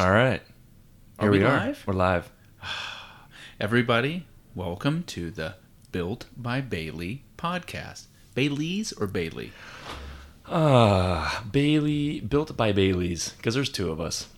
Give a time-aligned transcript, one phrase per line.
[0.00, 0.40] All right.
[1.18, 1.58] Are Here we we, are.
[1.58, 1.84] live?
[1.86, 2.32] We're live.
[3.60, 5.56] Everybody, welcome to the
[5.92, 8.06] Built by Bailey podcast.
[8.34, 9.52] Bailey's or Bailey?
[10.48, 14.28] Ah, Bailey, built by Bailey's, because there's two of us.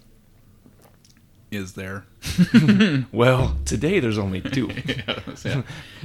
[1.52, 2.06] Is there?
[3.12, 4.68] Well, today there's only two.
[5.44, 5.62] Yeah.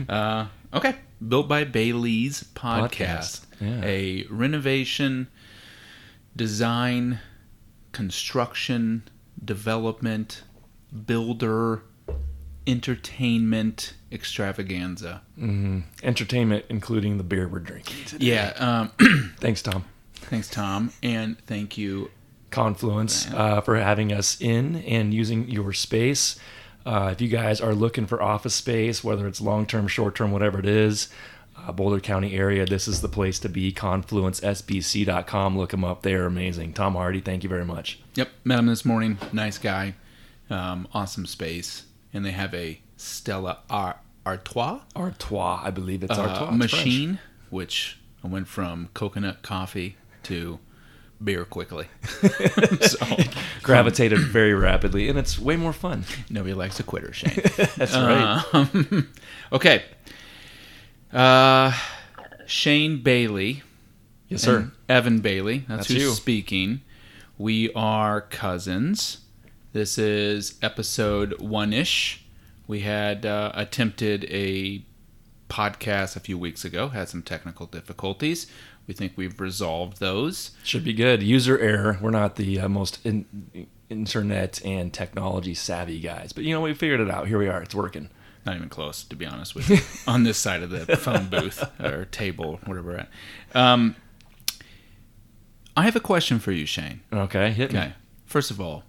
[0.07, 0.97] uh, okay.
[1.27, 2.91] Built by Bailey's podcast.
[2.91, 3.81] Podcast, yeah.
[3.83, 5.29] A renovation,
[6.35, 7.21] design,
[7.91, 9.01] construction,
[9.43, 10.43] development,
[11.05, 11.83] builder,
[12.65, 15.21] entertainment extravaganza.
[15.35, 18.25] hmm Entertainment, including the beer we're drinking today.
[18.25, 18.53] Yeah.
[18.99, 19.85] Um, Thanks, Tom.
[20.15, 20.91] thanks, Tom.
[21.03, 22.11] And thank you,
[22.49, 26.39] Confluence uh, for having us in and using your space.
[26.85, 30.31] Uh, if you guys are looking for office space, whether it's long term, short term,
[30.31, 31.09] whatever it is,
[31.67, 33.71] uh, Boulder County area, this is the place to be.
[33.73, 35.57] ConfluenceSBC.com.
[35.57, 36.01] Look them up.
[36.01, 36.73] They are amazing.
[36.73, 37.99] Tom Hardy, thank you very much.
[38.15, 39.17] Yep, met him this morning.
[39.33, 39.95] Nice guy,
[40.49, 46.21] um, awesome space, and they have a Stella Ar- Artois, Artois, I believe it's uh,
[46.21, 46.33] Artois.
[46.33, 46.59] It's French.
[46.59, 50.59] machine, which I went from coconut coffee to
[51.23, 51.87] beer quickly.
[52.81, 53.05] so
[53.63, 56.05] Gravitated very rapidly, and it's way more fun.
[56.29, 57.33] nobody likes a quitter, Shane.
[57.75, 58.43] That's right.
[58.53, 59.09] Um,
[59.51, 59.83] okay,
[61.13, 61.73] uh,
[62.45, 63.63] Shane Bailey.
[64.27, 64.71] Yes, sir.
[64.89, 65.59] Evan Bailey.
[65.59, 66.11] That's, That's who's you.
[66.11, 66.81] speaking.
[67.37, 69.19] We are cousins.
[69.73, 72.25] This is episode one ish.
[72.67, 74.83] We had uh, attempted a
[75.49, 78.47] podcast a few weeks ago, had some technical difficulties.
[78.87, 80.51] We think we've resolved those.
[80.63, 81.21] Should be good.
[81.21, 81.97] User error.
[82.01, 86.73] We're not the uh, most in, internet and technology savvy guys, but you know we
[86.73, 87.27] figured it out.
[87.27, 87.61] Here we are.
[87.61, 88.09] It's working.
[88.47, 91.61] Not even close, to be honest with you, on this side of the phone booth
[91.81, 93.09] or table, whatever we're at.
[93.53, 93.97] Um,
[95.75, 97.01] I have a question for you, Shane.
[97.11, 97.91] Okay, hit me.
[98.25, 98.83] First of all,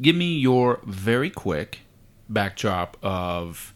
[0.00, 1.80] give me your very quick
[2.28, 3.74] backdrop of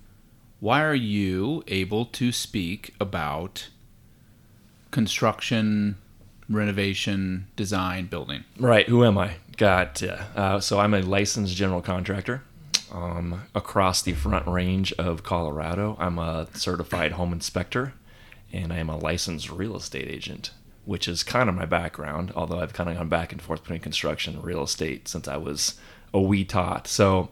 [0.61, 3.71] why are you able to speak about
[4.93, 5.97] construction,
[6.49, 8.45] renovation, design, building?
[8.57, 8.89] Right.
[8.89, 9.33] Who am I?
[9.57, 12.45] Got uh, so I'm a licensed general contractor
[12.93, 15.97] um, across the Front Range of Colorado.
[15.99, 17.95] I'm a certified home inspector,
[18.53, 20.51] and I am a licensed real estate agent,
[20.85, 22.33] which is kind of my background.
[22.35, 25.37] Although I've kind of gone back and forth between construction and real estate since I
[25.37, 25.79] was
[26.13, 26.87] a wee tot.
[26.89, 27.31] So.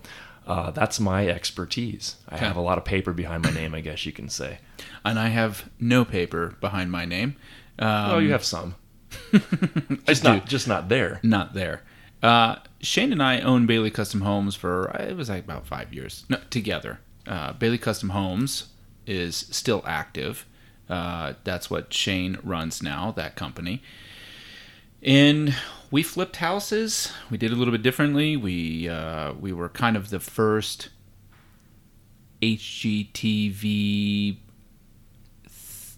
[0.49, 2.19] Uh, that's my expertise.
[2.28, 2.47] I Okay.
[2.47, 4.61] have a lot of paper behind my name, I guess you can say.
[5.05, 7.34] And I have no paper behind my name.
[7.81, 8.77] Um, oh, you have some,
[10.06, 11.19] just not just not there.
[11.25, 11.83] not there.
[12.22, 16.25] Uh, Shane and I own Bailey Custom Homes for it was like about five years
[16.28, 17.00] no, together.
[17.27, 18.69] Uh, Bailey Custom Homes
[19.06, 20.47] is still active.
[20.88, 23.82] Uh, that's what Shane runs now, that company.
[25.03, 25.55] And
[25.91, 27.12] we flipped houses.
[27.31, 28.37] We did a little bit differently.
[28.37, 30.88] We uh, we were kind of the first
[32.43, 33.53] HGTV
[34.32, 34.38] th-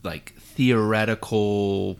[0.02, 1.98] like theoretical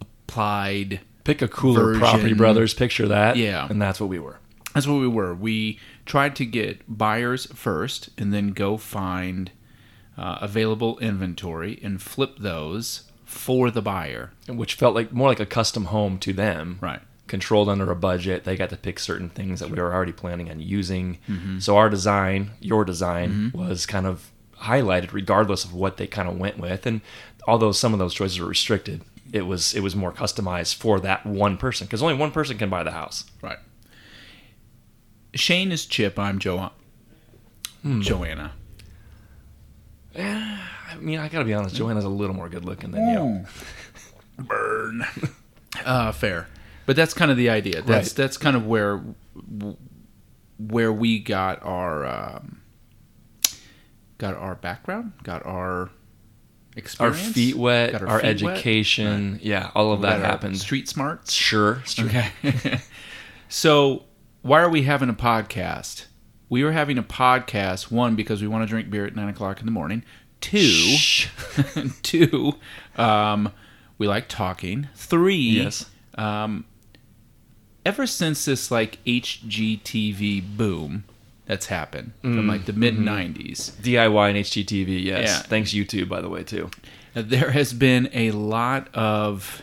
[0.00, 2.00] applied Pick a cooler Version.
[2.00, 3.36] Property Brothers, picture that.
[3.36, 3.66] Yeah.
[3.68, 4.38] And that's what we were.
[4.74, 5.34] That's what we were.
[5.34, 9.50] We tried to get buyers first and then go find
[10.18, 14.32] uh, available inventory and flip those for the buyer.
[14.48, 16.78] Which felt like more like a custom home to them.
[16.80, 17.00] Right.
[17.26, 18.44] Controlled under a budget.
[18.44, 21.18] They got to pick certain things that we were already planning on using.
[21.28, 21.60] Mm-hmm.
[21.60, 26.38] So our design, your design, was kind of highlighted regardless of what they kind of
[26.38, 26.84] went with.
[26.84, 27.00] And
[27.46, 29.02] although some of those choices were restricted,
[29.34, 32.70] it was it was more customized for that one person because only one person can
[32.70, 33.24] buy the house.
[33.42, 33.58] Right.
[35.34, 36.18] Shane is Chip.
[36.18, 36.70] I'm jo-
[37.98, 38.52] Joanna.
[40.16, 43.08] I mean, I gotta be honest, Joanna's a little more good looking than
[44.38, 44.44] you.
[44.44, 45.04] Burn.
[45.84, 46.46] uh, fair.
[46.86, 47.82] But that's kind of the idea.
[47.82, 48.16] That's Right.
[48.16, 49.02] that's kind of where
[50.58, 52.60] where we got our um,
[54.18, 55.90] got our background, got our
[56.98, 58.54] Our feet wet, got our, feet wet.
[58.56, 60.58] education, yeah, all of that our happened.
[60.58, 61.32] Street smarts.
[61.32, 62.06] Sure, sure.
[62.06, 62.30] Okay.
[63.48, 64.04] so,
[64.42, 66.06] why are we having a podcast?
[66.48, 69.60] We are having a podcast, one, because we want to drink beer at 9 o'clock
[69.60, 70.04] in the morning.
[70.40, 70.96] Two,
[72.02, 72.54] two
[72.96, 73.52] um,
[73.96, 74.88] we like talking.
[74.94, 75.88] Three, Yes.
[76.16, 76.64] um,
[77.86, 81.04] ever since this like HGTV boom
[81.46, 85.28] that's happened from like the mid 90s, DIY and HGTV, yes.
[85.28, 85.38] Yeah.
[85.42, 86.70] Thanks YouTube, by the way, too.
[87.14, 89.62] there has been a lot of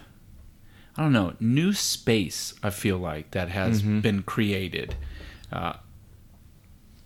[0.98, 2.54] I don't know new space.
[2.62, 4.96] I feel like that has been created,
[5.52, 5.74] uh,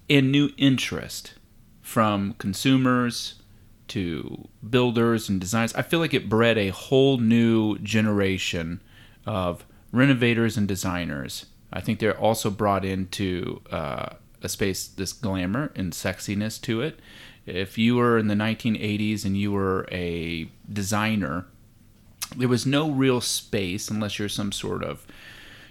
[0.09, 1.35] and new interest
[1.81, 3.35] from consumers
[3.89, 5.73] to builders and designers.
[5.75, 8.81] I feel like it bred a whole new generation
[9.25, 11.45] of renovators and designers
[11.75, 16.99] I think they're also brought into uh, a space, this glamour and sexiness to it.
[17.45, 21.45] If you were in the 1980s and you were a designer,
[22.35, 25.05] there was no real space unless you're some sort of,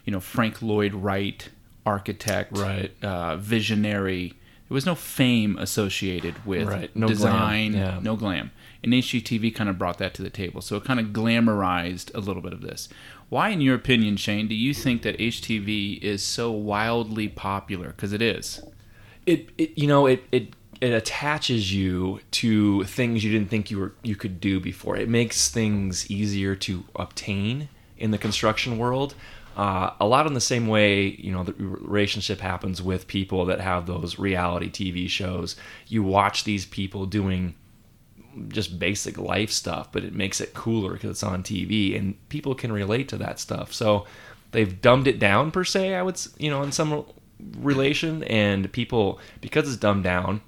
[0.05, 1.49] you know, Frank Lloyd Wright
[1.87, 2.93] architect, Right.
[3.03, 4.35] uh, visionary.
[4.69, 6.95] There was no fame associated with Right.
[6.97, 7.83] No design, glam.
[7.95, 8.01] Yeah.
[8.03, 8.51] no glam.
[8.83, 10.61] And HGTV kind of brought that to the table.
[10.61, 12.89] So it kind of glamorized a little bit of this.
[13.35, 17.89] Why, in your opinion, Shane, do you think that HGTV is so wildly popular?
[17.89, 18.63] Because it is.
[19.27, 23.81] it, it you know it it it attaches you to things you didn't think you
[23.81, 24.97] were you could do before.
[24.97, 29.17] It makes things easier to obtain in the construction world.
[29.57, 33.61] Uh, a lot in the same way, you know, the relationship happens with people that
[33.61, 35.57] have those reality TV shows.
[35.89, 37.57] You watch these people doing
[38.49, 42.55] just basic life stuff, but it makes it cooler because it's on TV and people
[42.55, 43.73] can relate to that stuff.
[43.73, 44.07] So
[44.53, 45.95] they've dumbed it down per se.
[45.95, 47.05] I would, you know, in some
[47.59, 50.41] relation, and people because it's dumbed down,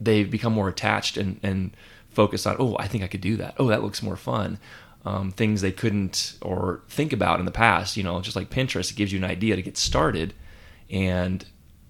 [0.00, 1.76] they've become more attached and and
[2.10, 2.56] focused on.
[2.58, 3.54] Oh, I think I could do that.
[3.58, 4.58] Oh, that looks more fun.
[5.04, 7.96] Um, things they couldn't or think about in the past.
[7.96, 10.34] You know, just like Pinterest, it gives you an idea to get started,
[10.90, 11.46] and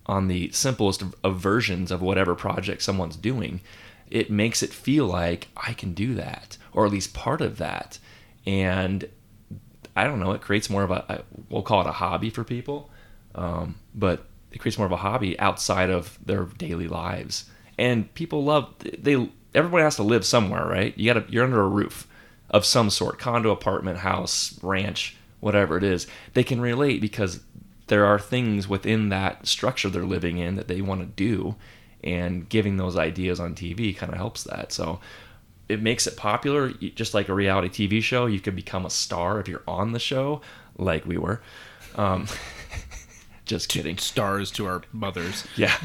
[0.07, 3.61] on the simplest of, of versions of whatever project someone's doing,
[4.11, 7.99] it makes it feel like I can do that, or at least part of that.
[8.47, 9.09] And
[9.97, 12.91] I don't know, it creates more of a, we'll call it a hobby for people,
[13.35, 17.51] um, but it creates more of a hobby outside of their daily lives.
[17.77, 19.31] And people love they.
[19.55, 20.97] Everybody has to live somewhere, right?
[20.97, 22.07] You got to you're under a roof
[22.51, 26.07] of some sort, condo, apartment, house, ranch, whatever it is.
[26.35, 27.41] They can relate because
[27.89, 31.57] there are things within that structure they're living in that they want to do,
[32.03, 34.73] and giving those ideas on TV kind of helps that.
[34.73, 35.01] So
[35.69, 38.27] it makes it popular, just like a reality TV show.
[38.27, 40.41] You could become a star if you're on the show,
[40.77, 41.41] like we were.
[41.97, 42.27] Um,
[43.45, 43.99] just kidding.
[43.99, 45.45] Stars to our mothers.
[45.57, 45.77] Yeah,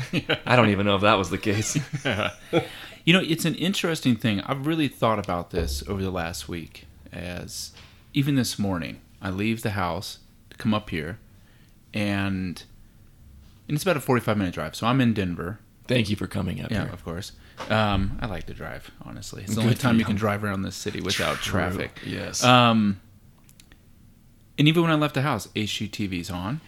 [0.45, 1.77] I don't even know if that was the case.
[3.06, 4.39] You know, it's an interesting thing.
[4.42, 6.86] I've really thought about this over the last week.
[7.12, 7.71] As
[8.13, 10.19] even this morning, I leave the house
[10.50, 11.19] to come up here,
[11.94, 12.63] and
[13.68, 14.75] and it's about a forty-five minute drive.
[14.75, 15.59] So I'm in Denver.
[15.88, 16.94] Thank you for coming up Yeah, here.
[16.94, 17.33] of course.
[17.69, 18.89] Um, I like to drive.
[19.03, 21.59] Honestly, it's the Good only time you can drive around this city without True.
[21.59, 22.00] traffic.
[22.06, 22.44] Yes.
[22.44, 23.00] Um,
[24.57, 26.62] and even when I left the house, HGTV's on.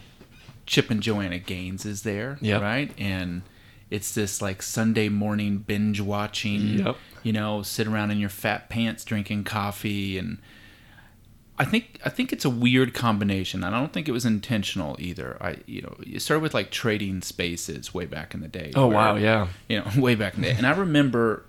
[0.65, 2.61] Chip and Joanna Gaines is there, Yep.
[2.61, 2.91] right?
[2.97, 3.43] And
[3.91, 6.79] it's this like Sunday morning binge watching.
[6.79, 6.97] Yep.
[7.23, 10.39] You know, sit around in your fat pants drinking coffee, and
[11.57, 13.63] I think I think it's a weird combination.
[13.63, 15.37] and I don't think it was intentional either.
[15.39, 18.71] I you know it started with like trading spaces way back in the day.
[18.75, 19.47] oh where- wow, yeah.
[19.69, 20.55] you know, way back in the day.
[20.57, 21.45] And I remember,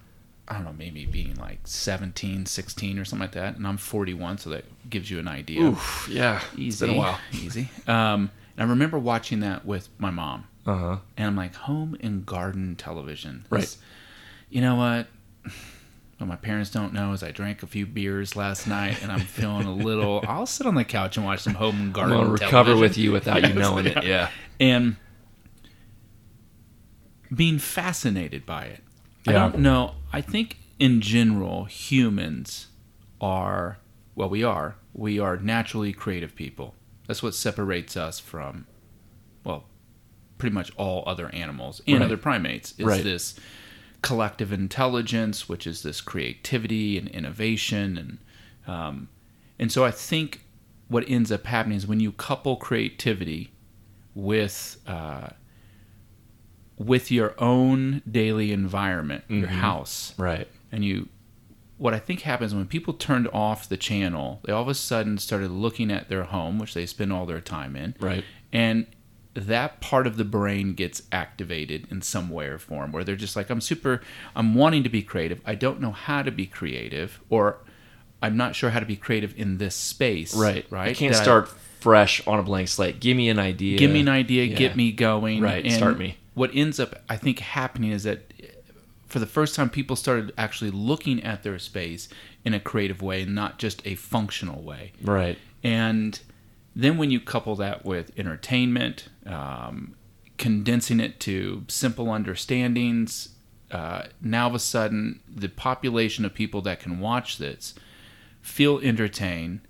[0.47, 3.57] I don't know, maybe being like 17, 16 or something like that.
[3.57, 5.63] And I'm 41, so that gives you an idea.
[5.63, 6.41] Oof, yeah.
[6.57, 6.87] easy.
[6.87, 7.19] Been a while.
[7.33, 7.69] Easy.
[7.89, 10.47] Um, and I remember watching that with my mom.
[10.65, 10.97] Uh huh.
[11.17, 13.45] And I'm like, home and garden television.
[13.51, 13.77] Right.
[14.51, 15.09] You know what?
[16.19, 19.21] What my parents don't know is I drank a few beers last night and I'm
[19.21, 20.25] feeling a little.
[20.29, 22.81] I'll sit on the couch and watch some home and garden gonna recover television.
[22.81, 24.03] with you without you Yes, knowing it.
[24.05, 24.31] Yeah.
[24.59, 24.97] and
[27.35, 28.83] being fascinated by it.
[29.27, 29.95] I don't know.
[30.13, 32.69] I think in general, humans
[33.21, 33.79] are,
[34.15, 36.75] well, we are, we are naturally creative people.
[37.09, 38.67] That's what separates us from,
[39.45, 39.65] well,
[40.39, 42.05] pretty much all other animals and Right.
[42.05, 43.03] other primates is Right.
[43.03, 43.35] this
[44.03, 48.19] collective intelligence, which is this creativity and innovation, and
[48.75, 49.09] um,
[49.59, 50.43] and so I think
[50.89, 53.53] what ends up happening is when you couple creativity
[54.15, 55.29] with uh,
[56.79, 60.49] with your own daily environment, your house, Right.
[60.71, 61.09] and you
[61.79, 65.19] what I think happens when people turned off the channel, they all of a sudden
[65.19, 68.25] started looking at their home, which they spend all their time in, Right.
[68.53, 68.87] and
[69.37, 73.37] that part of the brain gets activated in some way or form where they're just
[73.37, 74.01] like i'm super
[74.35, 77.59] i'm wanting to be creative i don't know how to be creative or
[78.23, 80.67] i'm not sure how to be creative in this space Right.
[80.71, 81.49] right I can't That I- start
[81.81, 82.99] fresh on a blank slate.
[82.99, 83.79] Give me an idea.
[83.79, 84.57] give me an idea Yeah.
[84.57, 86.17] get me going Right, and start me.
[86.35, 88.33] what ends up i think happening is that
[89.07, 92.09] for the first time people started actually looking at their space
[92.45, 95.39] in a creative way not just a functional way Right.
[95.63, 96.19] and
[96.77, 99.97] then when you couple that with entertainment, um,
[100.37, 103.31] condensing it to simple understandings,
[103.71, 107.75] uh, now of a sudden the population of people that can watch this
[108.43, 109.61] feel entertained,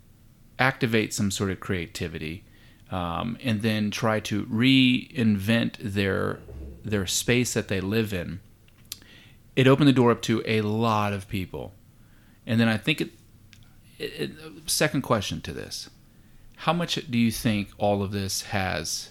[0.59, 2.45] activate some sort of creativity,
[2.91, 6.41] um, and then try to reinvent their
[6.85, 8.41] their space that they live in.
[9.55, 11.73] It opened the door up to a lot of people,
[12.45, 13.11] and then I think it,
[13.97, 14.33] it, it
[14.67, 15.89] second question to this
[16.57, 19.11] How much do you think all of this has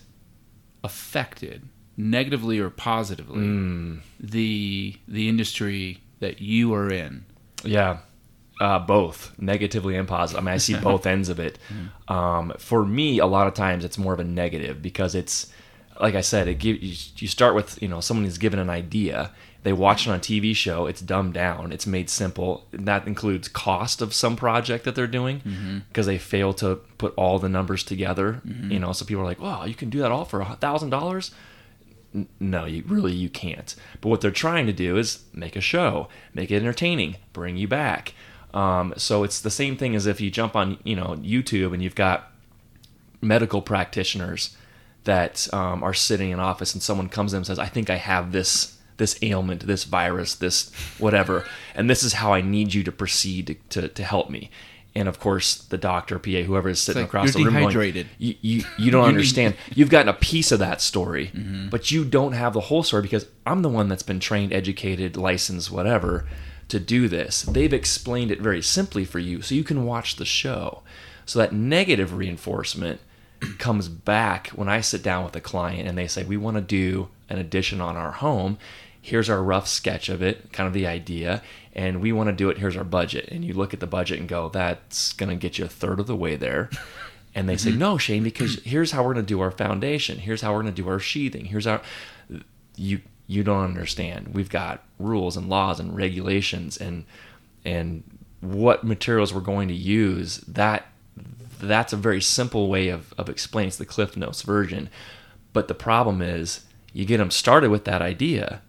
[0.84, 4.00] affected, negatively or positively, Mm.
[4.20, 7.25] the the industry that you are in?
[7.64, 7.98] Yeah,
[8.60, 10.42] uh, both negatively and positive.
[10.44, 11.58] I mean, I see both ends of it.
[12.08, 15.52] Um, for me, a lot of times it's more of a negative because it's
[16.02, 18.70] like I said, it give you, you start with you know someone who's given an
[18.70, 19.32] idea.
[19.66, 20.86] They watch it on a TV show.
[20.86, 21.72] It's dumbed down.
[21.72, 22.68] It's made simple.
[22.72, 27.16] And that includes cost of some project that they're doing because they fail to put
[27.18, 28.42] all the numbers together.
[28.46, 30.92] You know, so people are like, "Wow, you can do that all for a thousand
[30.92, 31.32] dollars."
[32.40, 33.74] No, you really you can't.
[34.02, 37.68] But what they're trying to do is make a show, make it entertaining, bring you
[37.68, 38.14] back.
[38.54, 41.82] Um, so it's the same thing as if you jump on you know YouTube and
[41.82, 42.32] you've got
[43.20, 44.56] medical practitioners
[45.06, 47.96] that um, are sitting in office and someone comes in and says, "I think I
[47.96, 52.84] have this this ailment, this virus, this whatever, and this is how I need you
[52.84, 54.50] to proceed to, to, to help me."
[54.98, 57.68] And of course, the doctor, PA, whoever is sitting like, across "You're the room, going,
[57.68, 59.56] dehydrated." you, you, you don't understand.
[59.74, 61.68] You've gotten a piece of that story, Mm-hmm.
[61.70, 65.18] but you don't have the whole story because I'm the one that's been trained, educated,
[65.18, 66.25] licensed, whatever,
[66.70, 67.42] to do this.
[67.44, 70.82] They've explained it very simply for you so you can watch the show.
[71.25, 73.02] So that negative reinforcement
[73.60, 76.62] comes back when I sit down with a client and they say, We want to
[76.62, 78.58] do an addition on our home.
[79.02, 82.50] Here's our rough sketch of it, kind of the idea, and we want to do
[82.50, 82.58] it.
[82.58, 83.30] Here's our budget.
[83.30, 86.00] And you look at the budget and go, That's going to get you a third
[86.00, 86.70] of the way there.
[87.36, 87.80] And they say, mm-hmm.
[87.80, 90.20] No, Shane, because here's how we're going to do our foundation.
[90.20, 91.46] Here's how we're going to do our sheathing.
[91.46, 91.82] Here's how
[92.78, 94.30] you you don't understand.
[94.34, 97.06] We've got rules and laws and regulations and
[97.66, 98.04] and
[98.42, 100.38] what materials we're going to use.
[100.48, 100.88] That
[101.60, 103.70] that's a very simple way of, of explaining.
[103.70, 104.90] It's the Cliff Notes version.
[105.54, 108.62] But the problem is you get them started with that idea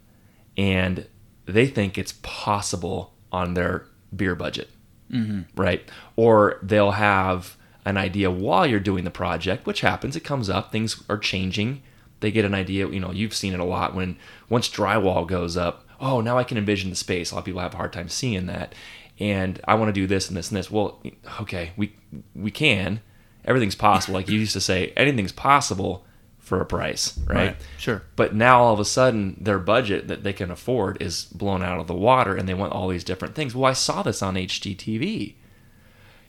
[0.57, 1.07] and
[1.45, 4.71] they think it's possible on their beer budget
[5.11, 5.43] mm-hmm.
[5.61, 5.89] right?
[6.17, 10.17] Or they'll have an idea while you're doing the project, which happens.
[10.17, 10.73] It comes up.
[10.73, 11.83] Things are changing.
[12.21, 12.89] They get an idea.
[12.89, 14.17] You know, you've seen it a lot when
[14.49, 15.85] once drywall goes up.
[16.01, 17.31] Oh, now I can envision the space.
[17.31, 18.75] A lot of people have a hard time seeing that,
[19.19, 20.71] and I want to do this and this and this.
[20.71, 21.03] Well,
[21.43, 21.97] okay, we
[22.35, 23.01] we can.
[23.45, 24.15] Everything's possible.
[24.15, 26.05] Like you used to say, anything's possible
[26.39, 27.57] for a price, right?
[27.79, 28.03] Sure.
[28.15, 31.81] But now all of a sudden, their budget that they can afford is blown out
[31.81, 33.55] of the water, and they want all these different things.
[33.55, 35.35] Well, I saw this on HGTV.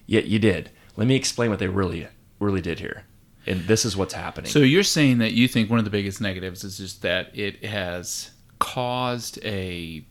[0.07, 0.71] Yet you did.
[0.95, 2.07] Let me explain what they really,
[2.39, 3.03] really did here,
[3.45, 4.49] and this is what's happening.
[4.49, 7.63] So you're saying that you think one of the biggest negatives is just that it
[7.63, 10.03] has caused a,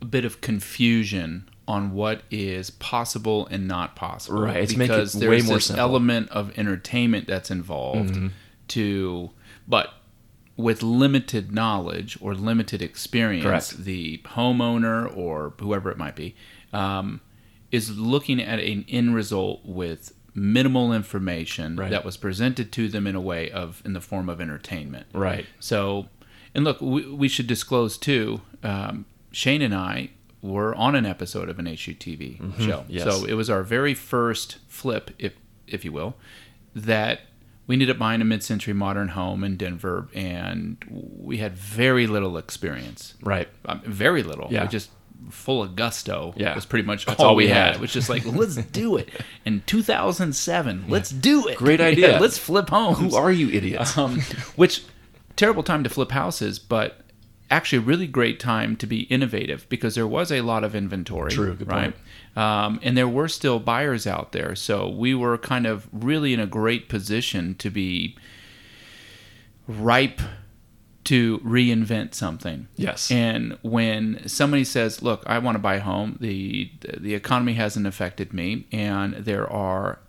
[0.00, 4.40] a bit of confusion on what is possible and not possible.
[4.42, 5.84] Right, it's it because way there's more this simple.
[5.84, 5.90] Mm-hmm.
[5.92, 8.18] element of entertainment that's involved
[8.68, 9.30] to,
[9.66, 9.94] but
[10.56, 13.84] with limited knowledge or limited experience, Correct.
[13.84, 16.34] the homeowner or whoever it might be
[16.72, 17.20] um,
[17.70, 21.90] is looking at an end result with minimal information Right.
[21.90, 25.06] that was presented to them in a way of in the form of entertainment.
[25.12, 25.46] right.
[25.60, 26.08] So,
[26.54, 28.40] and look, we, we should disclose too.
[28.62, 32.78] Um, Shane and I were on an episode of an HGTV show.
[32.78, 32.90] Mm-hmm.
[32.92, 33.04] yes.
[33.04, 35.34] So it was our very first flip, if
[35.66, 36.14] if you will,
[36.74, 37.20] that
[37.66, 42.38] we ended up buying a mid-century modern home in Denver, and we had very little
[42.38, 43.14] experience.
[43.22, 43.48] Right.
[43.66, 44.48] Um, very little.
[44.50, 44.62] Yeah.
[44.62, 44.90] We just
[45.30, 46.32] full of gusto.
[46.36, 46.54] Yeah.
[46.54, 47.66] was pretty much That's all, all we had.
[47.66, 47.74] had.
[47.74, 49.08] It was just like, let's do it.
[49.44, 51.58] In 2007, let's do it.
[51.58, 52.18] Great Yeah, idea.
[52.20, 53.98] let's flip homes Who are you idiots?
[53.98, 54.20] um,
[54.56, 54.84] which
[55.36, 57.00] terrible time to flip houses, but
[57.50, 61.30] actually a really great time to be innovative because there was a lot of inventory.
[61.30, 61.94] True, good right?
[62.36, 66.40] Um, and there were still buyers out there, so we were kind of really in
[66.40, 68.16] a great position to be
[69.66, 70.20] ripe
[71.04, 72.68] to reinvent something.
[72.76, 73.10] Yes.
[73.10, 76.18] And when somebody says, "Look, I want to buy a home.
[76.20, 80.00] the The economy hasn't affected me, and there are,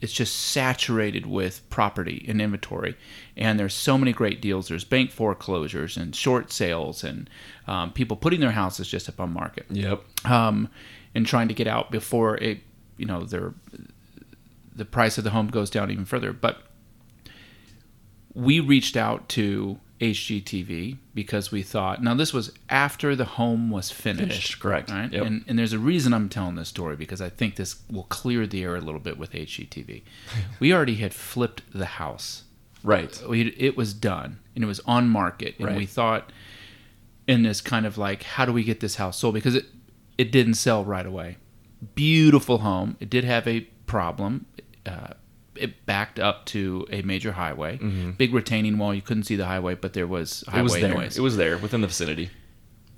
[0.00, 2.96] it's just saturated with property and inventory,
[3.36, 4.68] and there's so many great deals.
[4.68, 7.28] There's bank foreclosures and short sales, and
[7.66, 10.02] um, people putting their houses just up on market, yep.
[10.24, 10.68] um,
[11.14, 12.60] and trying to get out before it,
[12.96, 13.54] you know, their
[14.74, 16.32] the price of the home goes down even further.
[16.32, 16.62] But
[18.34, 23.90] we reached out to HGTV because we thought now this was after the home was
[23.90, 24.22] finished.
[24.30, 24.90] Finished, correct.
[24.90, 25.12] Right?
[25.12, 25.26] Yep.
[25.26, 28.46] And and there's a reason I'm telling this story because I think this will clear
[28.46, 30.02] the air a little bit with HGTV.
[30.60, 32.44] we already had flipped the house.
[32.82, 33.22] Right.
[33.28, 35.76] We, it was done and it was on market and Right.
[35.76, 36.32] we thought
[37.28, 39.66] in this kind of like how do we get this house sold because it
[40.16, 41.36] it didn't sell right away.
[41.94, 42.96] Beautiful home.
[43.00, 44.46] It did have a problem.
[44.86, 45.14] Uh,
[45.56, 47.76] it backed up to a major highway,
[48.16, 48.94] big retaining wall.
[48.94, 50.58] You couldn't see the highway, but there was highway Mm-hmm.
[50.58, 50.94] It was there.
[50.94, 51.18] noise.
[51.18, 52.30] It was there within the vicinity.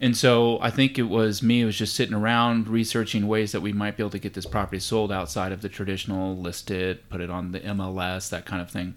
[0.00, 1.62] And so I think it was me.
[1.62, 4.46] It was just sitting around researching ways that we might be able to get this
[4.46, 8.68] property sold outside of the traditional listed, put it on the MLS, that kind of
[8.70, 8.96] thing,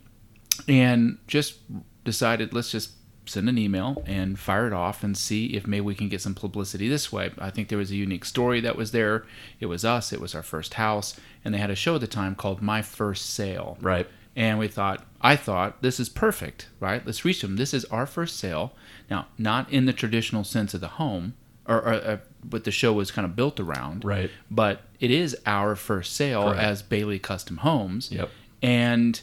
[0.68, 1.60] and just
[2.04, 2.92] decided let's just
[3.26, 6.36] send an email and fire it off and see if maybe we can get some
[6.36, 7.32] publicity this way.
[7.38, 9.26] I think there was a unique story that was there.
[9.60, 10.14] It was us.
[10.14, 12.82] It was our first house, and they had a show at the time called My
[12.82, 13.78] First Sale.
[13.82, 14.08] Right.
[14.36, 17.06] And we thought, I thought, this is perfect, right?
[17.06, 17.56] Let's reach them.
[17.56, 18.74] This is our first sale.
[19.10, 21.36] Now, not in the traditional sense of the home,
[21.68, 24.30] or, or, or what the show was kind of built around, Right.
[24.52, 26.60] but it is our first sale Correct.
[26.62, 28.12] as Bailey Custom Homes.
[28.12, 28.30] Yep.
[28.62, 29.22] And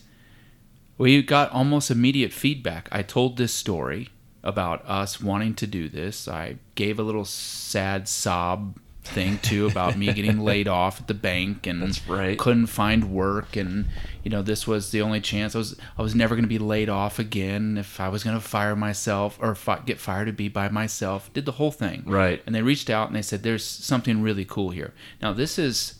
[1.03, 2.89] we got almost immediate feedback.
[2.93, 4.11] I told this story
[4.45, 6.29] about us wanting to do this.
[6.29, 11.15] I gave a little sad sob thing too about me getting laid off at the
[11.15, 12.39] bank and right.
[12.39, 13.89] couldn't find work and
[14.23, 16.61] you know this was the only chance I was I was never going to be
[16.61, 20.33] laid off again if I was going to fire myself or fi- get fired to
[20.33, 22.41] be by myself did the whole thing Right.
[22.47, 25.95] and they reached out and they said there's something really cool here now this is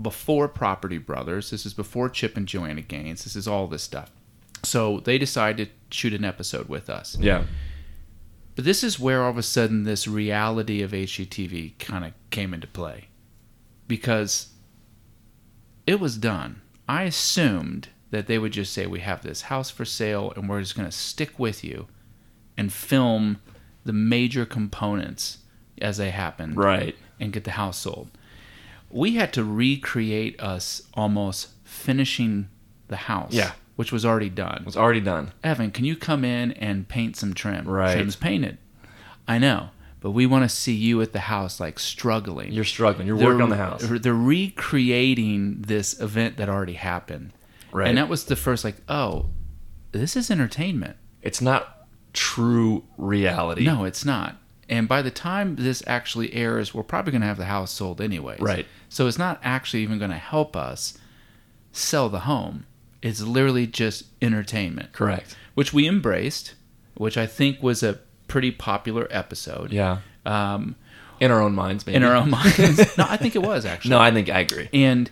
[0.00, 4.12] before property brothers this is before chip and joanna gaines this is all this stuff
[4.64, 7.44] so they decided to shoot an episode with us Yeah.
[8.56, 12.52] but this is where all of a sudden this reality of HGTV kind of came
[12.54, 13.08] into play.
[13.86, 14.48] Because
[15.86, 16.62] it was done.
[16.88, 20.60] I assumed that they would just say, We have this house for sale and we're
[20.60, 21.86] just going to stick with you
[22.56, 23.40] and film
[23.84, 25.38] the major components
[25.82, 26.96] as they happen Right.
[27.20, 28.08] and get the house sold.
[28.90, 32.48] We had to recreate us almost finishing
[32.88, 33.52] the house, Yeah.
[33.76, 34.58] Which was already done.
[34.60, 35.32] It was already done.
[35.42, 37.66] Evan, can you come in and paint some trim?
[37.68, 37.94] Right.
[37.94, 38.58] Trim's painted.
[39.26, 42.52] I know, but we want to see you at the house like struggling.
[42.52, 43.06] You're struggling.
[43.06, 43.82] You're They're- working on the house.
[43.82, 47.32] They're recreating this event that already happened.
[47.72, 47.88] Right.
[47.88, 49.30] And that was the first like, oh,
[49.92, 50.96] this is entertainment.
[51.22, 53.64] It's not true reality.
[53.64, 54.36] No, it's not.
[54.68, 58.00] And by the time this actually airs, we're probably going to have the house sold
[58.00, 58.40] anyways.
[58.40, 58.66] Right.
[58.88, 60.96] So it's not actually even going to help us
[61.72, 62.66] sell the home.
[63.04, 64.92] It's literally just entertainment.
[64.92, 65.36] Correct.
[65.54, 66.54] which we embraced,
[66.96, 69.72] which I think was a pretty popular episode.
[69.72, 69.98] Yeah.
[70.26, 70.74] Um,
[71.20, 71.96] In our own minds, maybe.
[71.96, 72.96] in our own minds.
[72.98, 73.90] no, I think it was actually.
[73.90, 74.68] No, I think I agree.
[74.72, 75.10] And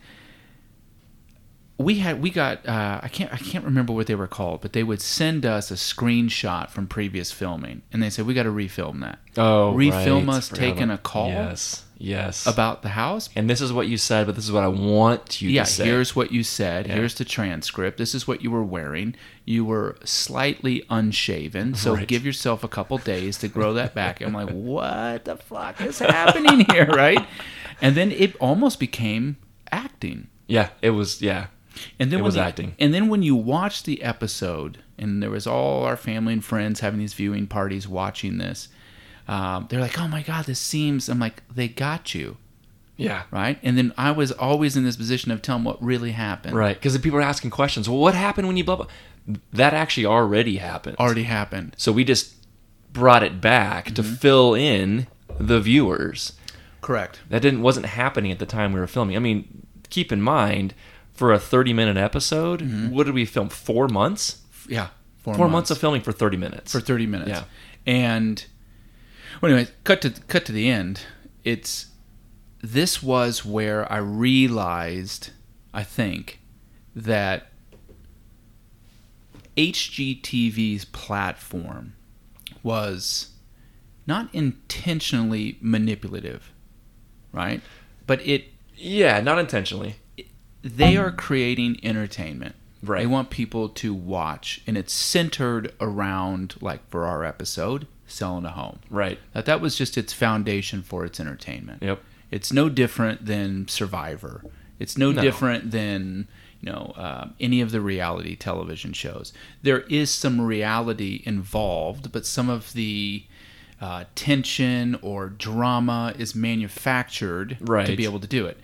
[1.78, 4.72] we had we got uh, I can't I can't remember what they were called, but
[4.72, 8.50] they would send us a screenshot from previous filming, and they said we got to
[8.50, 9.18] refilm that.
[9.36, 10.36] Oh, refilm right.
[10.36, 11.84] us taking a call Yes.
[12.02, 12.46] Yes.
[12.46, 13.28] about the house.
[13.36, 15.70] and this is what you said, but this is what I want you yeah, to
[15.70, 15.84] say.
[15.84, 16.86] here's what you said.
[16.88, 16.94] Yeah.
[16.94, 17.96] Here's the transcript.
[17.96, 19.14] This is what you were wearing.
[19.44, 22.08] You were slightly unshaven, so Right.
[22.08, 24.20] give yourself a couple days to grow that back.
[24.20, 27.24] I'm like, what the fuck is happening here, right?
[27.80, 29.36] And then it almost became
[29.70, 30.28] acting.
[30.48, 31.22] yeah, it was.
[31.22, 31.46] Yeah.
[31.98, 32.74] And then It was acting.
[32.78, 36.80] And then when you watch the episode, and there was all our family and friends
[36.80, 38.68] having these viewing parties watching this,
[39.28, 42.36] um, they're like, "Oh my god, this seems." I'm like, "They got you."
[42.96, 43.22] Yeah.
[43.30, 46.54] Right, and then I was always in this position of telling what really happened.
[46.54, 46.76] Right.
[46.76, 47.88] Because people are asking questions.
[47.88, 48.86] Well, what happened when you blah blah?
[49.52, 50.96] That actually already happened.
[50.98, 51.74] already happened.
[51.78, 52.34] So we just
[52.92, 53.94] brought it back Mm-hmm.
[53.94, 55.06] to fill in
[55.38, 56.34] the viewers.
[56.80, 57.20] Correct.
[57.30, 59.16] That didn't wasn't happening at the time we were filming.
[59.16, 60.74] I mean, keep in mind
[61.12, 62.90] for a 30 minute episode, Mm-hmm.
[62.90, 63.48] what did we film?
[63.48, 64.42] 4 months?
[64.68, 65.70] Yeah, Four, months.
[65.70, 66.72] of filming for 30 minutes.
[66.72, 67.30] for thirty minutes.
[67.30, 67.44] Yeah.
[67.86, 68.44] and
[69.42, 71.00] well, anyway, cut to cut to the end.
[71.42, 71.86] It's
[72.62, 75.30] this was where I realized,
[75.74, 76.38] I think,
[76.94, 77.48] that
[79.56, 81.94] HGTV's platform
[82.62, 83.30] was
[84.06, 86.52] not intentionally manipulative,
[87.32, 87.60] right?
[88.06, 88.44] But it
[88.76, 89.96] yeah, not intentionally.
[90.62, 92.54] they are creating entertainment.
[92.80, 93.00] Right.
[93.00, 98.50] They want people to watch, and it's centered around, like for our episode, selling a
[98.50, 98.78] home.
[98.90, 99.18] Right.
[99.32, 101.82] That that was just its foundation for its entertainment.
[101.82, 102.00] Yep.
[102.30, 104.44] It's no different than Survivor.
[104.78, 105.20] It's no, No.
[105.22, 106.28] different than
[106.60, 109.32] you know uh, any of the reality television shows.
[109.62, 113.24] There is some reality involved, but some of the
[113.80, 118.58] uh, tension or drama is manufactured to be able to do it.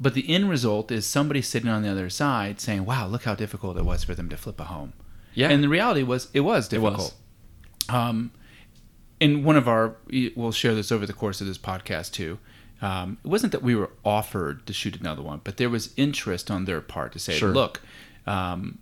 [0.00, 3.34] But the end result is somebody sitting on the other side saying, "Wow, look how
[3.34, 4.92] difficult it was for them to flip a home."
[5.34, 5.50] Yeah.
[5.50, 6.92] And the reality was, it was It was.
[6.92, 7.14] difficult.
[7.88, 8.30] Um,
[9.24, 9.96] and one of our,
[10.36, 12.38] we'll share this over the course of this podcast too.
[12.82, 16.50] Um, it wasn't that we were offered to shoot another one, but there was interest
[16.50, 17.50] on their part to say, Sure.
[17.52, 17.80] look,
[18.26, 18.78] um,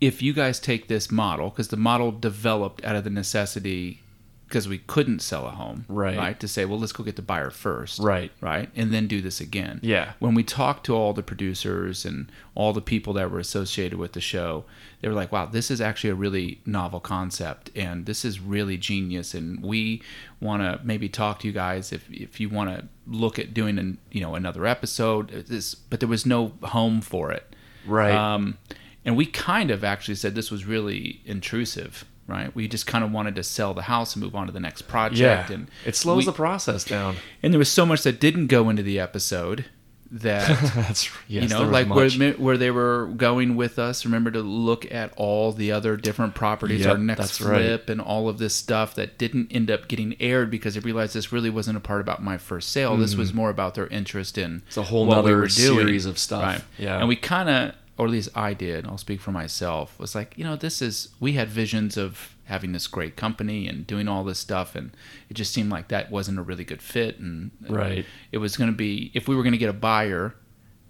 [0.00, 4.00] if you guys take this model, because the model developed out of the necessity
[4.48, 6.16] because we couldn't sell a home, Right.
[6.16, 6.40] Right.
[6.40, 8.30] To say, well, let's go get the buyer first, Right.
[8.40, 9.80] Right, and then do this again.
[9.82, 10.12] Yeah.
[10.18, 14.12] When we talked to all the producers and all the people that were associated with
[14.12, 14.64] the show,
[15.00, 18.76] they were like, "Wow, this is actually a really novel concept, and this is really
[18.76, 20.02] genius." And we
[20.40, 23.78] want to maybe talk to you guys if if you want to look at doing
[23.78, 25.28] an you know another episode.
[25.48, 27.54] This, but there was no home for it.
[27.86, 28.14] Right.
[28.14, 28.58] Um,
[29.04, 32.54] and we kind of actually said this was really intrusive, right?
[32.54, 34.82] We just kind of wanted to sell the house and move on to the next
[34.82, 35.50] project.
[35.50, 35.54] yeah.
[35.54, 37.16] And it slows we- the process down.
[37.42, 39.66] And there was so much that didn't go into the episode
[40.10, 44.04] that That's yes, you know, like where where they were going with us.
[44.04, 47.58] Remember to look at all the other different properties, Yep, our next that's right.
[47.62, 51.14] flip, and all of this stuff that didn't end up getting aired because they realized
[51.14, 52.96] this really wasn't a part about my first sale.
[52.96, 53.18] This mm.
[53.18, 54.62] was more about their interest in.
[54.68, 55.78] It's a whole what we nother were doing.
[55.78, 56.42] series of stuff.
[56.42, 56.62] Right.
[56.78, 56.98] Yeah.
[56.98, 60.34] And we kind of, or at least I did, I'll speak for myself, was like,
[60.36, 64.22] you know, this is, we had visions of having this great company and doing all
[64.22, 64.74] this stuff.
[64.76, 64.90] And
[65.30, 67.18] it just seemed like that wasn't a really good fit.
[67.18, 68.04] And Right.
[68.32, 70.34] it was going to be, if we were going to get a buyer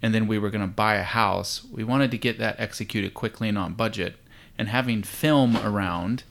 [0.01, 3.13] and then we were going to buy a house, we wanted to get that executed
[3.13, 4.17] quickly and on budget.
[4.57, 6.23] And having film around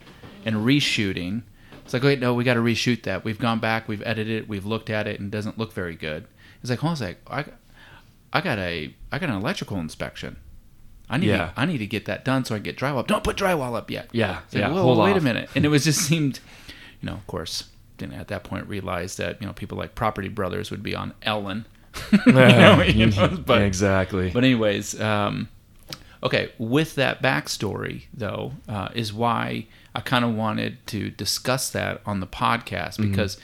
[0.44, 1.42] and reshooting,
[1.84, 3.24] it's like, wait, no, we got to reshoot that.
[3.24, 5.94] We've gone back, we've edited it, we've looked at it, and it doesn't look very
[5.96, 6.26] good.
[6.60, 7.44] It's like, hold on a sec, I,
[8.32, 10.36] I got a, I got an electrical inspection.
[11.08, 11.46] I need, Yeah.
[11.48, 12.98] to, I need to get that done so I can get drywall.
[13.00, 13.06] up.
[13.06, 14.08] Don't put drywall up yet.
[14.12, 15.48] Yeah, like, yeah, whoa, wait a minute.
[15.54, 16.40] And it was just seemed,
[17.00, 17.64] you know, of course,
[17.96, 21.14] didn't at that point realize that you know people like Property Brothers would be on
[21.22, 21.66] Ellen.
[22.26, 24.30] you know, you know, but exactly.
[24.30, 25.48] but anyways, um,
[26.22, 26.52] okay.
[26.58, 32.20] With that backstory, though, uh, is why I kind of wanted to discuss that on
[32.20, 33.38] the podcast because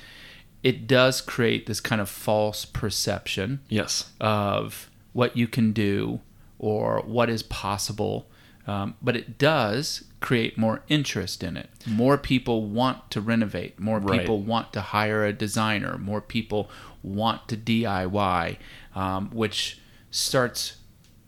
[0.63, 4.11] it does create this kind of false perception yes.
[4.21, 6.21] of what you can do
[6.63, 8.27] or what is possible.
[8.67, 11.69] Um, but it does create more interest in it.
[11.85, 13.79] More people want to renovate.
[13.81, 14.21] More Right.
[14.21, 15.99] people want to hire a designer.
[15.99, 16.71] More people
[17.03, 18.57] want to DIY,
[18.95, 19.79] um, which
[20.13, 20.77] starts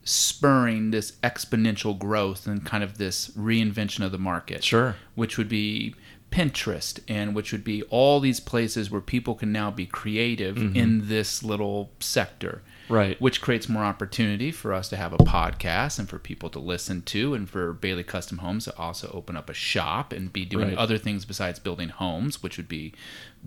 [0.04, 4.94] spurring this exponential growth and kind of this reinvention of the market Sure.
[5.14, 5.94] which would be
[6.30, 11.06] Pinterest, and which would be all these places where people can now be creative in
[11.08, 12.60] this little sector.
[12.88, 13.20] Right.
[13.20, 17.02] Which creates more opportunity for us to have a podcast and for people to listen
[17.02, 20.68] to, and for Bailey Custom Homes to also open up a shop and be doing
[20.68, 20.76] Right.
[20.78, 22.92] other things besides building homes, which would be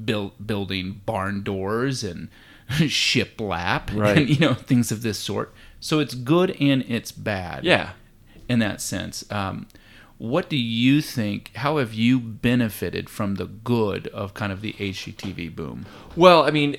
[0.04, 2.30] build, building barn doors and
[2.69, 4.17] shiplap, Right.
[4.17, 5.54] and you know things of this sort.
[5.80, 7.91] So it's good and it's bad Yeah.
[8.50, 9.23] in that sense.
[9.32, 9.67] Um,
[10.17, 11.52] what do you think?
[11.58, 15.86] How have you benefited from the good of kind of the HGTV boom?
[16.15, 16.78] Well, I mean,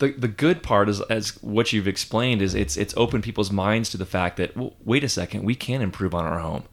[0.00, 3.90] the the good part is as what you've explained is it's it's opened people's minds
[3.90, 6.64] to the fact that well, wait a second, we can improve on our home.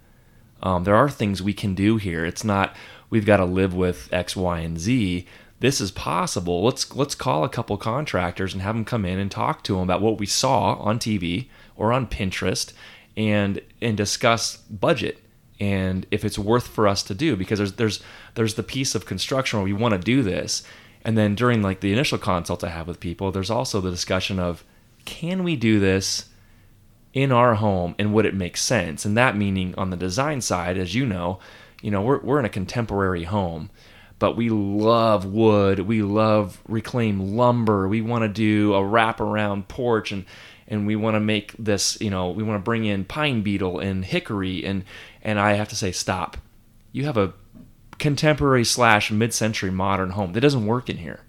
[0.63, 2.25] Um, there are things we can do here.
[2.25, 2.75] It's not
[3.09, 5.27] we've got to live with X, Y, and Z.
[5.59, 6.63] This is possible.
[6.63, 9.83] Let's let's call a couple contractors and have them come in and talk to them
[9.83, 12.73] about what we saw on TV or on Pinterest,
[13.15, 15.19] and and discuss budget
[15.59, 18.01] and if it's worth for us to do because there's there's
[18.35, 20.63] there's the piece of construction where we want to do this,
[21.07, 24.39] and then during like the initial consults I have with people, there's also the discussion
[24.39, 24.65] of
[25.05, 26.25] can we do this
[27.13, 29.05] in our home and would it make sense?
[29.05, 31.39] And that meaning on the design side as you know
[31.81, 33.69] you know we're, we're in a contemporary home
[34.19, 35.79] but we love wood.
[35.79, 37.87] We love reclaimed lumber.
[37.87, 40.25] We want to do a wraparound porch and
[40.67, 43.79] and we want to make this you know we want to bring in pine beetle
[43.79, 44.65] and hickory.
[44.65, 44.83] And
[45.21, 46.35] and i have to say stop.
[46.91, 47.33] You have a
[47.99, 51.21] contemporary slash mid-century modern home that doesn't work in here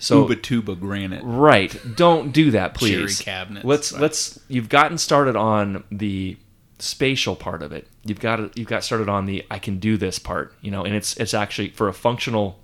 [0.00, 1.22] so Ubatuba granite.
[1.22, 1.78] Right.
[1.94, 3.18] Don't do that, please.
[3.18, 3.66] Cherry cabinets.
[3.66, 4.00] Let's Right.
[4.00, 4.40] let's.
[4.48, 6.38] You've gotten started on the
[6.78, 7.86] spatial part of it.
[8.04, 10.54] You've got you've got started on the I can do this part.
[10.62, 12.58] You know, and it's it's actually for a functional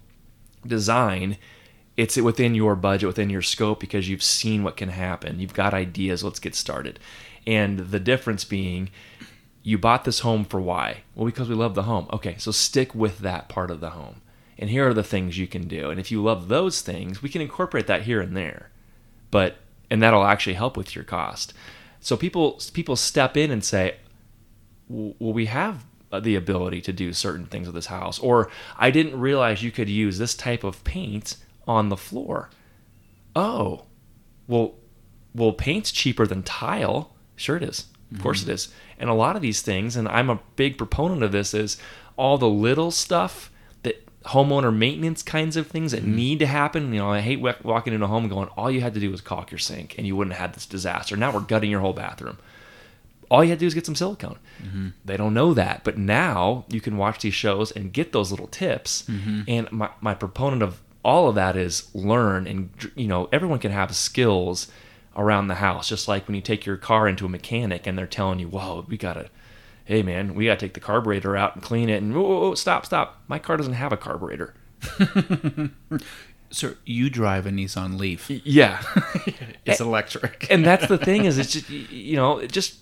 [0.67, 1.37] design.
[1.99, 5.39] It's within your budget, within your scope, because you've seen what can happen.
[5.39, 6.25] You've got ideas.
[6.25, 6.99] Let's get started.
[7.47, 8.91] And the difference being,
[9.67, 10.99] you bought this home for why?
[11.17, 12.07] Well, because we love the home.
[12.13, 14.21] Okay, so stick with that part of the home.
[14.57, 15.91] And here are the things you can do.
[15.91, 18.71] And if you love those things, we can incorporate that here and there.
[19.33, 19.57] But
[19.91, 21.53] and that'll actually help with your cost.
[21.99, 23.97] So people people step in and say,
[24.89, 25.85] "Well, we have
[26.23, 28.49] the ability to do certain things with this house," or
[28.79, 32.51] "I didn't realize you could use this type of paint on the floor."
[33.35, 33.87] Oh,
[34.47, 34.77] well,
[35.35, 37.17] well, paint's cheaper than tile.
[37.35, 37.87] Sure, it is.
[38.13, 38.51] Of course, mm-hmm.
[38.51, 38.69] it is.
[38.99, 41.77] And a lot of these things, and I'm a big proponent of this, is
[42.17, 43.51] all the little stuff
[43.83, 46.17] that homeowner maintenance kinds of things that mm-hmm.
[46.17, 46.93] need to happen.
[46.93, 49.01] You know, I hate wa- walking into a home and going, all you had to
[49.01, 51.17] do was caulk your sink, and you wouldn't have had this disaster.
[51.17, 52.39] Now we're gutting your whole bathroom.
[53.31, 54.39] all you had to do is get some silicone.
[54.63, 54.89] Mm-hmm.
[55.05, 58.47] They don't know that, but now you can watch these shows and get those little
[58.47, 59.03] tips.
[59.03, 59.43] Mm-hmm.
[59.49, 63.71] And my my proponent of all of that is learn and you know everyone can
[63.71, 64.69] have skills
[65.17, 68.07] around the house just like when you take your car into a mechanic and they're
[68.07, 69.29] telling you whoa we gotta
[69.85, 72.55] hey man we gotta take the carburetor out and clean it and whoa, whoa, whoa,
[72.55, 74.55] stop stop my car doesn't have a carburetor
[76.51, 78.31] Sir, you drive a Nissan Leaf.
[78.31, 78.81] yeah
[79.65, 80.47] It's electric.
[80.49, 82.77] and that's the thing is it's just you know it just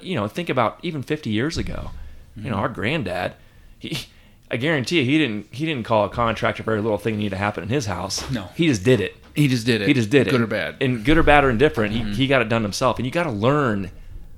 [0.00, 1.90] you know think about even 50 years ago
[2.36, 2.60] you know mm-hmm.
[2.60, 3.34] our granddad
[3.78, 3.98] he
[4.50, 7.18] i guarantee you he didn't he didn't call a contractor for every little thing that
[7.18, 8.44] needed to happen in his house No.
[8.56, 9.88] he just did it He just did it.
[9.88, 10.30] he just did it.
[10.30, 10.74] Good or bad.
[10.74, 10.84] Mm-hmm.
[10.84, 12.98] and good or bad or indifferent he, he got it done himself.
[12.98, 13.90] And you got to learn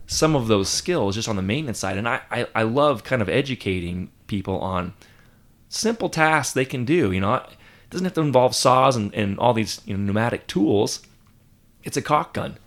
[0.06, 1.96] some of those skills just on the maintenance side.
[1.96, 4.92] And I, I i love kind of educating people on
[5.68, 7.34] simple tasks they can do you know?
[7.34, 7.48] It
[7.90, 11.00] doesn't have to involve saws and, and all these you know, pneumatic tools.
[11.82, 12.58] It's a caulk gun.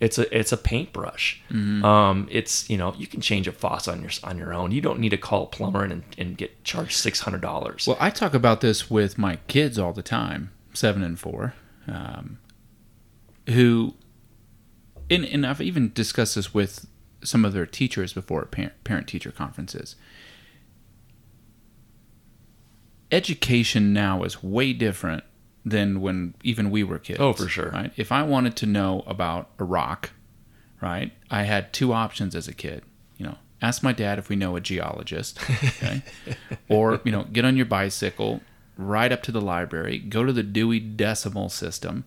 [0.00, 1.40] It's a it's a paintbrush.
[1.48, 1.84] Mm-hmm.
[1.84, 4.72] um it's you know you can change a faucet on your on your own.
[4.72, 8.34] You don't need to call a plumber and, and get charged $600 Well, I talk
[8.34, 11.54] about this with my kids all the time, seven and four,
[11.88, 12.38] um,
[13.48, 13.94] who,
[15.10, 16.86] and, and I've even discussed this with
[17.22, 19.96] some of their teachers before at parent teacher conferences.
[23.10, 25.24] Education now is way different
[25.64, 27.20] than when even we were kids.
[27.20, 27.70] Oh, for sure.
[27.70, 27.92] Right?
[27.96, 30.10] If I wanted to know about a rock,
[30.80, 32.82] right, I had two options as a kid.
[33.16, 36.02] You know, ask my dad if we know a geologist, okay,
[36.68, 38.40] or you know, get on your bicycle,
[38.76, 42.04] ride up to the library, go to the Dewey Decimal System,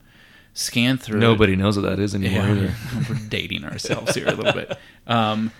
[0.53, 1.17] scan through.
[1.17, 1.21] it.
[1.21, 2.47] nobody knows what that is anymore.
[2.47, 2.73] Yeah,
[3.09, 4.77] we're dating ourselves here a little bit.
[5.07, 5.51] Um,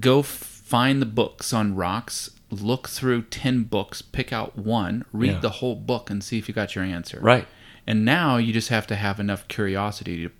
[0.00, 2.30] go find the books on rocks.
[2.50, 5.40] Look through ten books, pick out one, read Yeah.
[5.40, 7.18] the whole book, and see if you got your answer.
[7.20, 7.46] right
[7.86, 10.30] And now you just have to have enough curiosity to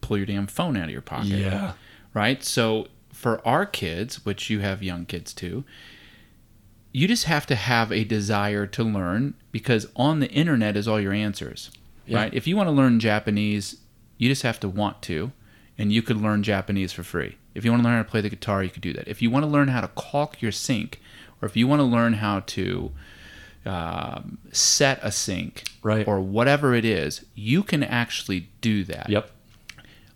[0.00, 1.38] pull your damn phone out of your pocket.
[1.38, 1.72] yeah
[2.12, 2.42] Right?
[2.44, 5.64] So for our kids, which you have young kids too,
[6.96, 11.00] you just have to have a desire to learn because on the internet is all
[11.00, 11.70] your answers.
[12.06, 12.18] Yeah.
[12.18, 12.32] Right?
[12.34, 13.78] If you want to learn Japanese,
[14.16, 15.32] you just have to want to,
[15.76, 17.36] and you could learn Japanese for free.
[17.54, 19.08] If you want to learn how to play the guitar, you could do that.
[19.08, 21.00] If you want to learn how to caulk your sink,
[21.42, 22.92] or if you want to learn how to
[23.66, 26.06] um, set a sink, Right.
[26.06, 29.08] or whatever it is, you can actually do that.
[29.10, 29.30] yep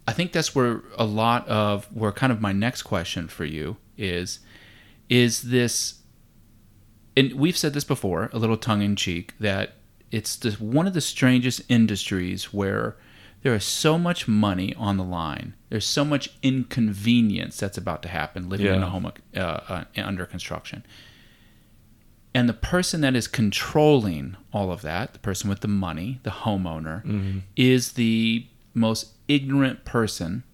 [0.06, 3.76] I think that's where a lot of where kind of my next question for you
[3.98, 4.38] is
[5.10, 5.96] is this
[7.18, 9.74] and we've said this before, a little tongue in cheek, that
[10.10, 12.96] it's the, one of the strangest industries where
[13.42, 15.54] there is so much money on the line.
[15.68, 20.26] There's so much inconvenience that's about to happen living in a home uh, uh, under
[20.26, 20.84] construction.
[22.34, 26.30] And the person that is controlling all of that, the person with the money, the
[26.30, 30.44] homeowner, is the most ignorant person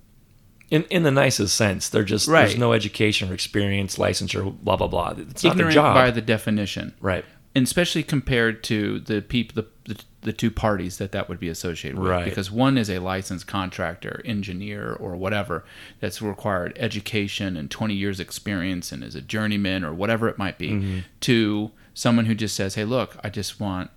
[0.71, 2.47] in in the nicest sense they're just Right.
[2.47, 6.21] there's no education or experience licensure blah blah blah it's not their job by the
[6.23, 7.25] definition, right
[7.57, 11.49] and especially compared to the people, the, the the two parties that that would be
[11.49, 12.11] associated with.
[12.11, 12.25] Right.
[12.25, 15.65] Because one is a licensed contractor, engineer, or whatever
[16.01, 20.57] that's required education and 20 years experience and is a journeyman or whatever it might
[20.59, 20.99] be, Mm-hmm.
[21.21, 23.91] to someone who just says, "Hey, look, I just want,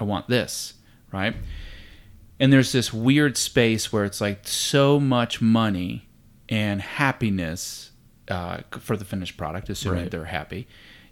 [0.00, 0.74] I want this,"
[1.12, 1.34] right?
[2.40, 6.08] And there's this weird space where it's like so much money
[6.48, 7.90] and happiness
[8.28, 10.10] uh, for the finished product, assuming Right.
[10.10, 10.68] they're happy,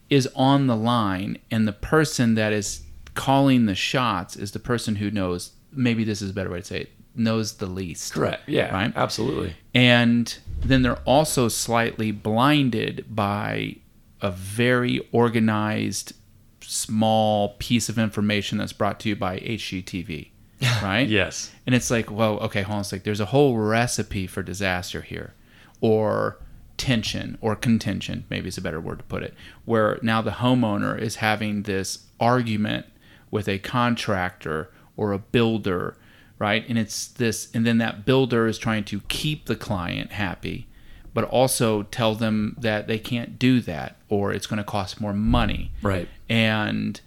[0.09, 2.83] is on the line, and the person that is
[3.15, 5.53] calling the shots is the person who knows.
[5.73, 6.91] Maybe this is a better way to say it.
[7.19, 8.13] Knows the least.
[8.13, 8.93] correct yeah Right.
[8.95, 13.77] absolutely And then they're also slightly blinded by
[14.21, 16.13] a very organized,
[16.61, 20.29] small piece of information that's brought to you by HGTV.
[20.83, 21.09] Right?
[21.09, 23.05] yes And it's like, well, okay, hold on a sec.
[23.05, 25.35] There's a whole recipe for disaster here,
[25.81, 26.39] or
[26.77, 30.99] tension, or contention, maybe is a better word to put it, where now the homeowner
[30.99, 32.87] is having this argument
[33.31, 35.97] with a contractor or a builder,
[36.39, 36.65] right?
[36.69, 40.67] And it's this, and then that builder is trying to keep the client happy,
[41.13, 45.13] but also tell them that they can't do that, or it's going to cost more
[45.15, 47.01] money right and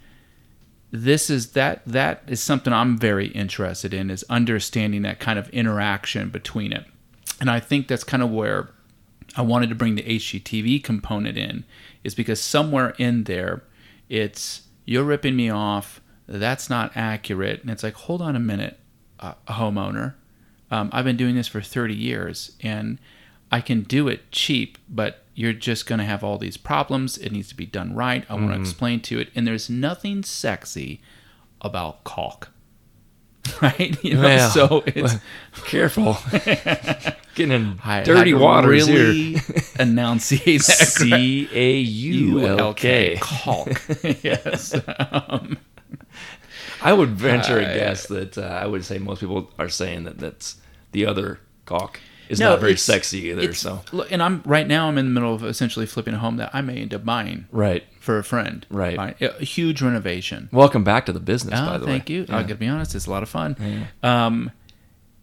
[0.92, 5.50] this is that that is something I'm very interested in is understanding that kind of
[5.50, 6.86] interaction between it.
[7.40, 8.70] And I think that's kind of where
[9.36, 11.64] I wanted to bring the HGTV component in
[12.04, 13.64] is because somewhere in there
[14.10, 17.62] it's you're ripping me off, that's not accurate.
[17.62, 18.80] And it's like, hold on a minute,
[19.20, 20.16] uh, homeowner.
[20.72, 22.98] Um, I've been doing this for 30 years and
[23.52, 27.18] I can do it cheap, but you're just going to have all these problems.
[27.18, 28.26] It needs to be done right.
[28.30, 29.30] I want to explain to it.
[29.34, 31.02] And there's nothing sexy
[31.62, 32.50] about caulk.
[33.62, 33.98] right?
[34.04, 35.16] You know, Well, so it's
[35.66, 36.18] Careful.
[37.36, 39.42] Getting in I dirty to waters really here.
[39.80, 40.62] enunciate.
[40.62, 43.18] C A U L K.
[43.22, 43.70] Caulk.
[44.22, 44.76] yes.
[44.98, 45.58] Um,
[46.82, 50.04] I would venture a Uh, guess that uh, I would say most people are saying
[50.04, 50.58] that that's
[50.92, 53.54] the other caulk is No, not very sexy either.
[53.54, 54.88] So and I'm right now.
[54.88, 57.46] I'm in the middle of essentially flipping a home that I may end up buying
[57.52, 57.84] right.
[58.00, 58.66] for a friend.
[58.70, 58.96] Right.
[58.96, 59.16] Fine.
[59.20, 60.48] A huge renovation.
[60.52, 61.92] Welcome back to the business, Oh, by the way.
[61.94, 62.26] thank you.
[62.30, 62.42] I Yeah.
[62.44, 63.88] gotta be honest, it's a lot of fun.
[64.04, 64.52] Um,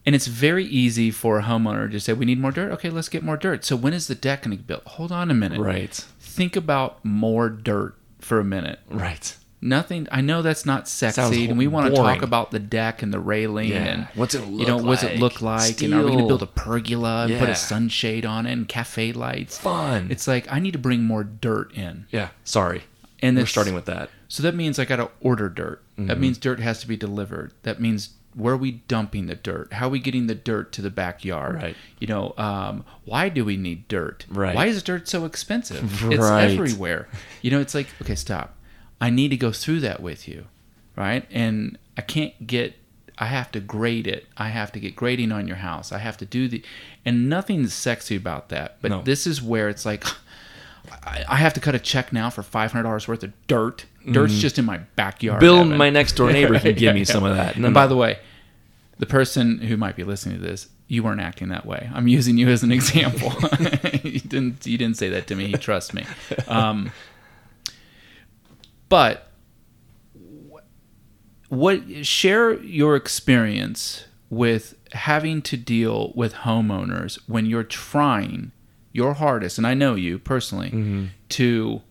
[0.04, 3.08] and it's very easy for a homeowner to say, "We need more dirt." Okay, let's
[3.08, 3.64] get more dirt.
[3.64, 4.82] So when is the deck going to be built?
[4.86, 5.58] Hold on a minute.
[5.60, 5.94] Right.
[6.20, 8.78] Think about more dirt for a minute.
[8.88, 9.34] Right.
[9.60, 10.06] Nothing.
[10.12, 12.14] I know that's not sexy, Sounds and we want to boring.
[12.16, 13.84] talk about the deck and the railing Yeah.
[13.84, 15.20] and What's it you know look what's it like?
[15.20, 18.46] look like, and are we going to build a pergola and put a sunshade on
[18.46, 19.58] it and cafe lights?
[19.58, 20.08] Fun.
[20.10, 22.28] It's like I need to bring more dirt in, yeah.
[22.44, 22.82] Sorry.
[23.20, 24.10] and We're starting with that.
[24.28, 25.82] so that means I got to order dirt.
[25.94, 26.06] Mm-hmm.
[26.08, 27.52] That means dirt has to be delivered.
[27.62, 29.72] That means where are we dumping the dirt?
[29.72, 31.54] How are we getting the dirt to the backyard?
[31.54, 31.76] Right.
[31.98, 34.26] You know, um, why do we need dirt?
[34.28, 34.54] Right.
[34.54, 35.82] Why is dirt so expensive?
[36.12, 37.08] It's everywhere.
[37.40, 38.52] You know, it's like, okay, stop.
[39.00, 40.46] I need to go through that with you,
[40.96, 41.26] right?
[41.30, 42.74] And I can't get.
[43.18, 44.26] I have to grade it.
[44.36, 45.90] I have to get grading on your house.
[45.90, 46.62] I have to do the,
[47.04, 48.76] and nothing's sexy about that.
[48.82, 49.00] But No.
[49.02, 50.04] this is where it's like,
[51.02, 53.86] I, I have to cut a check now for five hundred dollars worth of dirt.
[54.10, 55.40] Dirt's just in my backyard.
[55.40, 57.04] Bill, my next door neighbor, can give yeah, me yeah.
[57.06, 57.56] some of that.
[57.56, 57.80] No, and no.
[57.80, 58.18] by the way,
[58.98, 61.90] the person who might be listening to this, you weren't acting that way.
[61.92, 63.32] I'm using you as an example.
[64.04, 64.64] you didn't.
[64.66, 65.52] You didn't say that to me.
[65.54, 66.04] Trust me.
[66.46, 66.92] Um,
[68.88, 69.30] but
[71.48, 78.52] what share your experience with having to deal with homeowners when you're trying
[78.92, 81.82] your hardest, and I know you personally, to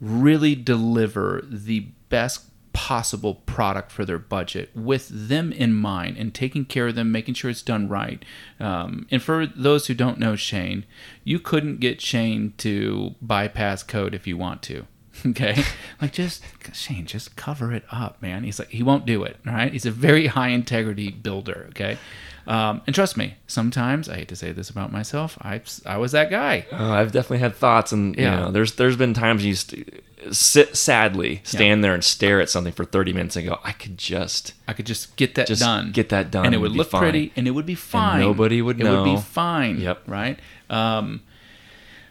[0.00, 6.66] really deliver the best possible product for their budget with them in mind and taking
[6.66, 8.22] care of them, making sure it's done right.
[8.60, 10.84] Um, and for those who don't know Shane,
[11.24, 14.86] you couldn't get Shane to bypass code if you want to.
[15.26, 15.62] Okay,
[16.00, 18.44] like just Shane, just cover it up, man.
[18.44, 19.36] He's like he won't do it.
[19.46, 21.66] All right, he's a very high integrity builder.
[21.70, 21.98] Okay,
[22.46, 26.12] um, and trust me, sometimes I hate to say this about myself, I I was
[26.12, 26.66] that guy.
[26.70, 28.22] Oh, I've definitely had thoughts, and Yeah.
[28.22, 30.02] you know, there's there's been times you st-
[30.32, 33.96] sit sadly stand there and stare at something for 30 minutes and go, I could
[33.96, 35.92] just I could just get that Just done.
[35.92, 37.00] get that done And it would look fine.
[37.02, 38.20] pretty and it would be fine.
[38.20, 39.78] nobody would It would be fine.
[39.80, 40.02] Yep.
[40.08, 40.38] Right?
[40.68, 41.20] Um,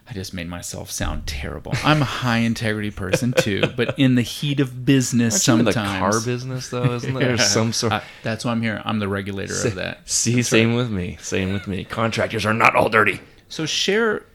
[0.07, 1.73] I just made myself sound terrible.
[1.83, 5.73] I'm a high integrity person too, but in the heat of business Aren't you in
[5.73, 5.93] sometimes.
[5.93, 7.31] the car business though, isn't there?
[7.31, 7.35] Yeah.
[7.37, 8.81] some sort I- that's why I'm here.
[8.85, 10.07] I'm the regulator of that.
[10.07, 11.17] See, same with me.
[11.21, 11.85] Same with me.
[11.85, 13.19] Contractors are not all dirty.
[13.49, 14.25] So share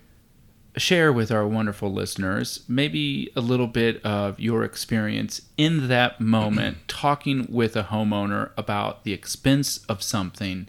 [0.76, 6.78] share with our wonderful listeners maybe a little bit of your experience in that moment
[6.88, 10.68] talking with a homeowner about the expense of something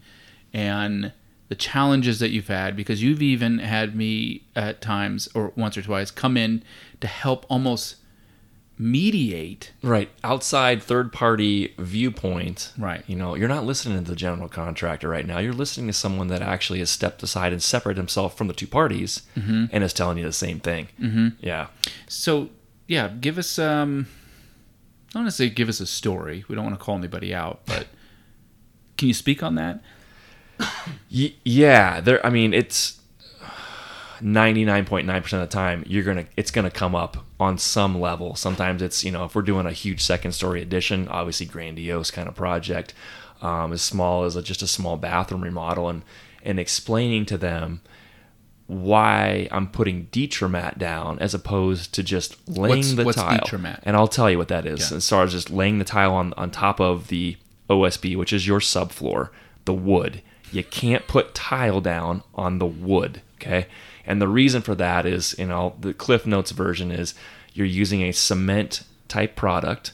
[0.53, 1.11] and
[1.51, 5.81] the challenges that you've had because you've even had me at times or once or
[5.81, 6.63] twice come in
[7.01, 7.97] to help almost
[8.77, 10.09] mediate Right.
[10.23, 12.71] Outside third party viewpoint.
[12.77, 13.03] Right.
[13.05, 15.39] You know, you're not listening to the general contractor right now.
[15.39, 18.67] You're listening to someone that actually has stepped aside and separated himself from the two
[18.67, 19.65] parties Mm-hmm.
[19.71, 20.87] and is telling you the same thing.
[20.99, 21.27] Mm-hmm.
[21.41, 21.67] Yeah.
[22.07, 22.49] So,
[22.87, 24.07] yeah, give us um
[25.09, 26.45] I don't want to say give us a story.
[26.47, 27.87] We don't want to call anybody out, but
[28.97, 29.83] can you speak on that?
[31.12, 32.02] Y- yeah.
[32.02, 32.26] There.
[32.26, 32.97] I mean, it's.
[34.21, 38.84] 99.9% of the time you're to it's going to come up on some level sometimes
[38.84, 42.36] it's you know if we're doing a huge second story addition obviously grandiose kind of
[42.36, 42.93] project
[43.41, 46.04] um, as small as a, just a small bathroom remodel and
[46.43, 47.82] and explaining to them
[48.67, 53.39] why I'm putting Ditra mat down as opposed to just laying What's- the what's tile.
[53.39, 53.82] Ditra mat?
[53.84, 54.91] And I'll tell you what that is.
[54.91, 54.97] Yeah.
[54.97, 57.36] As far as just laying the tile on on top of the
[57.69, 59.30] OSB, which is your subfloor,
[59.65, 60.21] the wood.
[60.51, 63.21] You can't put tile down on the wood.
[63.35, 63.67] Okay.
[64.05, 67.13] And the reason for that is, you know, the Cliff Notes version is
[67.53, 69.93] you're using a cement type product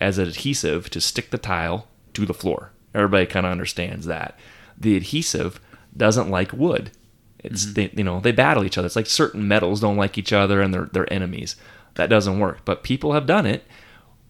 [0.00, 2.72] as an adhesive to stick the tile to the floor.
[2.94, 4.38] Everybody kind of understands that.
[4.78, 5.60] The adhesive
[5.96, 6.90] doesn't like wood.
[7.38, 7.74] It's mm-hmm.
[7.74, 8.86] they, you know they battle each other.
[8.86, 11.56] It's like certain metals don't like each other and they're they're enemies.
[11.94, 12.64] That doesn't work.
[12.64, 13.64] But people have done it.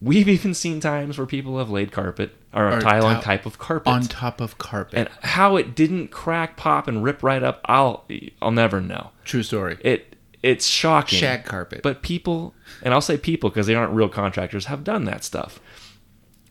[0.01, 3.57] We've even seen times where people have laid carpet or, Or tile on type of
[3.57, 3.93] carpet.
[3.93, 4.97] On top of carpet.
[4.97, 8.05] and how it didn't crack, pop, and rip right up, I'll
[8.41, 9.11] I'll never know.
[9.23, 9.77] True story.
[9.81, 11.19] It it's shocking.
[11.19, 11.81] Shag carpet.
[11.83, 15.59] But people, and I'll say people because they aren't real contractors, have done that stuff.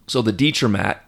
[0.07, 1.05] So the Ditra mat,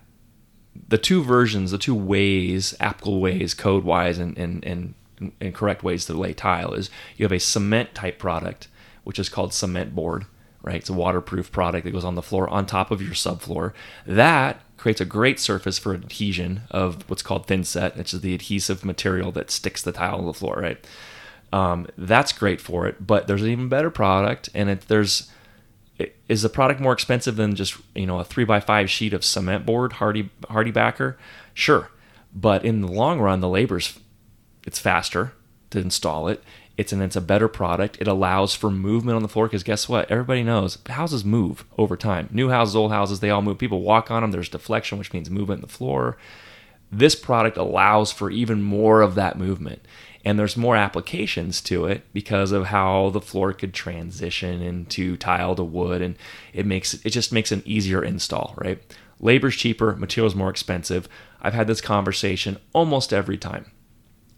[0.89, 4.95] the two versions, the two ways, applicable ways, code wise, and, and, and,
[5.41, 8.69] and correct ways to lay tile is you have a cement type product,
[9.05, 10.27] which is called cement board,
[10.63, 10.77] right?
[10.77, 13.73] It's a waterproof product that goes on the floor on top of your subfloor.
[14.07, 18.35] That creates a great surface for adhesion of what's called thin set, which is the
[18.35, 20.85] adhesive material that sticks the tile on the floor, right?
[21.53, 25.31] Um, that's great for it, but there's an even better product, and it, there's
[26.29, 29.25] is the product more expensive than just you know a three by five sheet of
[29.25, 31.17] cement board, Hardie Hardie backer?
[31.55, 31.89] Sure,
[32.35, 34.01] but in the long run, the labor's
[34.67, 35.33] it's faster
[35.71, 36.43] to install it.
[36.83, 37.97] It's and it's a better product.
[38.01, 40.11] It allows for movement on the floor because guess what?
[40.11, 42.29] Everybody knows houses move over time.
[42.33, 43.59] New houses, old houses, they all move.
[43.59, 44.33] People walk on them.
[44.33, 46.17] There's deflection, which means movement in the floor.
[46.91, 49.87] This product allows for even more of that movement
[50.25, 55.55] and there's more applications to it because of how the floor could transition into tile
[55.55, 56.17] to wood and
[56.53, 58.81] it makes it just makes an easier install right
[59.21, 61.09] labor's cheaper materials more expensive
[61.41, 63.71] i've had this conversation almost every time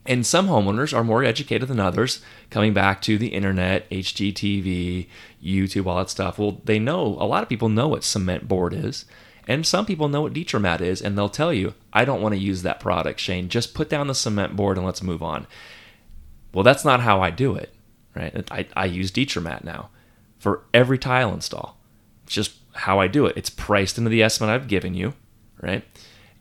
[0.07, 5.07] and some homeowners are more educated than others coming back to the internet hgtv
[5.43, 8.73] youtube all that stuff well they know a lot of people know what cement board
[8.73, 9.05] is
[9.47, 12.35] and some people know what Ditra mat is, and they'll tell you, I don't want
[12.35, 13.49] to use that product, Shane.
[13.49, 15.47] Just put down the cement board and let's move on.
[16.53, 17.75] Well, that's not how I do it,
[18.15, 18.47] right?
[18.51, 19.91] I, I use Ditra mat now
[20.39, 21.79] for every tile install.
[22.25, 23.37] It's just how I do it.
[23.37, 25.15] It's priced into the estimate I've given you,
[25.61, 25.85] right?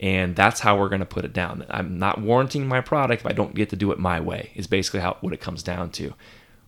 [0.03, 1.65] And that's how we're going to put it down.
[1.69, 4.51] I'm not warranting my product if I don't get to do it my way.
[4.53, 6.13] Is basically how what it comes down to.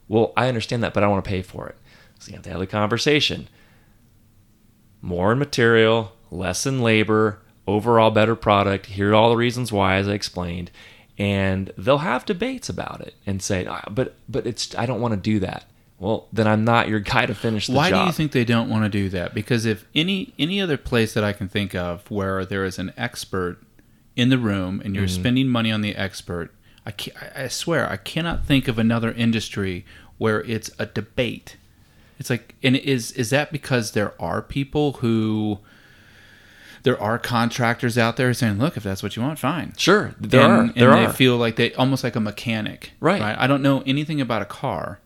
[0.07, 1.75] Well, I understand that, but I want to pay for it.
[2.17, 3.49] So you have to have the conversation.
[5.01, 8.85] More in material, less in labor, overall better product.
[8.85, 10.71] Here are all the reasons why, as I explained,
[11.17, 15.13] and they'll have debates about it and say, ah, "But, but it's I don't want
[15.13, 15.65] to do that."
[15.99, 18.03] Well, then I'm not your guy to finish the Why job.
[18.03, 19.33] do you think they don't want to do that?
[19.33, 22.93] Because if any any other place that I can think of where there is an
[22.97, 23.59] expert
[24.15, 25.21] in the room and you're mm-hmm.
[25.21, 26.53] spending money on the expert,
[26.85, 26.93] I,
[27.35, 29.85] I swear I cannot think of another industry
[30.17, 31.57] where it's a debate.
[32.19, 35.59] It's like, and is is that because there are people who
[36.83, 40.41] there are contractors out there saying, "Look, if that's what you want, fine." Sure, there
[40.41, 40.61] and, are.
[40.61, 41.13] And there they are.
[41.13, 43.19] feel like they almost like a mechanic, right.
[43.21, 43.35] right?
[43.37, 44.99] I don't know anything about a car,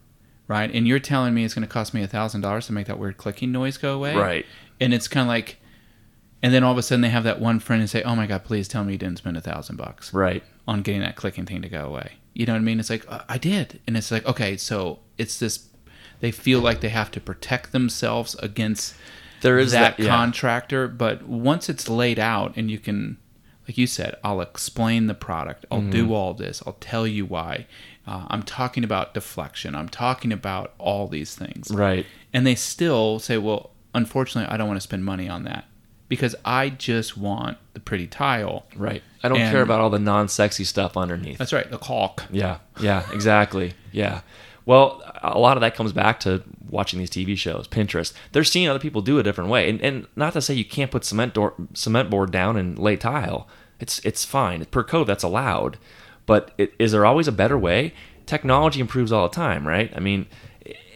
[0.49, 0.69] right?
[0.73, 2.99] And you're telling me it's going to cost me a thousand dollars to make that
[2.99, 4.45] weird clicking noise go away, right?
[4.81, 5.57] And it's kind of like,
[6.43, 8.27] and then all of a sudden they have that one friend and say, "Oh my
[8.27, 11.45] god, please tell me you didn't spend a thousand bucks, right, on getting that clicking
[11.45, 12.79] thing to go away." You know what I mean?
[12.81, 15.67] It's like uh, I did, and it's like okay, so it's this.
[16.19, 18.93] They feel like they have to protect themselves against
[19.41, 20.09] there is that, that yeah.
[20.09, 23.17] contractor, but once it's laid out and you can,
[23.67, 25.65] like you said, I'll explain the product.
[25.71, 25.91] I'll mm-hmm.
[25.91, 26.61] do all this.
[26.65, 27.67] I'll tell you why.
[28.07, 29.75] Uh, I'm talking about deflection.
[29.75, 31.71] I'm talking about all these things.
[31.71, 32.05] Right.
[32.33, 35.65] And they still say, well, unfortunately, I don't want to spend money on that
[36.07, 38.65] because I just want the pretty tile.
[38.75, 39.03] Right.
[39.23, 41.37] I don't and, care about all the non-sexy stuff underneath.
[41.37, 41.69] That's right.
[41.69, 42.25] The caulk.
[42.31, 42.59] Yeah.
[42.81, 43.05] Yeah.
[43.11, 43.73] Exactly.
[43.91, 44.21] yeah.
[44.69, 48.13] Well, a lot of that comes back to watching these TV shows, Pinterest.
[48.33, 50.63] They're seeing other people do it a different way, and, and not to say you
[50.63, 53.47] can't put cement door, cement board down and lay tile.
[53.79, 55.79] It's it's fine per code that's allowed,
[56.29, 57.91] but it, is there always a better way?
[58.27, 59.91] Technology improves all the time, right?
[59.95, 60.27] I mean,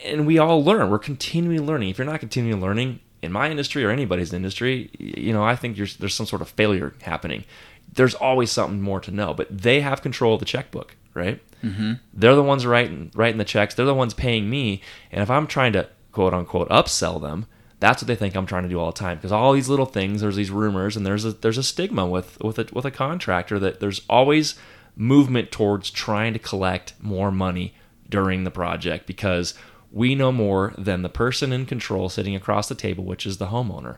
[0.05, 0.91] and we all learn.
[0.91, 1.89] We're continually learning.
[1.89, 5.75] If you're not continually learning in my industry or anybody's industry, you know, I think
[5.75, 7.45] there's some sort of failure happening.
[7.91, 11.41] There's always something more to know, but they have control of the checkbook, right?
[11.63, 11.93] Mm-hmm.
[12.13, 13.73] They're the ones writing writing the checks.
[13.73, 14.81] They're the ones paying me.
[15.11, 17.47] And if I'm trying to quote unquote upsell them,
[17.79, 19.17] that's what they think I'm trying to do all the time.
[19.17, 22.39] Because all these little things, there's these rumors, and there's a there's a stigma with
[22.39, 24.55] with a, with a contractor that there's always
[24.95, 27.73] movement towards trying to collect more money
[28.09, 29.53] during the project because
[29.91, 33.47] we know more than the person in control sitting across the table, which is the
[33.47, 33.97] homeowner.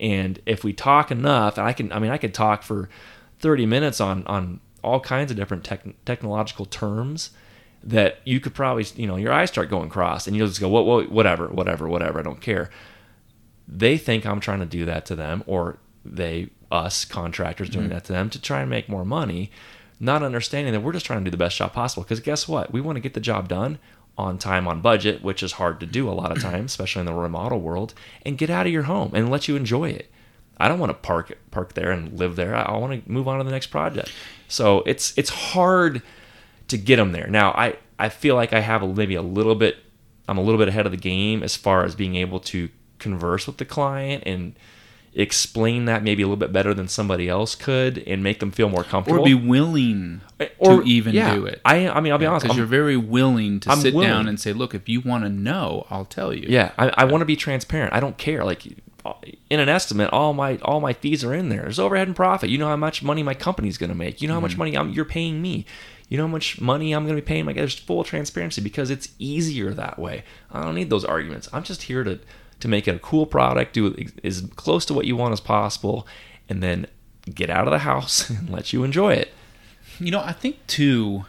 [0.00, 2.88] And if we talk enough, and I can, I mean, I could talk for
[3.40, 7.30] 30 minutes on on all kinds of different tech, technological terms
[7.84, 10.68] that you could probably, you know, your eyes start going cross and you'll just go,
[10.68, 12.70] what, whatever, whatever, whatever, I don't care.
[13.66, 17.94] They think I'm trying to do that to them, or they, us contractors, doing mm-hmm.
[17.94, 19.50] that to them to try and make more money,
[20.02, 22.02] not understanding that we're just trying to do the best job possible.
[22.02, 22.72] Because guess what?
[22.72, 23.78] We want to get the job done
[24.18, 27.06] on time, on budget, which is hard to do a lot of times, especially in
[27.06, 27.94] the remodel world,
[28.26, 30.10] and get out of your home and let you enjoy it.
[30.58, 32.54] I don't want to park park there and live there.
[32.54, 34.12] I, I want to move on to the next project.
[34.48, 36.02] So it's it's hard
[36.68, 37.28] to get them there.
[37.28, 39.76] Now I I feel like I have a, maybe a little bit
[40.28, 43.46] I'm a little bit ahead of the game as far as being able to converse
[43.46, 44.54] with the client and
[45.14, 48.70] explain that maybe a little bit better than somebody else could and make them feel
[48.70, 50.22] more comfortable or be willing
[50.58, 52.64] or, to even yeah, do it i i mean i'll be yeah, honest because you're
[52.64, 54.08] very willing to I'm sit willing.
[54.08, 57.04] down and say look if you want to know i'll tell you yeah i, I
[57.04, 58.66] want to be transparent i don't care like
[59.50, 61.62] in an estimate, all my all my fees are in there.
[61.62, 62.50] There's overhead and profit.
[62.50, 64.22] You know how much money my company's going to make.
[64.22, 64.58] You know how much mm-hmm.
[64.58, 65.66] money I'm, you're paying me.
[66.08, 67.60] You know how much money I'm going to be paying my guys.
[67.60, 70.24] There's full transparency because it's easier that way.
[70.50, 71.48] I don't need those arguments.
[71.52, 72.20] I'm just here to
[72.62, 73.94] to make it a cool product, do
[74.24, 76.06] as close to what you want as possible,
[76.48, 76.86] and then
[77.34, 79.32] get out of the house and let you enjoy it.
[79.98, 81.26] You know, I think too.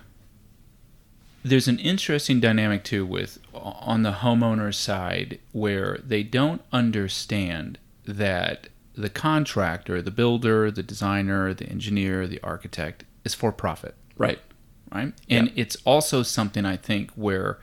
[1.45, 8.69] There's an interesting dynamic too with on the homeowner side where they don't understand that
[8.95, 14.39] the contractor, the builder, the designer, the engineer, the architect is for profit, Right.
[14.93, 15.13] right?
[15.29, 17.59] And it's also something I think where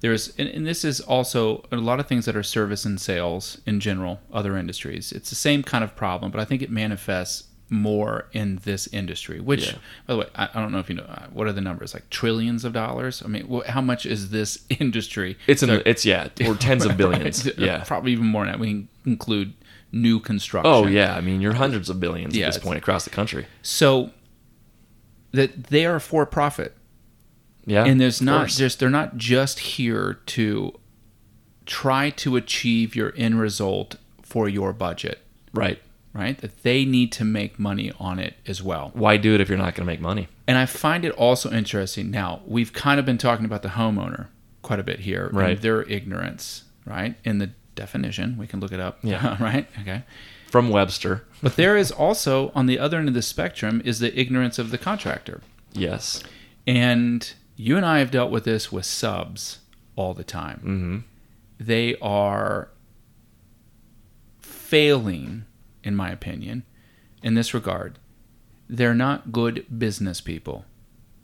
[0.00, 3.60] there's, and, and this is also a lot of things that are service and sales
[3.66, 5.10] in general, other industries.
[5.12, 9.40] It's the same kind of problem, but I think it manifests more in this industry.
[9.40, 9.78] Which, Yeah.
[10.06, 11.92] by the way, I, I don't know if you know uh, what are the numbers
[11.94, 13.22] like trillions of dollars.
[13.24, 15.36] I mean, wh- how much is this industry?
[15.46, 17.44] It's So- the, it's yeah, or tens of billions.
[17.44, 17.58] Right.
[17.58, 17.84] Yeah.
[17.84, 18.60] probably even more than that.
[18.60, 19.52] We can include
[19.92, 20.70] new construction.
[20.72, 23.46] Oh yeah, I mean you're hundreds of billions Yeah, at this point across the country.
[23.62, 24.12] So
[25.32, 26.74] that they are for profit,
[27.68, 30.78] Yeah, and there's not just they're not just here to
[31.66, 35.20] try to achieve your end result for your budget,
[35.52, 35.78] right.
[36.14, 36.38] right?
[36.38, 38.90] That they need to make money on it as well.
[38.94, 40.28] Why do it if you're not going to make money?
[40.46, 42.10] And I find it also interesting.
[42.10, 44.28] Now, we've kind of been talking about the homeowner
[44.62, 45.50] quite a bit here, Right.
[45.50, 47.16] And their ignorance, right?
[47.22, 48.98] In the definition, we can look it up.
[49.02, 49.36] Yeah.
[49.42, 49.66] right.
[49.80, 50.04] Okay.
[50.50, 54.18] From Webster, But there is also on the other end of the spectrum is the
[54.18, 55.42] ignorance of the contractor.
[55.74, 56.22] yes,
[56.66, 59.58] And you and I have dealt with this with subs
[59.96, 60.60] all the time.
[60.60, 60.98] hmm
[61.64, 62.70] They are
[64.40, 65.44] failing,
[65.82, 66.64] in my opinion,
[67.22, 67.98] in this regard.
[68.68, 70.64] They're not good business people.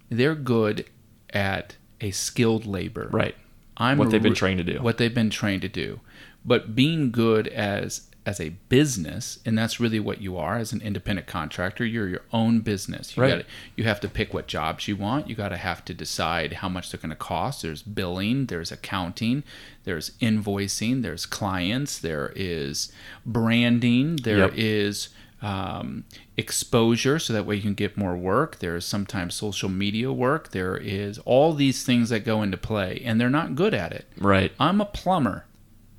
[0.09, 0.87] They're good
[1.31, 3.09] at a skilled labor.
[3.13, 3.35] right.
[3.77, 4.79] I'm What they've been re- trained to do.
[4.81, 5.99] What they've been trained to do.
[6.45, 10.81] But being good as as a business, and that's really what you are as an
[10.81, 11.85] independent contractor.
[11.85, 13.17] You're your own business.
[13.17, 13.29] You Right.
[13.31, 13.45] gotta,
[13.77, 15.29] you have to pick what jobs you want.
[15.29, 17.61] You got to have to decide how much they're going to cost.
[17.63, 19.43] There's billing, there's accounting,
[19.85, 22.91] there's invoicing, there's clients, there is
[23.27, 25.09] branding, there is
[25.43, 25.51] Yep.
[25.51, 26.05] um,
[26.39, 28.61] exposure so that way you can get more work.
[28.61, 30.53] There's sometimes social media work.
[30.53, 34.07] There is all these things that go into play, and they're not good at it.
[34.17, 34.53] Right.
[34.59, 35.45] I'm a plumber.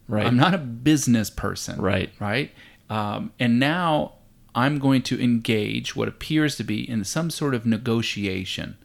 [0.08, 0.26] Right.
[0.26, 1.82] I'm not a business person.
[1.82, 2.12] Right.
[2.20, 2.52] Right.
[2.90, 4.14] Um, and now
[4.54, 8.78] I'm going to engage what appears to be in some sort of negotiation.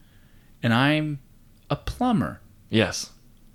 [0.63, 1.19] And I'm
[1.69, 2.41] a plumber.
[2.69, 3.11] yes.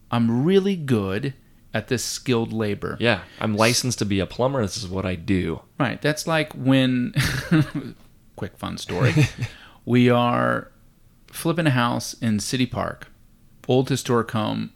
[0.08, 1.34] I'm really good
[1.74, 2.96] at this skilled labor.
[3.00, 3.22] Yeah.
[3.40, 4.62] I'm licensed to be a plumber.
[4.62, 5.62] This is what I do.
[5.80, 6.00] Right.
[6.00, 7.12] That's like when,
[8.36, 9.12] quick fun story.
[9.84, 10.70] we are
[11.26, 13.08] flipping a house in City Park,
[13.66, 14.72] old historic home.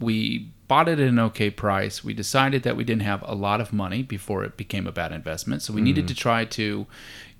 [0.00, 2.04] We bought it at an okay price.
[2.04, 5.10] We decided that we didn't have a lot of money before it became a bad
[5.10, 5.62] investment.
[5.62, 6.86] So we needed to try to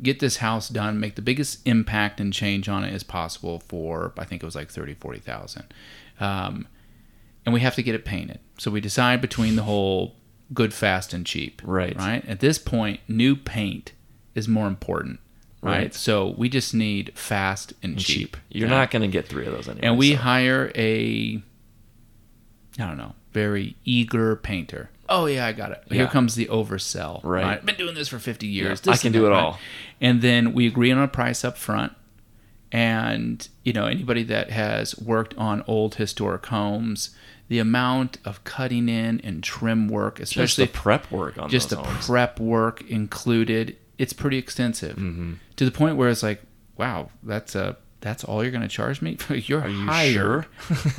[0.03, 4.12] get this house done, make the biggest impact and change on it as possible for,
[4.18, 5.72] I think it was like 30, 40,000.
[6.18, 6.66] Um,
[7.47, 8.41] and we have to get it painted.
[8.59, 10.16] So we decide between the whole
[10.53, 11.62] good, fast, and cheap.
[11.64, 11.97] Right.
[11.97, 12.24] Right.
[12.28, 13.93] At this point, new paint
[14.35, 15.20] is more important.
[15.62, 15.78] Right.
[15.78, 15.95] Right.
[15.95, 18.37] So we just need fast and, cheap.
[18.49, 18.74] You're Yeah.
[18.78, 19.87] not going to get three of those anyway.
[19.87, 21.41] And we so- hire a,
[22.76, 24.91] I don't know, very eager painter.
[25.09, 25.83] Oh yeah, I got it.
[25.89, 26.09] Here Yeah.
[26.11, 27.20] comes the oversell.
[27.24, 27.45] Right.
[27.45, 28.81] I've been doing this for 50 years.
[28.85, 29.39] Yeah, I can do it right?
[29.43, 29.59] all.
[30.01, 31.93] And then we agree on a price up front.
[32.72, 37.11] And you know anybody that has worked on old historic homes,
[37.49, 41.70] the amount of cutting in and trim work, just especially the prep work on just
[41.70, 42.07] the homes.
[42.07, 45.33] prep work included, it's pretty extensive Mm-hmm.
[45.57, 46.43] to the point where it's like,
[46.76, 49.18] wow, that's a that's all you're going to charge me.
[49.31, 50.12] you're Are you hired.
[50.12, 50.47] sure?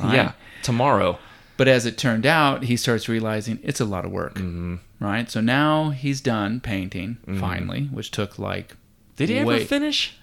[0.12, 0.32] yeah.
[0.62, 1.18] Tomorrow.
[1.62, 4.34] But as it turned out, he starts realizing it's a lot of work.
[4.34, 4.74] Mm-hmm.
[4.98, 5.30] Right.
[5.30, 8.74] So now he's done painting finally, which took like
[9.14, 10.16] Did he ever finish?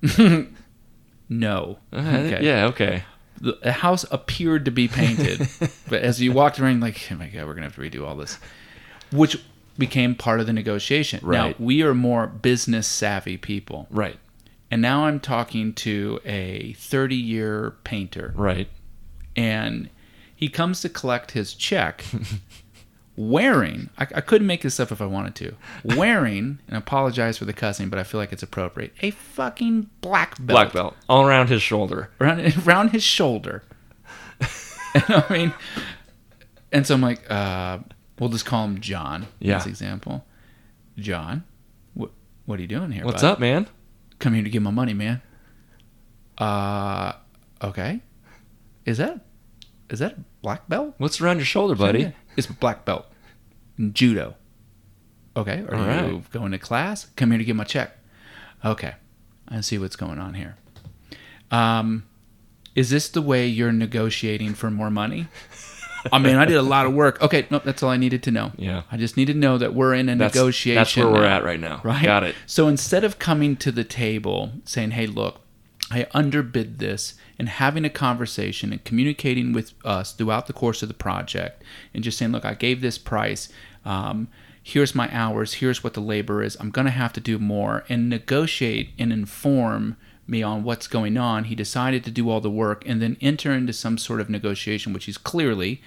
[1.28, 1.78] no.
[1.92, 2.38] Uh, Okay.
[2.44, 2.66] Yeah.
[2.66, 3.02] Okay.
[3.40, 5.48] The, the house appeared to be painted,
[5.88, 8.14] but as you walked around, like, oh my god, we're gonna have to redo all
[8.14, 8.38] this,
[9.10, 9.42] which
[9.76, 11.18] became part of the negotiation.
[11.24, 11.60] Now Right.
[11.60, 13.88] we are more business savvy people.
[13.90, 14.18] Right.
[14.70, 18.68] And now I'm talking to a 30 year painter, Right.
[19.34, 19.88] and
[20.40, 22.02] he comes to collect his check
[23.16, 25.54] wearing, I, I couldn't make this up if I wanted to,
[25.96, 30.36] wearing, and apologize for the cussing, but I feel like it's appropriate, a fucking black
[30.38, 32.10] belt, Black belt all around his shoulder.
[32.20, 33.62] Around, around his shoulder.
[34.94, 35.54] and I mean,
[36.72, 37.80] and so I'm like, uh,
[38.18, 39.58] we'll just call him John, Yeah.
[39.58, 40.24] this example.
[40.96, 41.44] John,
[41.92, 42.10] what,
[42.46, 43.04] what are you doing here?
[43.04, 43.32] What's bud?
[43.32, 43.66] up, man?
[44.18, 45.20] come here to get my money, man.
[46.38, 47.12] Uh,
[47.62, 48.00] okay.
[48.86, 49.20] Is that
[49.90, 50.94] is that a black belt?
[50.98, 52.00] What's around your shoulder, buddy?
[52.00, 52.10] Yeah.
[52.36, 53.06] It's black belt
[53.92, 54.36] judo.
[55.36, 55.64] Okay.
[55.68, 55.86] Are All you
[56.16, 56.30] right.
[56.32, 57.06] going to class?
[57.16, 57.96] Come here to get my check.
[58.64, 58.94] Okay.
[59.48, 60.56] I see what's going on here.
[61.50, 62.04] Um,
[62.74, 65.26] is this the way you're negotiating for more money?
[66.12, 67.20] I mean, I did a lot of work.
[67.20, 68.52] Okay, nope, that's all I needed to know.
[68.56, 68.82] Yeah.
[68.90, 70.76] I just needed to know that we're in a That's, negotiation.
[70.76, 71.80] that's where we're at right now.
[71.84, 72.02] Right.
[72.04, 72.34] Got it.
[72.46, 75.40] So instead of coming to the table saying, "Hey, look,
[75.90, 80.88] I underbid this," and having a conversation and communicating with us throughout the course of
[80.88, 81.64] the project,
[81.94, 83.48] and just saying, "Look, I gave this price.
[83.84, 84.28] Um,
[84.62, 85.54] here's my hours.
[85.54, 86.56] Here's what the labor is.
[86.60, 91.16] I'm going to have to do more," and negotiate and inform me on what's going
[91.16, 91.44] on.
[91.44, 94.92] He decided to do all the work and then enter into some sort of negotiation,
[94.92, 95.80] which he's clearly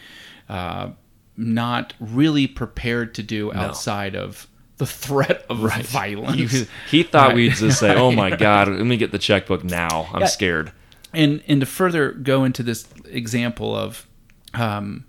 [0.50, 0.90] uh,
[1.38, 4.48] not really prepared to do outside of
[4.78, 6.52] the threat of violence.
[6.52, 7.36] He, he thought Right.
[7.36, 10.10] we'd just say, "Oh my God, let me get the checkbook now.
[10.14, 10.28] I'm Yeah.
[10.28, 10.72] scared."
[11.14, 14.08] And and to further go into this example of
[14.54, 15.06] um,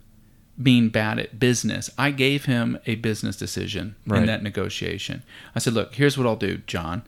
[0.60, 5.22] being bad at business, I gave him a business decision in that negotiation.
[5.54, 7.02] I said, "Look, here's what I'll do, John.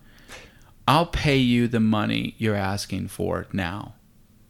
[0.88, 3.94] I'll pay you the money you're asking for now,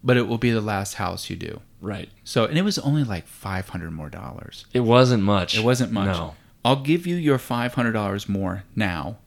[0.04, 2.08] but it will be the last house you do." Right.
[2.24, 4.64] So, and it was only like five hundred more dollars.
[4.72, 5.56] It wasn't much.
[5.56, 6.16] It wasn't much.
[6.16, 6.34] No.
[6.64, 9.18] I'll give you your five hundred dollars more now.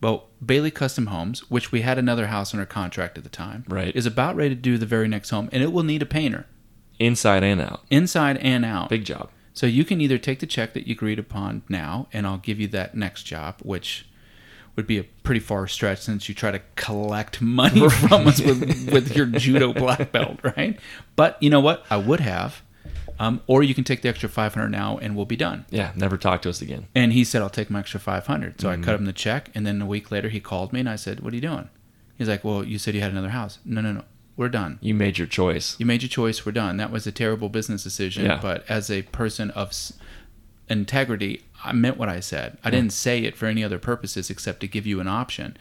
[0.00, 3.94] Well, Bailey Custom Homes, which we had another house under contract at the time, Right.
[3.94, 6.46] is about ready to do the very next home, and it will need a painter
[6.98, 7.82] Inside and out.
[7.90, 8.88] inside and out.
[8.88, 9.30] Big job.
[9.52, 12.58] So you can either take the check that you agreed upon now, and I'll give
[12.60, 14.06] you that next job, which
[14.76, 18.90] would be a pretty far stretch since you try to collect money from us with,
[18.92, 20.78] with your judo black belt, right?
[21.16, 21.84] But you know what?
[21.90, 22.62] I would have.
[23.20, 25.66] Um, or you can take the extra 500 now and we'll be done.
[25.70, 25.92] Yeah.
[25.94, 26.86] Never talk to us again.
[26.94, 28.60] And he said, I'll take my extra 500.
[28.60, 28.82] So Mm-hmm.
[28.82, 29.50] I cut him the check.
[29.54, 31.68] And then a week later, he called me and I said, What are you doing?
[32.16, 33.58] He's like, Well, you said you had another house.
[33.64, 34.04] No, no, no.
[34.36, 34.78] We're done.
[34.80, 35.76] You made your choice.
[35.78, 36.46] You made your choice.
[36.46, 36.78] We're done.
[36.78, 38.24] That was a terrible business decision.
[38.24, 38.38] Yeah.
[38.40, 39.92] But as a person of s-
[40.70, 42.56] integrity, I meant what I said.
[42.64, 45.58] I didn't say it for any other purposes except to give you an option.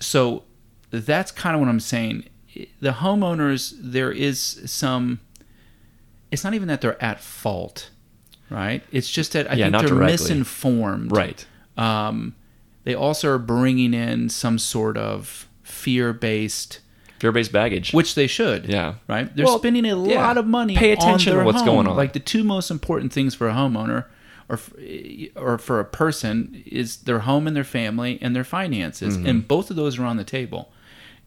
[0.00, 0.42] So
[0.90, 2.24] that's kind of what I'm saying.
[2.80, 5.20] The homeowners, there is some.
[6.32, 7.90] It's not even that they're at fault,
[8.50, 8.82] right?
[8.90, 10.12] It's just that I Yeah, think they're directly.
[10.14, 11.12] misinformed.
[11.12, 11.46] Right.
[11.76, 12.34] Um,
[12.84, 16.80] they also are bringing in some sort of fear-based,
[17.18, 17.92] Fear-based baggage.
[17.92, 18.66] which they should.
[18.66, 18.94] Yeah.
[19.06, 19.34] Right.
[19.36, 20.20] They're Well, spending a yeah.
[20.26, 20.74] lot of money.
[20.76, 21.66] Pay attention on to what's home.
[21.66, 21.96] going on.
[21.96, 24.06] Like the two most important things for a homeowner,
[24.48, 24.58] or
[25.36, 29.26] or for a person, is their home and their family and their finances, Mm-hmm.
[29.26, 30.72] and both of those are on the table.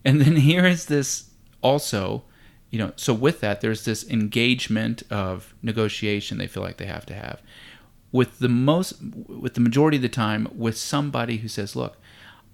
[0.04, 1.30] And then here is this
[1.62, 2.24] also,
[2.70, 2.92] you know.
[2.96, 7.42] So with that, there's this engagement of negotiation they feel like they have to have
[8.16, 8.94] with the most
[9.28, 11.98] with the majority of the time with somebody who says look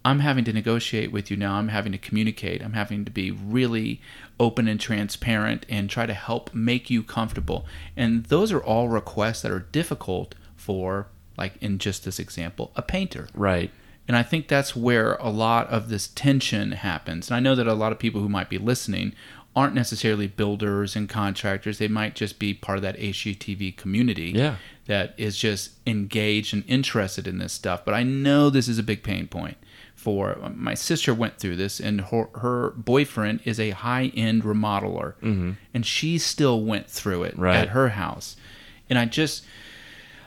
[0.03, 3.30] i'm having to negotiate with you now i'm having to communicate i'm having to be
[3.30, 4.01] really
[4.39, 7.64] open and transparent and try to help make you comfortable
[7.95, 11.05] and those are all requests that are difficult for
[11.38, 13.70] like in just this example a painter right.
[14.07, 17.30] and I think that's where a lot of this tension happens.
[17.30, 19.14] And I know that a lot of people who might be listening
[19.56, 21.78] aren't necessarily builders and contractors.
[21.78, 24.56] They might just be part of that HGTV community Yeah.
[24.86, 27.84] that is just engaged and interested in this stuff.
[27.84, 29.58] But I know this is a big pain point
[29.93, 35.14] for um, my sister went through this and her, her boyfriend is a high-end remodeler
[35.22, 35.52] mm-hmm.
[35.74, 37.58] and she still went through it Right.
[37.58, 38.36] at her house.
[38.89, 39.43] And I just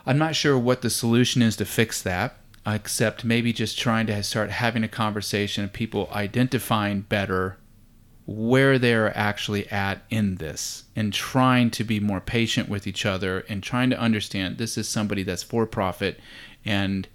[0.07, 4.23] I'm not sure what the solution is to fix that, except maybe just trying to
[4.23, 7.57] start having a conversation of people identifying better
[8.27, 13.41] where they're actually at in this and trying to be more patient with each other
[13.49, 16.19] and trying to understand this is somebody that's for profit
[16.65, 17.07] and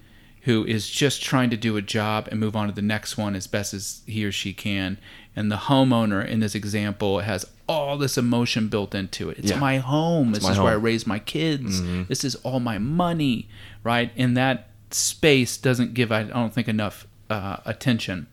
[0.42, 3.34] who is just trying to do a job and move on to the next one
[3.34, 4.96] as best as he or she can.
[5.36, 9.38] And the homeowner in this example has all this emotion built into it.
[9.38, 9.58] It's Yeah.
[9.58, 10.32] my home.
[10.32, 10.82] This my is where I home.
[10.82, 11.82] raise my kids.
[12.08, 13.48] This is all my money,
[13.84, 14.12] right?
[14.16, 18.26] And that space doesn't give, I don't think, enough uh, attention.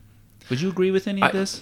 [0.50, 1.62] Would you agree with any of I- this?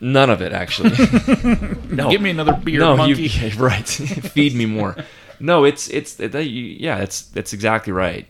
[0.00, 0.90] None of it actually.
[1.90, 2.10] no.
[2.10, 3.22] Give me another beer, no, monkey.
[3.28, 3.86] You, right.
[3.88, 4.96] Feed me more.
[5.40, 8.26] No, it's it's that yeah, it's that's exactly right.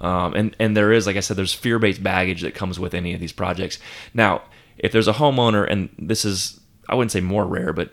[0.00, 3.14] Um, and and there is, like I said, there's fear-based baggage that comes with any
[3.14, 3.78] of these projects.
[4.14, 4.42] Now,
[4.78, 7.90] if there's a homeowner, and this is, I wouldn't say more rare, but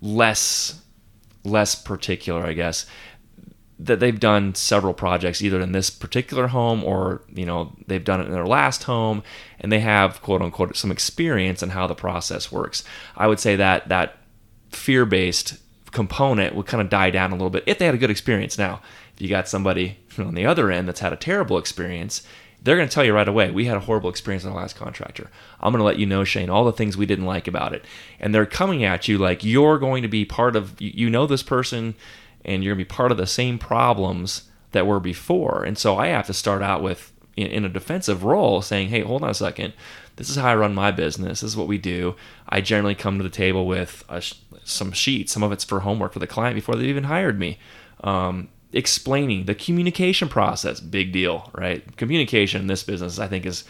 [0.00, 0.80] less
[1.44, 2.86] less particular, I guess,
[3.78, 8.20] that they've done several projects either in this particular home or you know they've done
[8.20, 9.22] it in their last home
[9.60, 12.84] and they have quote unquote some experience in how the process works.
[13.16, 14.16] I would say that that
[14.70, 15.58] fear-based
[15.90, 18.58] component would kind of die down a little bit if they had a good experience.
[18.58, 18.80] Now
[19.14, 22.22] if you got somebody on the other end that's had a terrible experience
[22.62, 24.74] they're going to tell you right away we had a horrible experience in the last
[24.74, 25.30] contractor.
[25.60, 27.84] I'm going to let you know shane all the things we didn't like about it.
[28.18, 31.26] And they're coming at you like you're going to be part of you you know
[31.26, 31.94] this person
[32.44, 35.64] and you're going to be part of the same problems that were before.
[35.64, 39.22] And so I have to start out with in, a defensive role, saying, "Hey, hold
[39.22, 39.72] on a second.
[40.16, 41.40] This is how I run my business.
[41.40, 42.14] This is what we do.
[42.48, 44.22] I generally come to the table with a,
[44.64, 45.32] some sheets.
[45.32, 47.58] Some of it's for homework for the client before they even hired me.
[48.02, 51.96] Um, explaining the communication process, big deal, right?
[51.96, 53.64] Communication in this business, I think, is,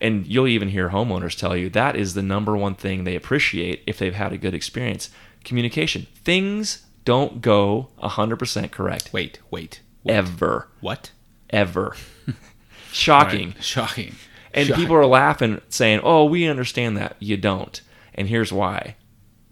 [0.00, 3.82] and you'll even hear homeowners tell you that is the number one thing they appreciate
[3.86, 5.10] if they've had a good experience.
[5.44, 6.06] Communication.
[6.24, 9.14] Things don't go 100% correct.
[9.14, 9.80] Wait, wait.
[10.06, 10.68] Ever.
[10.82, 11.12] What?
[11.48, 11.96] Ever.
[12.92, 13.52] Shocking.
[13.54, 13.64] Right.
[13.64, 14.14] Shocking.
[14.52, 14.82] And Shocking.
[14.84, 17.80] people are laughing, saying, "Oh, we understand that." You don't,
[18.14, 18.96] and here's why.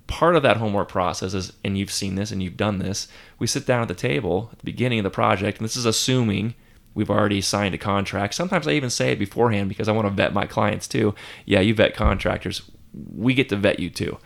[0.07, 3.09] Part of that homework process is, and you've seen this and you've done this.
[3.39, 5.87] We sit down at the table at the beginning of the project, and this is
[5.87, 6.55] assuming
[6.93, 8.35] we've already signed a contract.
[8.35, 11.15] Sometimes I even say it beforehand because I want to vet my clients too.
[11.47, 12.61] Yeah, you vet contractors.
[12.93, 14.19] We get to vet you too.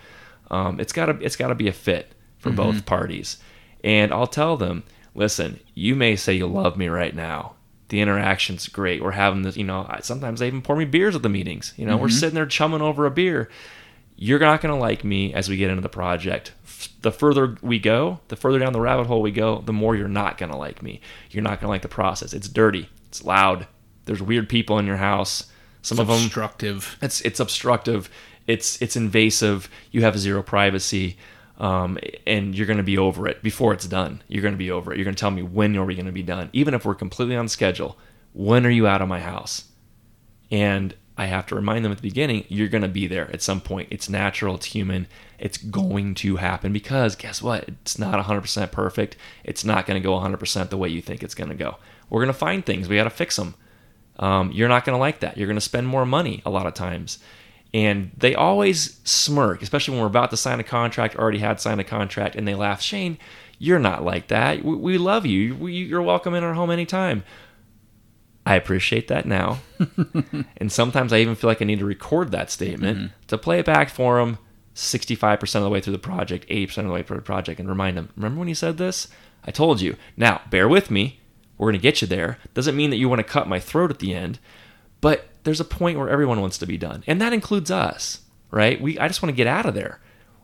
[0.50, 2.84] Um, it's gotta it's gotta be a fit for both mm-hmm.
[2.84, 3.38] parties.
[3.84, 4.82] And I'll tell them,
[5.14, 7.54] listen, you may say you love me right now.
[7.88, 9.02] The interaction's great.
[9.02, 11.74] We're having this, you know, sometimes they even pour me beers at the meetings.
[11.76, 12.16] You know, we're mm-hmm.
[12.16, 13.48] sitting there chumming over a beer.
[14.16, 16.52] You're not going to like me as we get into the project.
[17.02, 20.08] The further we go, the further down the rabbit hole we go, the more you're
[20.08, 21.00] not going to like me.
[21.30, 22.32] You're not going to like the process.
[22.32, 22.88] It's dirty.
[23.08, 23.66] It's loud.
[24.04, 25.50] There's weird people in your house.
[25.82, 26.98] Some of them obstructive.
[27.00, 28.10] it's it's obstructive
[28.46, 31.16] it's it's invasive you have zero privacy
[31.60, 34.22] um, and you're going to be over it before it's done.
[34.26, 34.96] You're going to be over it.
[34.96, 36.48] You're going to tell me when are we going to be done.
[36.52, 37.96] Even if we're completely on schedule
[38.32, 39.64] when are you out of my house?
[40.50, 43.42] And i have to remind them at the beginning you're going to be there at
[43.42, 43.88] some point.
[43.90, 45.06] It's natural it's human
[45.38, 47.68] it's going to happen because guess what?
[47.68, 49.16] It's not 100% perfect.
[49.44, 51.76] It's not going to go 100% the way you think it's going to go.
[52.08, 52.88] We're going to find things.
[52.88, 53.54] We got to fix them
[54.20, 55.36] um, you're not going to like that.
[55.36, 57.18] You're going to spend more money a lot of times.
[57.72, 61.80] And they always smirk, especially when we're about to sign a contract, already had signed
[61.80, 62.82] a contract, and they laugh.
[62.82, 63.16] Shane,
[63.58, 64.64] you're not like that.
[64.64, 65.54] We, we love you.
[65.54, 67.22] We, you're welcome in our home anytime.
[68.44, 69.60] I appreciate that now.
[70.56, 73.26] and sometimes I even feel like I need to record that statement mm-hmm.
[73.28, 74.38] to play it back for them
[74.74, 77.68] 65% of the way through the project, 80% of the way through the project, and
[77.68, 79.08] remind them, remember when you said this?
[79.44, 79.96] I told you.
[80.16, 81.20] Now, bear with me.
[81.58, 82.38] We're going to get you there.
[82.54, 84.38] Doesn't mean that you want to cut my throat at the end,
[85.00, 87.02] but there's a point where everyone wants to be done.
[87.06, 88.20] And that includes us,
[88.50, 88.80] right?
[88.80, 90.00] We I just want to get out of there.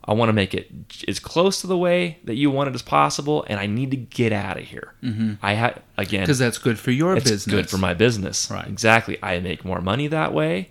[0.08, 0.70] I want to make it
[1.08, 3.96] as close to the way that you want it as possible, and I need to
[3.96, 4.94] get out of here.
[5.02, 5.34] Mm-hmm.
[5.42, 7.54] I had again Because that's good for your it's business.
[7.54, 8.48] good for my business.
[8.50, 8.68] Right.
[8.68, 9.18] Exactly.
[9.22, 10.70] I make more money that way,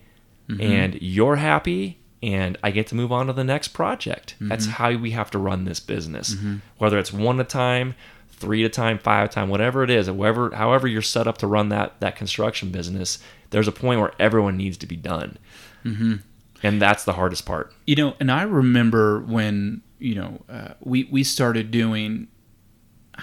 [0.50, 0.62] mm-hmm.
[0.62, 4.36] and you're happy, and I get to move on to the next project.
[4.36, 4.48] Mm-hmm.
[4.48, 6.36] That's how we have to run this business.
[6.36, 6.56] Mm-hmm.
[6.78, 7.96] Whether it's one at a time,
[8.32, 11.28] three at a time, five at a time, whatever it is, however, however you're set
[11.28, 13.20] up to run that that construction business,
[13.52, 15.38] there's a point where everyone needs to be done,
[15.84, 17.74] and that's the hardest part.
[17.86, 22.28] You know, and I remember when you know uh, we we started doing.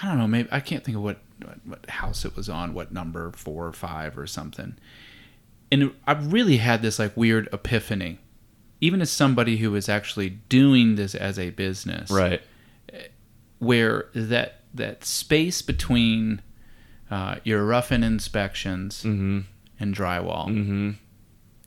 [0.01, 0.27] I don't know.
[0.27, 2.73] Maybe I can't think of what, what what house it was on.
[2.73, 4.75] What number four or five or something.
[5.71, 8.19] And I really had this like weird epiphany,
[8.81, 12.41] even as somebody who is actually doing this as a business, Right.
[13.59, 16.41] where that that space between
[17.11, 19.39] uh, your rough-in inspections Mm-hmm.
[19.79, 20.91] And drywall, Mm-hmm.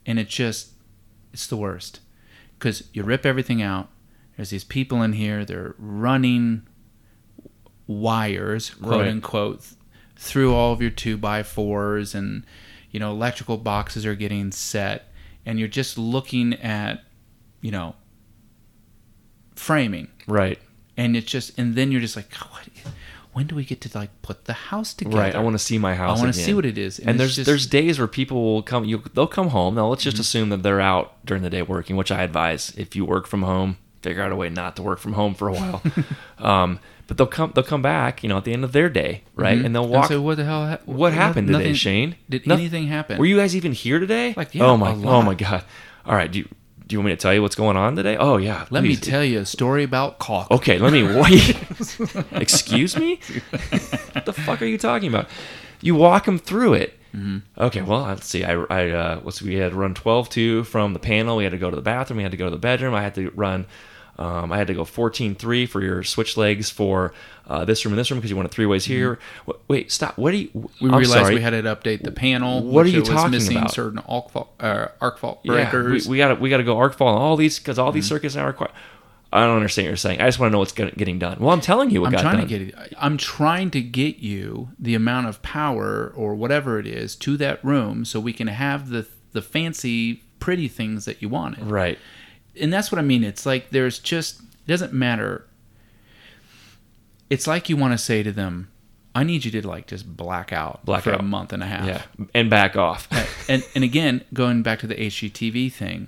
[0.05, 0.71] and it just
[1.33, 1.99] it's the worst
[2.57, 3.89] because you rip everything out.
[4.35, 5.43] There's these people in here.
[5.45, 6.65] They're running
[7.87, 9.09] wires, quote Right.
[9.09, 9.65] unquote,
[10.15, 12.43] through all of your two by fours, and
[12.91, 15.11] you know electrical boxes are getting set,
[15.45, 17.03] and you're just looking at
[17.61, 17.95] you know
[19.55, 20.59] framing, Right.
[20.95, 22.67] and it's just, and then you're just like, "God, what?
[23.37, 25.17] When do we get to like put the house together?
[25.17, 25.35] Right.
[25.35, 26.17] I want to see my house.
[26.17, 26.97] I want to see what it is.
[26.97, 28.83] And, it's there's just- there's days where people will come.
[28.83, 29.75] You they'll come home.
[29.75, 30.21] Now let's just Mm-hmm.
[30.21, 32.73] assume that they're out during the day working, which I advise.
[32.75, 35.49] If you work from home, figure out a way not to work from home for
[35.49, 35.83] a while.
[36.39, 39.21] um, but they'll come they'll come back, you know, at the end of their day,
[39.35, 39.63] right?
[39.63, 40.07] And they'll And walk.
[40.07, 40.67] so what the hell?
[40.67, 42.15] Ha- what happened today, nothing- Shane?
[42.29, 43.19] Did Noth- anything happen?
[43.19, 44.33] Were you guys even here today?
[44.35, 45.63] Like, yeah, oh my oh my god.
[46.07, 46.31] All right.
[46.31, 46.49] Do you
[46.87, 48.15] do you want me to tell you what's going on today?
[48.15, 48.65] Oh yeah.
[48.69, 50.49] Let me tell you a story about caulk.
[50.51, 51.57] Okay, let me wait.
[52.31, 53.19] Excuse me?
[54.13, 55.27] what the fuck are you talking about?
[55.81, 56.97] You walk them through it.
[57.13, 57.61] Mm-hmm.
[57.61, 58.43] Okay, well, let's see.
[58.43, 61.35] I, I uh, we had to run 12 2 from the panel.
[61.35, 62.17] We had to go to the bathroom.
[62.17, 62.93] We had to go to the bedroom.
[62.93, 63.65] I had to run.
[64.19, 67.13] Um, I had to go 14 3 for your switch legs for
[67.47, 69.19] uh, this room and this room because you went three ways here.
[69.45, 70.17] Wait, wait, stop.
[70.17, 70.47] What do you?
[70.49, 70.85] Mm-hmm.
[70.85, 71.35] We I'm realized sorry.
[71.35, 72.63] we had to update the panel.
[72.63, 73.71] What are you talking missing about?
[73.71, 76.03] certain arc fault, uh, arc fault Yeah, breakers.
[76.03, 76.11] Mm-hmm.
[76.11, 78.35] we, we gotta we gotta go arc fault and all these because all these circuits
[78.35, 78.71] now require.
[79.31, 80.21] I don't understand what you're saying.
[80.21, 81.37] I just want to know what's getting done.
[81.41, 82.47] Well, I'm telling you what I'm got trying done.
[82.47, 82.93] to get.
[82.97, 87.63] I'm trying to get you the amount of power or whatever it is to that
[87.63, 91.65] room so we can have the the fancy, pretty things that you wanted.
[91.65, 91.99] right.
[92.59, 93.23] And that's what I mean.
[93.23, 95.45] It's like there's just it doesn't matter.
[97.29, 98.69] It's like you want to say to them,
[99.13, 101.19] I need you to like just black out Black for out.
[101.19, 101.85] a month and a half.
[101.85, 102.01] Yeah,
[102.33, 103.07] and back off.
[103.49, 106.07] and and again, going back to the HGTV thing,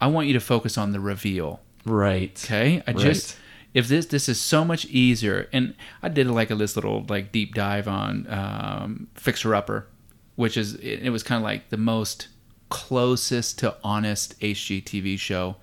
[0.00, 1.60] I want you to focus on the reveal.
[1.84, 2.40] right.
[2.44, 2.96] Okay, I Right.
[2.98, 3.36] just
[3.74, 7.32] if this this is so much easier, and I did like a this little like
[7.32, 9.86] deep dive on um, Fixer Upper,
[10.36, 12.28] which is it, it was kind of like the most
[12.70, 15.56] closest to honest HGTV show,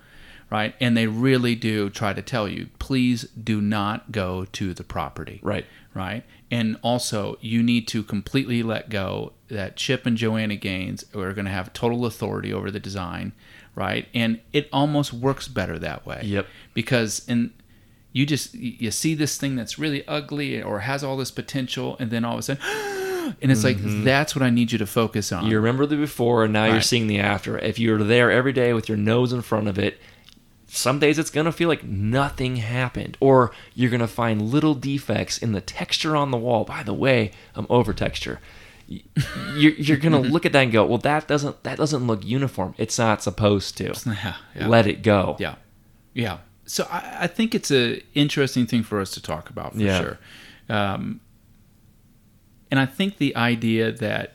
[0.52, 0.76] right?
[0.80, 5.40] And they really do try to tell you, please do not go to the property,
[5.42, 5.66] Right.
[5.94, 6.24] right?
[6.52, 11.46] And also, you need to completely let go that Chip and Joanna Gaines are going
[11.46, 13.34] to have total authority over the design,
[13.76, 14.08] right?
[14.14, 16.22] And it almost works better that way.
[16.24, 16.48] Yep.
[16.74, 17.52] Because in
[18.14, 22.10] you just you see this thing that's really ugly or has all this potential, and
[22.10, 22.64] then all of a sudden,
[23.42, 25.48] and it's like that's what I need you to focus on.
[25.48, 27.58] You remember the before, and now you're seeing the after.
[27.58, 30.00] If you're there every day with your nose in front of it,
[30.68, 35.52] some days it's gonna feel like nothing happened, or you're gonna find little defects in
[35.54, 36.64] the texture on the wall.
[36.66, 38.40] By the way, I'm over texture.
[38.88, 42.74] You're, you're gonna look at that and go, "Well, that doesn't that doesn't look uniform.
[42.78, 44.68] It's not supposed to." yeah, yeah.
[44.68, 45.36] Let it go.
[45.40, 45.56] Yeah,
[46.14, 46.38] yeah.
[46.66, 50.00] So I, I think it's a interesting thing for us to talk about for Yeah.
[50.02, 50.20] sure.
[50.70, 51.22] Um,
[52.72, 54.34] and I think the idea that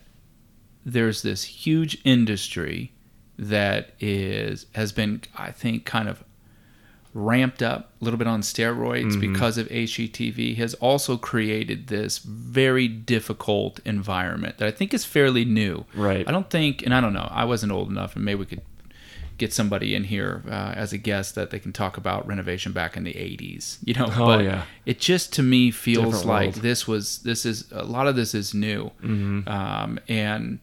[0.85, 2.93] there's this huge industry
[3.39, 6.23] that is has been, I think, kind of
[7.15, 9.33] ramped up a little bit on steroids Mm-hmm.
[9.33, 15.45] because of HGTV has also created this very difficult environment that I think is fairly
[15.45, 15.85] new.
[15.95, 16.27] Right.
[16.27, 18.63] I don't think, and I don't know, I wasn't old enough, and maybe we could
[19.45, 22.93] get somebody in here uh, as a guest that they can talk about renovation back
[22.99, 24.63] in the 80s you know Oh, but yeah.
[24.87, 26.63] it just to me feels Different like world.
[26.69, 29.49] this was this is a lot of this is new Mm-hmm.
[29.59, 30.59] um, and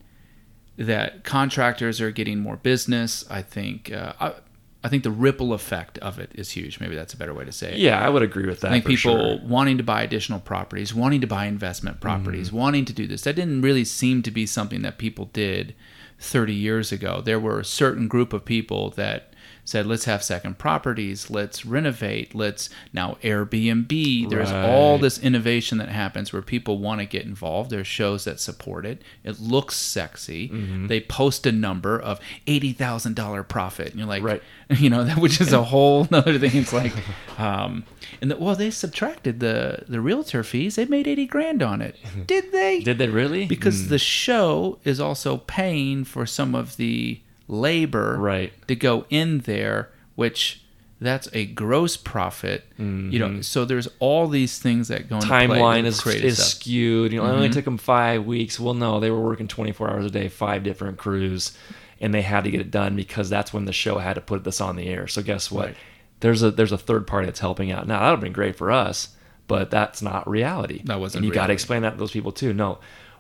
[0.77, 4.34] that contractors are getting more business i think uh, I,
[4.82, 7.51] I think the ripple effect of it is huge maybe that's a better way to
[7.51, 8.69] say it Yeah, I would agree with that.
[8.69, 9.39] I think people sure.
[9.55, 12.57] wanting to buy additional properties, wanting to buy investment properties, Mm-hmm.
[12.63, 13.23] wanting to do this.
[13.23, 15.75] That didn't really seem to be something that people did
[16.20, 17.22] 30 years ago.
[17.22, 19.28] There were a certain group of people that
[19.70, 24.30] said, let's have second properties, let's renovate, let's now Airbnb.
[24.30, 27.70] There's all this innovation that happens where people want to get involved.
[27.70, 29.01] There's shows that support it.
[29.24, 30.49] It looks sexy.
[30.49, 30.88] Mm-hmm.
[30.88, 33.89] They post a number of $80,000 profit.
[33.89, 34.41] And you're like, Right.
[34.78, 36.51] you know, that which is a whole nother thing.
[36.53, 36.93] It's like,
[37.39, 37.86] um,
[38.22, 40.76] and the, well, they subtracted the the realtor fees.
[40.76, 41.95] They made eighty grand on it.
[42.28, 42.82] Did they?
[42.82, 43.45] Did they really?
[43.45, 48.53] because the show is also paying for some of the labor Right.
[48.67, 50.61] to go in there, which
[51.01, 52.65] that's a gross profit.
[52.77, 55.51] You know, so there's all these things that go into Mm-hmm.
[55.51, 57.11] timeline is, is skewed.
[57.13, 58.59] You know, it only took them five weeks.
[58.59, 61.57] Well, no, they were working 24 hours a day, five different crews,
[62.01, 64.43] and they had to get it done because that's when the show had to put
[64.43, 65.07] this on the air.
[65.07, 65.67] So guess what?
[65.67, 65.75] Right.
[66.21, 67.87] There's a there's a third party that's helping out.
[67.87, 69.15] Now that would have been great for us,
[69.47, 70.81] but that's not reality.
[70.83, 72.53] That wasn't And you got to explain that to those people too.
[72.53, 72.79] No,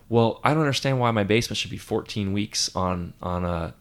[0.09, 3.73] well, I don't understand why my basement should be 14 weeks on on a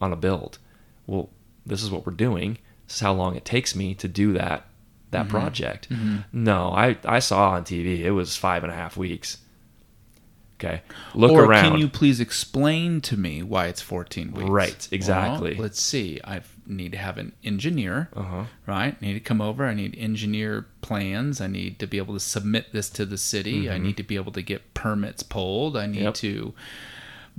[0.00, 0.58] on a build.
[1.06, 1.30] Well,
[1.66, 2.58] this is what we're doing.
[2.86, 4.64] This is how long it takes me to do that
[5.10, 5.30] that Mm-hmm.
[5.30, 5.88] project.
[6.32, 9.38] No, I I saw on TV it was five and a half weeks.
[10.60, 10.82] Okay,
[11.14, 11.70] look or around.
[11.70, 14.50] can you please explain to me why it's 14 weeks?
[14.50, 15.52] Right, exactly.
[15.54, 16.18] Well, let's see.
[16.24, 18.42] I need to have an engineer, Uh-huh.
[18.66, 18.96] right?
[19.00, 19.64] I need to come over.
[19.64, 21.40] I need engineer plans.
[21.40, 23.70] I need to be able to submit this to the city.
[23.70, 25.76] I need to be able to get permits pulled.
[25.76, 26.04] I need Mm-hmm.
[26.06, 26.14] Yep.
[26.14, 26.54] to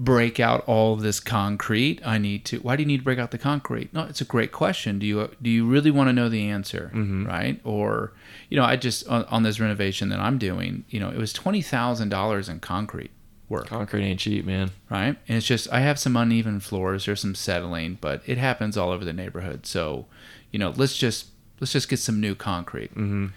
[0.01, 1.99] break out all of this concrete.
[2.05, 2.59] I need to.
[2.59, 3.93] Why do you need to break out the concrete?
[3.93, 4.97] No, it's a great question.
[4.97, 7.27] Do you do you really want to know the answer, Mm-hmm.
[7.27, 7.59] right?
[7.65, 8.13] Or
[8.49, 11.33] you know, I just on, on this renovation that I'm doing, you know, it was
[11.33, 13.11] twenty thousand dollars in concrete
[13.49, 14.69] work Concrete ain't cheap, man.
[14.91, 15.17] right?
[15.27, 18.91] And it's just I have some uneven floors, there's some settling, but it happens all
[18.91, 19.65] over the neighborhood.
[19.65, 20.05] So,
[20.51, 21.27] you know, let's just
[21.59, 22.91] let's just get some new concrete.
[22.91, 23.27] Mm-hmm.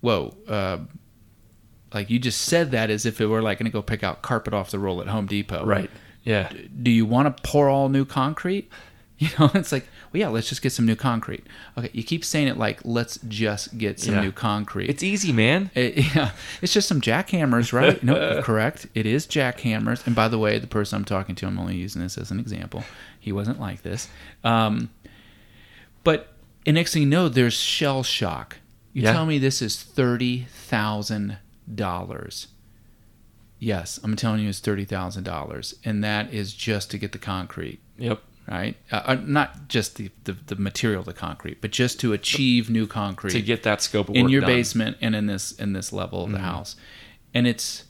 [0.00, 0.78] Whoa, uh,
[1.96, 4.22] like you just said that as if it were like going to go pick out
[4.22, 5.90] carpet off the roll at Home Depot, Right.
[6.24, 6.50] Yeah.
[6.82, 8.70] Do you want to pour all new concrete?
[9.18, 11.46] You know, it's like, well, yeah, let's just get some new concrete.
[11.78, 14.20] Okay, you keep saying it like, let's just get some Yeah.
[14.20, 14.90] new concrete.
[14.90, 15.70] It's easy, man.
[15.74, 18.02] It- yeah, it's just some jackhammers, right?
[18.02, 18.88] no, correct.
[18.94, 20.06] It is jackhammers.
[20.06, 22.38] And by the way, the person I'm talking to, I'm only using this as an
[22.38, 22.84] example.
[23.18, 24.10] He wasn't like this.
[24.44, 24.90] Um,
[26.04, 26.34] but
[26.66, 28.56] and next thing you know, there's shell shock.
[28.92, 29.12] You Yeah.
[29.14, 31.38] tell me this is thirty thousand
[31.72, 32.48] dollars.
[33.58, 37.18] Yes, I'm telling you, it's thirty thousand dollars, and that is just to get the
[37.18, 38.20] concrete Yep.
[38.46, 38.76] right?
[38.92, 42.86] Uh, uh, not just the, the the material the concrete, but just to achieve new
[42.86, 44.50] concrete To get that scope of work in your done.
[44.50, 44.58] Mm-hmm.
[44.58, 46.76] basement and in this in this level of the house.
[47.32, 47.84] And it's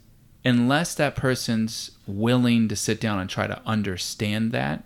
[0.44, 4.84] unless that person's willing to sit down and try to understand that,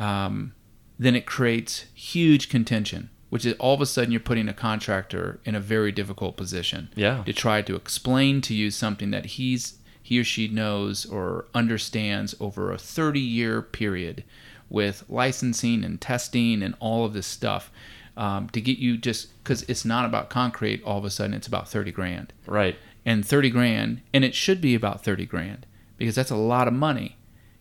[0.00, 0.52] um,
[0.98, 5.40] then it creates huge contention which is all of a sudden you're putting a contractor
[5.44, 6.88] in a very difficult position.
[6.94, 7.24] Yeah.
[7.24, 12.36] To try to explain to you something that he's he or she knows or understands
[12.38, 14.22] over a 30 year period
[14.70, 17.72] with licensing and testing and all of this stuff
[18.16, 21.48] um, to get you just because it's not about concrete all of a sudden it's
[21.48, 22.76] about 30 grand Right.
[23.04, 25.66] and 30 grand and it should be about 30 grand
[25.98, 27.16] because that's a lot of money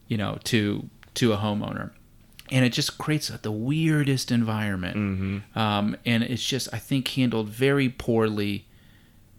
[0.08, 1.90] you know to to a homeowner
[2.54, 4.96] and it just creates the weirdest environment.
[5.56, 8.66] Um, and it's just i think handled very poorly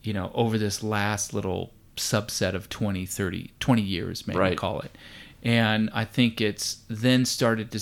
[0.02, 4.58] you know over this last little subset of 20 30 20 years maybe Right.
[4.58, 4.92] call it.
[5.42, 7.80] And i think it's then started to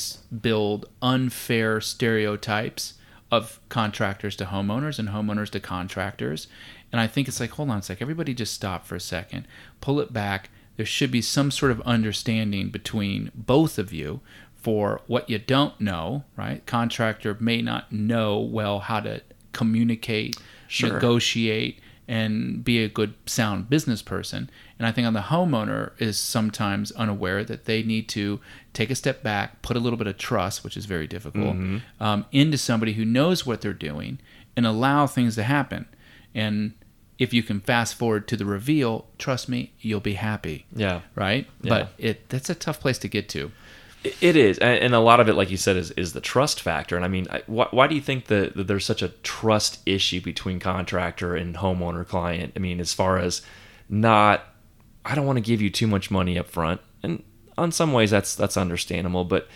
[0.48, 2.94] build unfair stereotypes
[3.30, 6.46] of contractors to homeowners and homeowners to contractors.
[6.92, 9.46] And i think it's like hold on a sec everybody just stop for a second.
[9.80, 10.50] Pull it back.
[10.76, 14.20] There should be some sort of understanding between both of you
[14.62, 16.64] for what you don't know right?
[16.66, 19.20] Contractor may not know well how to
[19.52, 20.36] communicate
[20.68, 20.94] Sure.
[20.94, 24.48] negotiate and be a good sound business person.
[24.78, 28.40] And i think on the homeowner is sometimes unaware that they need to
[28.72, 31.56] take a step back put a little bit of trust which is very difficult
[32.00, 34.18] um, into somebody who knows what they're doing
[34.56, 35.86] and allow things to happen.
[36.34, 36.72] And
[37.18, 40.64] if you can fast forward to the reveal trust me you'll be happy.
[40.74, 41.02] Yeah.
[41.14, 41.46] right?
[41.62, 41.68] Yeah.
[41.68, 43.52] but it that's a tough place to get to
[44.04, 46.60] It- is, and and a lot of it, like you said, is is the trust
[46.60, 46.96] factor.
[46.96, 50.20] And I mean, why, why do you think that, that there's such a trust issue
[50.20, 52.52] between contractor and homeowner client?
[52.56, 53.42] I mean, as far as
[53.88, 54.44] not,
[55.04, 57.22] I don't want to give you too much money up front, and
[57.56, 59.46] on some ways that's that's understandable, but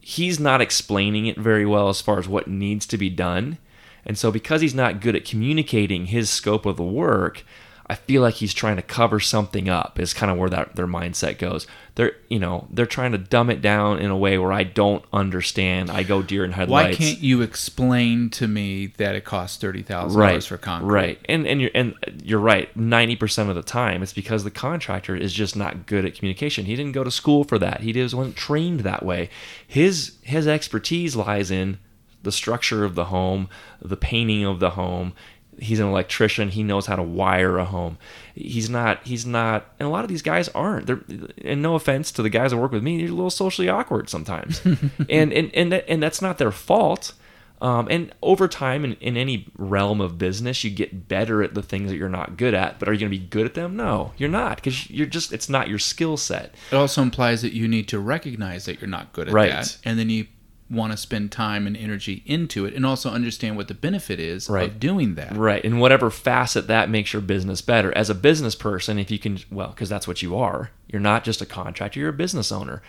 [0.00, 3.58] he's not explaining it very well as far as what needs to be done,
[4.04, 7.44] and so because he's not good at communicating his scope of the work.
[7.88, 10.00] I feel like he's trying to cover something up.
[10.00, 11.66] Is kind of where that their mindset goes.
[11.94, 15.04] They're you know they're trying to dumb it down in a way where I don't
[15.12, 15.90] understand.
[15.90, 16.98] I go deer in headlights.
[16.98, 21.46] why can't you explain to me that it costs $30000 right for concrete right and
[21.46, 25.56] and you're and you're right 90% of the time it's because the contractor is just
[25.56, 28.80] not good at communication he didn't go to school for that he just wasn't trained
[28.80, 29.30] that way
[29.66, 31.78] his his expertise lies in
[32.22, 33.48] the structure of the home
[33.80, 35.12] the painting of the home
[35.58, 37.96] he's an electrician he knows how to wire a home
[38.34, 41.00] he's not he's not and a lot of these guys aren't they're
[41.44, 44.08] and no offense to the guys that work with me they're a little socially awkward
[44.08, 44.60] sometimes
[45.08, 47.12] and and and, that, and that's not their fault
[47.60, 51.62] um, and over time, in, in any realm of business, you get better at the
[51.62, 52.78] things that you're not good at.
[52.78, 53.76] But are you going to be good at them?
[53.76, 56.54] No, you're not, because you're just it's not your skill set.
[56.70, 59.50] It also implies that you need to recognize that you're not good at Right.
[59.50, 60.26] that, and then you
[60.68, 64.48] want to spend time and energy into it, and also understand what the benefit is
[64.48, 64.68] Right.
[64.68, 65.36] of doing that.
[65.36, 67.96] Right, and whatever facet that makes your business better.
[67.96, 70.70] As a business person, if you can, well, because that's what you are.
[70.90, 72.82] You're not just a contractor; you're a business owner.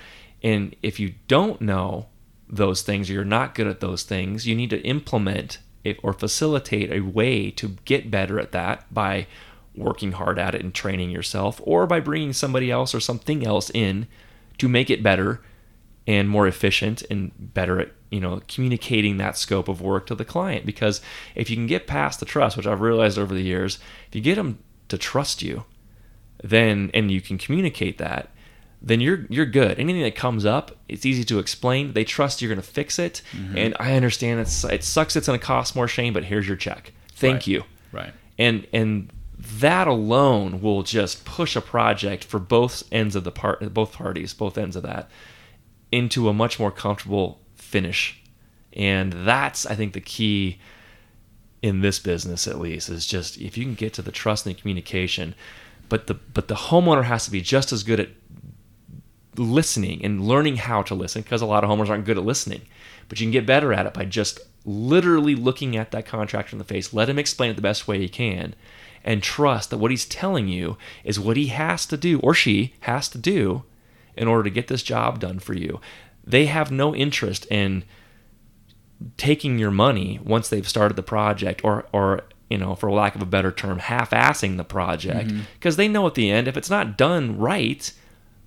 [0.43, 2.07] And if you don't know
[2.49, 6.13] those things, or you're not good at those things, you need to implement it or
[6.13, 9.27] facilitate a way to get better at that by
[9.75, 13.69] working hard at it and training yourself, or by bringing somebody else or something else
[13.71, 14.07] in
[14.57, 15.41] to make it better
[16.07, 20.25] and more efficient and better at you know communicating that scope of work to the
[20.25, 20.65] client.
[20.65, 21.01] Because
[21.35, 23.77] if you can get past the trust which i've realized over the years
[24.07, 25.65] if you get them to trust you
[26.43, 28.29] then and you can communicate that
[28.79, 29.79] then you're you're good.
[29.79, 31.93] Anything that comes up it's easy to explain.
[31.93, 33.21] They trust you're going to fix it.
[33.33, 33.57] Mm-hmm.
[33.57, 36.57] And i understand it's it sucks it's going to cost more shane but here's your
[36.57, 36.93] check.
[37.13, 37.47] Thank Right.
[37.47, 37.63] you.
[37.91, 38.13] Right.
[38.37, 43.73] and and that alone will just push a project for both ends of the part
[43.73, 45.09] both parties both ends of that
[45.91, 48.21] into a much more comfortable finish.
[48.73, 50.59] And that's i think the key
[51.63, 54.55] in this business at least is just if you can get to the trust and
[54.55, 55.33] the communication
[55.89, 58.09] but the but the homeowner has to be just as good at
[59.37, 62.61] listening and learning how to listen because a lot of homeowners aren't good at listening.
[63.07, 66.57] But you can get better at it by just literally looking at that contractor in
[66.57, 68.53] the face let him explain it the best way he can
[69.05, 72.73] and trust that what he's telling you is what he has to do or she
[72.81, 73.63] has to do
[74.17, 75.79] in order to get this job done for you
[76.25, 77.83] they have no interest in
[79.15, 83.21] taking your money once they've started the project or or you know for lack of
[83.21, 85.41] a better term half-assing the project mm-hmm.
[85.53, 87.93] because they know at the end if it's not done right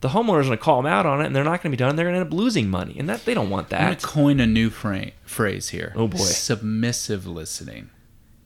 [0.00, 1.76] the homeowner's going to call them out on it and they're not going to be
[1.76, 3.80] done they're going to end up losing money and that they don't want that.
[3.80, 5.92] I'm going to coin a new fra- phrase here.
[5.94, 6.18] Oh, boy.
[6.18, 7.90] Submissive listening.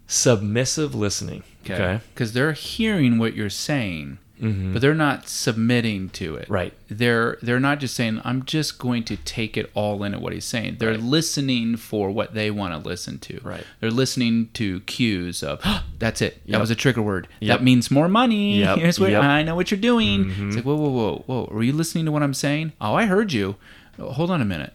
[0.06, 6.44] submissive listening okay, Because they're hearing what you're saying, but they're not submitting to it.
[6.44, 6.52] Mm-hmm.
[6.52, 6.74] Right.
[6.88, 10.32] They're they're not just saying, "I'm just going to take it all in at what
[10.32, 11.00] he's saying." They're Right.
[11.00, 13.40] listening for what they want to listen to.
[13.42, 13.64] Right.
[13.80, 15.62] They're listening to cues of,
[15.98, 16.42] "That's it.
[16.48, 17.28] That was a trigger word.
[17.40, 17.58] Yep.
[17.58, 18.58] That means more money.
[18.60, 18.78] Yep.
[18.78, 19.22] Here's what Yep.
[19.22, 19.30] Mm-hmm.
[19.30, 21.48] I know what you're doing." It's like, whoa, whoa, whoa, whoa.
[21.52, 22.72] Were you listening to what I'm saying?
[22.80, 23.56] Oh, I heard you.
[23.98, 24.74] Hold on a minute.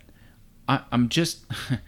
[0.68, 1.46] I, I'm just.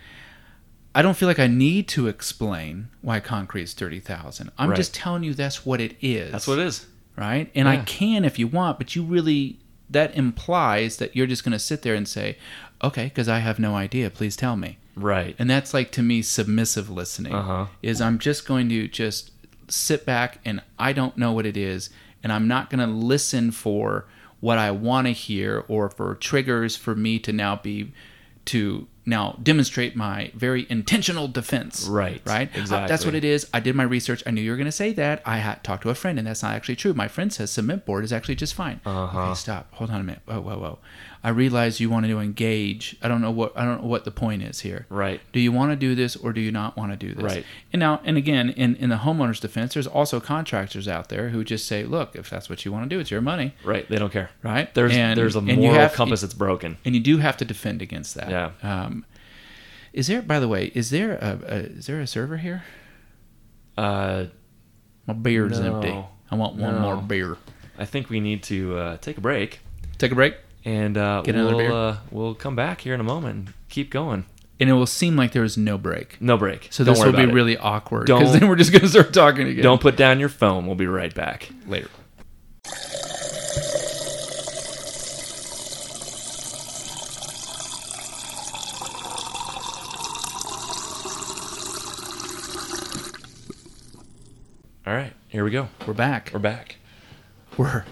[0.94, 4.52] I don't feel like I need to explain why concrete is thirty thousand.
[4.58, 4.76] I'm Right.
[4.76, 6.32] just telling you that's what it is.
[6.34, 6.86] That's what it is.
[7.22, 7.52] Right?
[7.54, 9.60] And I can if you want, but you really
[9.90, 12.38] that implies that you're just going to sit there and say,
[12.84, 14.10] "Okay, because I have no idea.
[14.10, 15.36] Please tell me." Right.
[15.38, 17.34] And that's like to me submissive listening.
[17.34, 17.68] Uh-huh.
[17.84, 19.32] Is I'm just going to just
[19.68, 21.92] sit back and I don't know what it is,
[22.24, 24.08] and I'm not going to listen for
[24.40, 27.94] what I want to hear or for triggers for me to now be
[28.46, 31.88] to now demonstrate my very intentional defense.
[31.88, 32.22] Right.
[32.26, 32.50] Right.
[32.56, 33.48] Uh, That's what it is.
[33.54, 34.22] I did my research.
[34.26, 35.22] I knew you were going to say that.
[35.26, 36.94] I had talked to a friend, and that's not actually true.
[36.94, 38.80] My friend says cement board is actually just fine.
[38.86, 39.20] Uh-huh.
[39.22, 39.74] Okay, stop.
[39.74, 40.22] Hold on a minute.
[40.26, 40.80] Whoa, whoa, whoa.
[41.24, 42.96] I realize you want to engage.
[43.02, 44.88] I don't know what I don't know what the point is here.
[44.90, 45.22] Right.
[45.32, 47.24] Do you want to do this or do you not want to do this?
[47.24, 47.46] Right.
[47.72, 51.44] And now, and again, in, in the homeowner's defense, there's also contractors out there who
[51.44, 53.88] just say, look, if that's what you want to do, it's your money, Right.
[53.88, 54.32] They don't care.
[54.42, 54.74] right?
[54.74, 56.78] There's And- there's a moral have- compass that's broken.
[56.86, 58.30] and you do have to defend against that.
[58.32, 58.52] Yeah.
[58.64, 59.06] Um,
[59.94, 62.64] is there, by the way, is there a, a is there a server here?
[63.78, 64.26] Uh,
[65.08, 65.76] My beer's No.
[65.76, 66.04] empty.
[66.32, 66.82] I want one No.
[66.82, 67.38] more beer.
[67.78, 69.60] I think we need to uh, take a break,
[69.98, 71.72] Take a break, and uh, Get another we'll beer?
[71.72, 73.36] uh, we'll come back here in a moment.
[73.48, 74.26] and Keep going.
[74.60, 76.22] and it will seem like there is no break.
[76.22, 76.68] No break.
[76.72, 77.36] So Don't this worry will be about it.
[77.36, 79.64] really awkward because Don't- then we're just going to start talking again.
[79.64, 80.66] Don't put down your phone.
[80.68, 81.50] We'll be right back.
[81.68, 81.90] later.
[94.88, 95.70] All right, here we go.
[95.86, 96.32] We're back.
[96.34, 96.78] We're back.
[97.58, 97.86] We're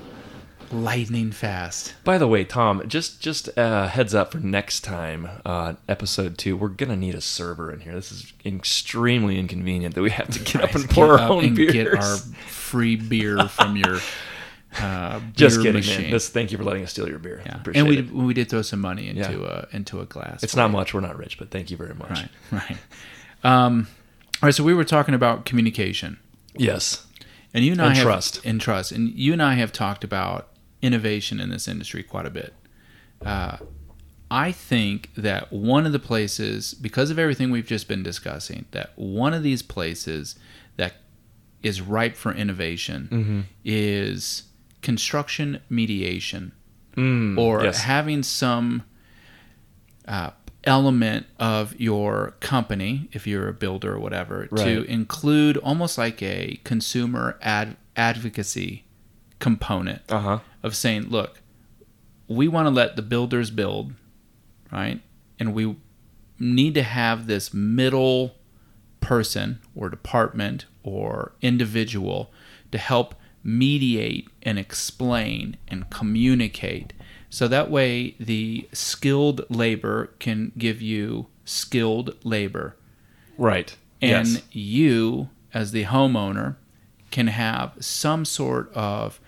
[0.72, 1.94] lightning fast.
[2.04, 6.56] By the way, Tom, just just uh, heads up for next time, uh, episode two.
[6.58, 7.94] We're gonna need a server in here.
[7.94, 11.56] This is extremely inconvenient that we have to get up and pour our own and
[11.56, 11.72] beers.
[11.74, 12.18] get our
[12.48, 14.00] free beer from your
[14.80, 16.02] uh, beer just kidding, machine.
[16.04, 16.12] man.
[16.12, 17.42] Just thank you for letting us steal your beer.
[17.46, 17.56] yeah.
[17.60, 18.12] Appreciate and we it.
[18.12, 19.64] we did throw some money into Yeah.
[19.72, 20.44] a into a glass.
[20.44, 20.94] It's not much.
[20.94, 22.10] We're not rich, but thank you very much.
[22.12, 22.78] right, right.
[23.44, 23.88] Um,
[24.42, 24.56] all right.
[24.56, 26.20] So we were talking about communication,
[26.56, 27.06] Yes.
[27.54, 28.46] and you and, I And have trust.
[28.46, 30.49] and trust, and you and I have talked about
[30.82, 32.54] innovation in this industry quite a bit.
[33.26, 33.58] Uh,
[34.32, 38.92] I think that one of the places, because of everything we've just been discussing, that
[38.96, 40.36] one of these places
[40.78, 40.94] that
[41.64, 43.40] is ripe for innovation Mm-hmm.
[43.66, 44.44] is
[44.82, 46.54] construction mediation
[46.96, 47.82] Mm, or yes.
[47.84, 48.84] having some
[50.08, 50.32] uh,
[50.64, 56.60] element of your company, if you're a builder or whatever, to include almost like a
[56.64, 58.84] consumer ad- advocacy
[59.40, 60.40] component Uh huh.
[60.64, 61.42] of saying, look,
[62.28, 63.94] we want to let the builders build,
[64.72, 65.02] right?
[65.40, 65.76] And we
[66.38, 68.36] need to have this middle
[69.02, 72.32] person or department or individual
[72.72, 76.94] to help mediate and explain and communicate.
[77.30, 82.76] So that way, the skilled labor can give you skilled labor
[83.38, 83.76] Right.
[84.02, 84.42] and yes.
[84.52, 86.58] you as the homeowner
[87.12, 89.20] can have some sort of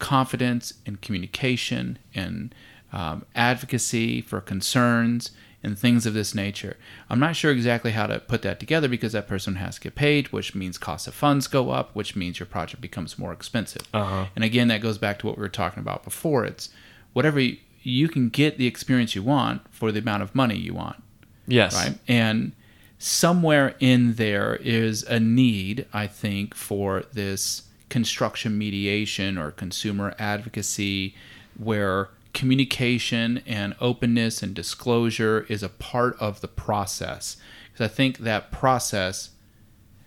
[0.00, 2.52] confidence and communication and
[2.92, 5.30] um, advocacy for concerns
[5.62, 6.76] and things of this nature.
[7.08, 9.94] I'm not sure exactly how to put that together because that person has to get
[9.94, 13.82] paid, which means cost of funds go up, which means your project becomes more expensive.
[13.92, 14.26] Uh-huh.
[14.34, 16.44] And again, that goes back to what we were talking about before.
[16.46, 16.70] It's
[17.12, 20.74] whatever you, you can get the experience you want for the amount of money you
[20.74, 21.02] want
[21.46, 21.74] Yes.
[21.74, 21.98] right?
[22.08, 22.52] And
[22.98, 31.14] somewhere in there is a need, I think, for this construction mediation or consumer advocacy
[31.58, 37.36] where communication and openness and disclosure is a part of the process.
[37.72, 39.30] Because I think that process,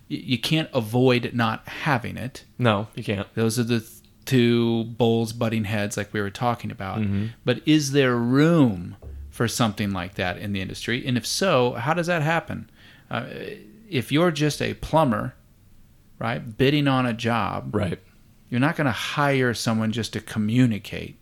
[0.08, 2.44] you can't avoid not having it.
[2.58, 3.32] No, you can't.
[3.34, 3.86] Those are the
[4.24, 7.02] two bulls butting heads, like we were talking about.
[7.44, 8.96] But is there room
[9.30, 11.06] for something like that in the industry?
[11.06, 12.70] And if so, how does that happen?
[13.10, 13.26] Uh,
[13.90, 15.34] if you're just a plumber,
[16.24, 17.98] right, bidding on a job, Right.
[18.50, 21.18] you're not going to hire someone just to communicate.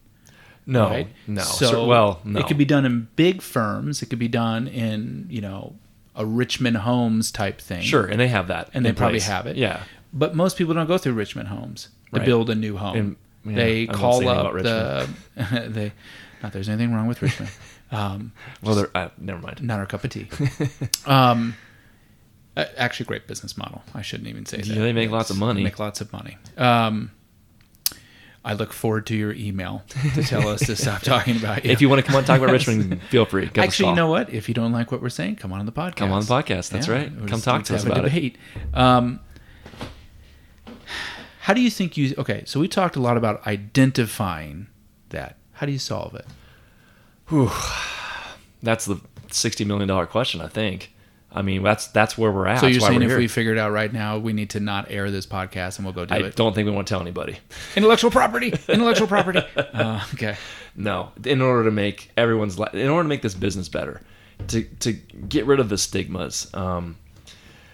[0.67, 0.89] No.
[0.89, 1.09] right?
[1.27, 1.43] No.
[1.43, 2.39] So Cer- well, no.
[2.41, 4.01] it could be done in big firms.
[4.03, 5.75] It could be done in you know
[6.15, 7.83] a Richmond Homes type thing.
[7.83, 8.71] Sure, and they have that.
[8.75, 9.57] and they probably have it.
[9.57, 9.83] Yeah.
[10.13, 12.27] But most people don't go through Richmond Homes to Right.
[12.27, 12.97] build a new home.
[12.97, 15.09] And- yeah, they I call up the
[15.69, 15.93] they.
[16.45, 17.51] Not there's anything wrong with Richmond.
[17.93, 19.61] Um, Well, they're, uh, never mind.
[19.63, 20.27] not our cup of tea.
[21.07, 21.55] um,
[22.57, 23.83] actually, great business model.
[23.95, 24.69] I shouldn't even say that.
[24.75, 25.61] They make lots of money.
[25.61, 26.37] They make lots of money.
[26.57, 27.11] Um,
[28.45, 29.85] I look forward to your email
[30.15, 31.71] to tell us to stop talking about you.
[31.73, 33.47] If you want to come on and talk about Richmond, feel free.
[33.47, 34.31] Give Actually, you know what?
[34.31, 35.97] If you don't like what we're saying, come on on the podcast.
[35.97, 36.71] Come on the podcast.
[36.71, 37.09] That's right.
[37.17, 38.03] Come just- talk to us about it.
[38.11, 38.39] debate.
[38.75, 39.21] Um,
[41.43, 42.15] how do you think you?
[42.19, 44.67] Okay, so we talked a lot about identifying
[45.11, 45.37] that.
[45.55, 46.27] How do you solve it?
[47.29, 47.51] Whew.
[48.63, 49.01] That's the
[49.31, 50.93] sixty million dollar question, I think.
[51.35, 52.61] I mean, that's that's where we're at.
[52.61, 53.19] So you're saying if here.
[53.19, 56.05] we figured out right now we need to not air this podcast and we'll go
[56.05, 56.37] do I it.
[56.37, 57.39] don't think we want to tell anybody.
[57.77, 58.53] Intellectual property.
[58.69, 59.41] Intellectual property.
[59.73, 60.37] Uh, okay.
[60.77, 64.03] No, in order to make everyone's li- in order to make this business better,
[64.49, 66.51] to to get rid of the stigmas.
[66.55, 66.97] Um,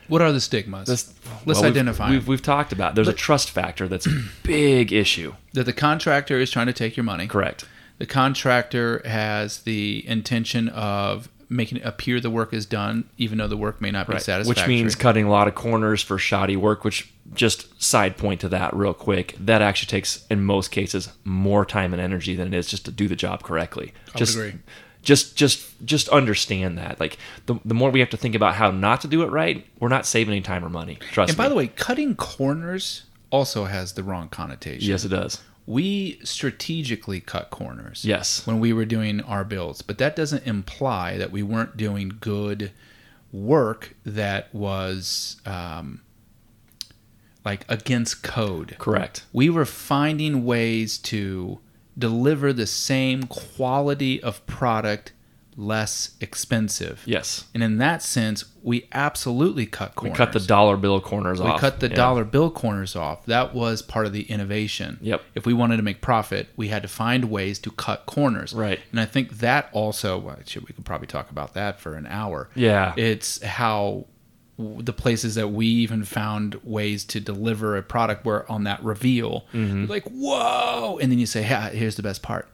[0.08, 0.86] What are the stigmas?
[0.88, 1.12] this,
[1.44, 2.94] Let's well, we've- identify We've, we've talked about.
[2.94, 5.34] There's a trust factor that's a big issue.
[5.54, 7.26] that the contractor is trying to take your money.
[7.26, 7.64] Correct.
[7.98, 13.48] The contractor has the intention of making it appear the work is done, even though
[13.48, 14.22] the work may not be Right.
[14.22, 14.62] satisfactory.
[14.62, 16.84] Which means cutting a lot of corners for shoddy work.
[16.84, 19.34] Which just side point to that real quick.
[19.40, 22.90] That actually takes in most cases more time and energy than it is just to
[22.90, 23.92] do the job correctly.
[24.14, 24.54] I just, agree.
[25.02, 27.00] Just just just understand that.
[27.00, 27.16] Like
[27.46, 29.88] the the more we have to think about how not to do it right, we're
[29.88, 30.96] not saving any time or money.
[31.12, 31.44] Trust And me.
[31.44, 34.88] And by the way, cutting corners also has the wrong connotation.
[34.88, 35.40] yes, it does.
[35.68, 38.02] We strategically cut corners.
[38.04, 38.46] Yes.
[38.46, 42.72] When we were doing our builds, but that doesn't imply that we weren't doing good
[43.32, 46.00] work that was um,
[47.44, 48.76] like against code.
[48.78, 49.26] Correct.
[49.32, 51.58] we were finding ways to
[51.98, 55.12] deliver the same quality of product
[55.60, 57.02] less expensive.
[57.04, 57.46] Yes.
[57.52, 60.14] And in that sense, we absolutely cut corners.
[60.16, 61.56] We cut the dollar bill corners we off.
[61.56, 61.96] We cut the Yeah.
[61.96, 63.26] dollar bill corners off.
[63.26, 64.98] That was part of the innovation.
[65.02, 65.20] Yep.
[65.34, 68.52] If we wanted to make profit, we had to find ways to cut corners.
[68.52, 68.78] Right.
[68.92, 72.06] And I think that also, well, actually, we could probably talk about that for an
[72.06, 72.48] hour.
[72.54, 72.94] Yeah.
[72.96, 74.06] It's how
[74.58, 79.44] the places that we even found ways to deliver a product where on that reveal,
[79.52, 79.86] Mm-hmm.
[79.86, 80.98] like, whoa.
[81.02, 82.48] And then you say, yeah, here's the best part.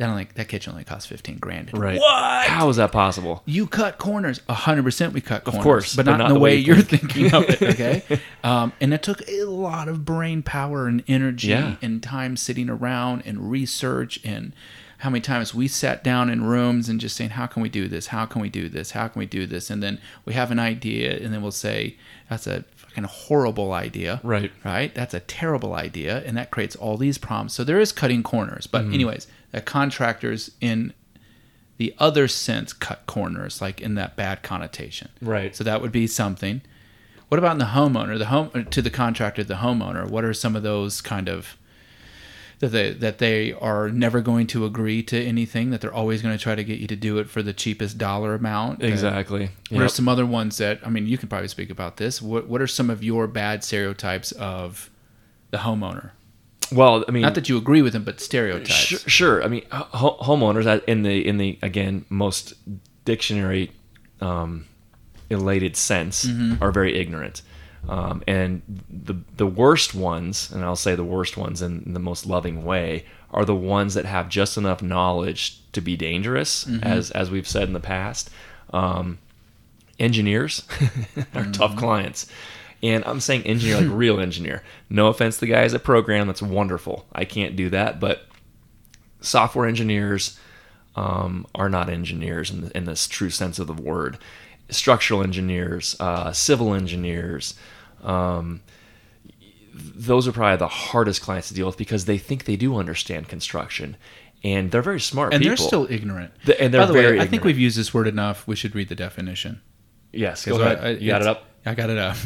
[0.00, 1.70] Then I'm like, that kitchen only cost 15 grand.
[1.72, 2.00] Right.
[2.00, 2.46] What?
[2.46, 3.42] How is that possible?
[3.44, 4.40] You cut corners.
[4.48, 5.62] hundred percent, we cut corners.
[5.62, 7.60] course, but not, in the way, you you're thinking of it.
[7.70, 8.02] Okay,
[8.42, 11.76] um, and it took a lot of brain power and energy Yeah.
[11.82, 14.54] and time sitting around and research and
[14.98, 17.86] how many times we sat down in rooms and just saying, "How can we do
[17.88, 18.08] this?
[18.08, 18.90] How can we do this?
[18.92, 21.96] How can we do this?" And then we have an idea, and then we'll say,
[22.28, 24.50] "That's a fucking horrible idea." Right.
[24.64, 24.94] Right.
[24.94, 27.52] That's a terrible idea, and that creates all these problems.
[27.52, 28.66] So there is cutting corners.
[28.66, 28.94] But Mm-hmm.
[28.94, 30.92] anyways, that contractors in
[31.76, 35.10] the other sense cut corners, like in that bad connotation.
[35.22, 35.56] Right.
[35.56, 36.60] So that would be something.
[37.28, 40.08] What about in the homeowner, the home to the contractor, the homeowner?
[40.08, 41.56] What are some of those kind of
[42.58, 46.36] that they that they are never going to agree to anything that they're always going
[46.36, 48.82] to try to get you to do it for the cheapest dollar amount?
[48.82, 49.50] Exactly.
[49.70, 51.06] What are some other ones that I mean?
[51.06, 52.20] You can probably speak about this.
[52.20, 54.90] What What are some of your bad stereotypes of
[55.50, 56.10] the homeowner?
[56.72, 58.70] Well, I mean, Not that you agree with them, but stereotypes.
[58.72, 59.44] Sure, sure.
[59.44, 62.54] I mean, ho- homeowners uh, in the in the again most
[63.04, 63.72] dictionary
[64.20, 64.66] um,
[65.30, 66.62] elated sense Mm-hmm.
[66.62, 67.42] are very ignorant,
[67.88, 72.26] um, and the the worst ones, and I'll say the worst ones in the most
[72.26, 76.84] loving way, are the ones that have just enough knowledge to be dangerous, Mm-hmm.
[76.84, 78.30] as as we've said in the past.
[78.72, 79.18] Um,
[79.98, 80.62] engineers
[81.34, 82.26] are tough clients.
[82.82, 84.62] And I'm saying engineer like real engineer.
[84.88, 87.06] No offense to the guys that program, that's wonderful.
[87.12, 88.26] I can't do that, but
[89.20, 90.38] software engineers
[90.96, 94.18] um, are not engineers in, the, in this true sense of the word.
[94.70, 97.54] Structural engineers, uh, civil engineers,
[98.02, 98.62] um,
[99.74, 103.28] those are probably the hardest clients to deal with because they think they do understand
[103.28, 103.96] construction,
[104.42, 105.56] and they're very smart and people.
[105.56, 106.32] they're still ignorant.
[106.44, 108.46] Th- and they're By the way, very I think we've used this word enough.
[108.46, 109.60] We should read the definition.
[110.12, 110.44] yes.
[110.44, 110.84] Go 'Cause I- ahead.
[110.86, 111.44] I- you got it up.
[111.66, 112.16] I got it up.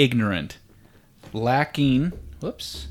[0.00, 0.56] Ignorant,
[1.34, 2.12] lacking.
[2.40, 2.88] Whoops.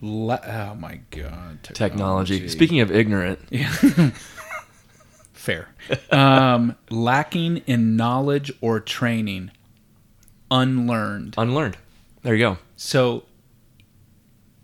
[0.00, 1.62] La- oh my god.
[1.62, 2.48] Technology.
[2.48, 3.70] Speaking of ignorant, Yeah.
[5.32, 5.68] fair.
[6.10, 9.52] Um, lacking in knowledge or training.
[10.50, 11.34] Unlearned.
[11.38, 11.76] unlearned.
[12.22, 12.58] There you go.
[12.76, 13.24] So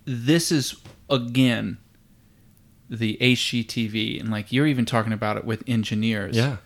[0.05, 0.75] this is
[1.09, 1.79] again
[2.91, 6.37] the HGTV, and like you're even talking about it with engineers.
[6.37, 6.57] Yeah.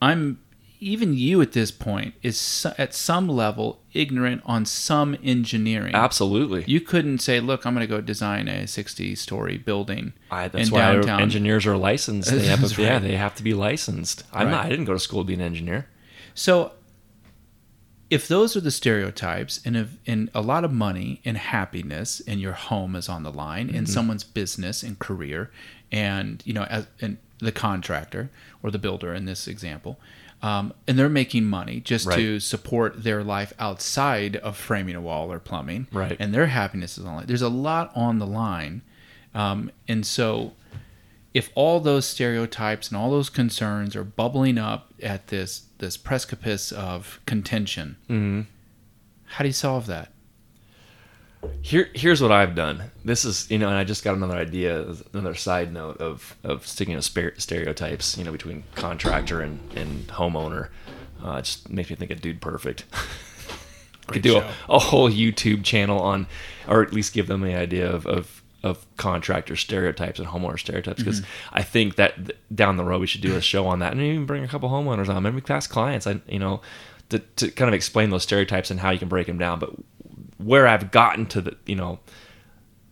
[0.00, 0.38] I'm
[0.82, 5.94] even you at this point is so, at some level ignorant on some engineering.
[5.94, 6.64] Absolutely.
[6.66, 10.74] You couldn't say, "Look, I'm going to go design a 60-story building I, that's in
[10.74, 12.30] why downtown." engineers are licensed.
[12.30, 14.24] They have to, yeah, they have to be licensed.
[14.32, 14.52] I'm Right.
[14.52, 14.66] not.
[14.66, 15.88] I didn't go to school to be an engineer.
[16.34, 16.72] So,
[18.10, 22.40] if those are the stereotypes, and if and a lot of money and happiness and
[22.40, 23.86] your home is on the line, in mm-hmm.
[23.86, 25.52] someone's business and career,
[25.92, 28.30] and you know, as and the contractor
[28.62, 29.98] or the builder in this example,
[30.42, 35.32] um, and they're making money just to support their life outside of framing a wall
[35.32, 36.16] or plumbing, Right.
[36.18, 37.26] And their happiness is on line.
[37.26, 38.82] There's a lot on the line,
[39.34, 40.52] um, and so
[41.34, 46.70] if all those stereotypes and all those concerns are bubbling up at this this precipice
[46.72, 48.40] of contention, Mm-hmm.
[49.24, 50.11] how do you solve that?
[51.60, 52.84] Here, here's what I've done.
[53.04, 56.66] This is, you know, and I just got another idea, another side note of of
[56.66, 60.68] sticking to stereotypes, you know, between contractor and and homeowner.
[61.24, 62.84] Uh, it just makes me think of Dude Perfect.
[64.08, 66.26] Could do a, a whole YouTube channel on,
[66.66, 70.98] or at least give them the idea of, of, of contractor stereotypes and homeowner stereotypes.
[70.98, 71.54] Because Mm-hmm.
[71.56, 74.02] I think that th- down the road we should do a show on that and
[74.02, 76.60] even bring a couple homeowners on, maybe past clients, I, you know,
[77.10, 79.60] to, to kind of explain those stereotypes and how you can break them down.
[79.60, 79.70] But
[80.44, 81.98] where I've gotten to the, you know,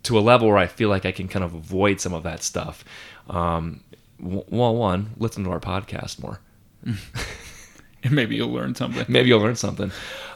[0.04, 2.42] to a level where I feel like I can kind of avoid some of that
[2.42, 2.84] stuff.
[3.28, 3.82] Um,
[4.18, 6.40] well, one, listen to our podcast more.
[8.02, 9.04] And maybe you'll learn something.
[9.08, 9.92] Maybe you'll learn something.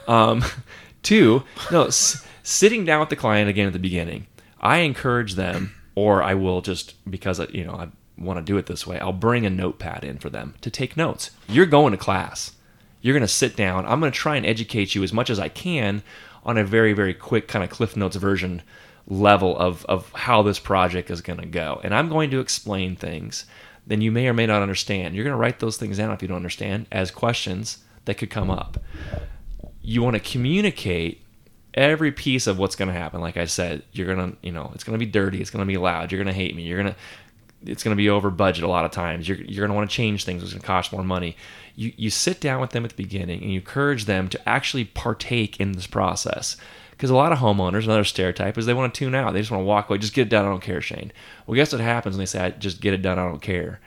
[0.07, 0.43] Um,
[1.03, 4.27] two, no, s- sitting down with the client again at the beginning.
[4.61, 7.87] I encourage them, or I will just because you know I
[8.17, 8.99] want to do it this way.
[8.99, 11.31] I'll bring a notepad in for them to take notes.
[11.47, 12.53] You're going to class.
[13.01, 13.85] You're going to sit down.
[13.85, 16.01] I'm going to try and educate you as much as I can
[16.45, 18.61] on a very very quick kind of Cliff Notes version
[19.07, 22.95] level of of how this project is going to go, and I'm going to explain
[22.95, 23.45] things.
[23.87, 25.13] Then you may or may not understand.
[25.13, 28.31] You're going to write those things down if you don't understand as questions that could
[28.31, 28.79] come up
[29.85, 31.21] you want to communicate
[31.75, 33.21] every piece of what's going to happen.
[33.21, 35.39] Like I said, you're going to, you know, it's going to be dirty.
[35.41, 36.11] It's going to be loud.
[36.11, 36.63] You're going to hate me.
[36.63, 36.99] You're going to,
[37.65, 39.27] it's going to be over budget a lot of times.
[39.27, 40.43] You're, you're going to want to change things.
[40.43, 41.35] It's going to cost more money.
[41.75, 44.85] You, you sit down with them at the beginning and you encourage them to actually
[44.85, 46.57] partake in this process.
[46.91, 49.33] Because a lot of homeowners, another stereotype is they want to tune out.
[49.33, 49.97] They just want to walk away.
[49.97, 50.45] Just get it done.
[50.45, 51.11] I don't care, Shane.
[51.45, 53.19] Well, guess what happens when they say, just get it done.
[53.19, 53.81] I don't care.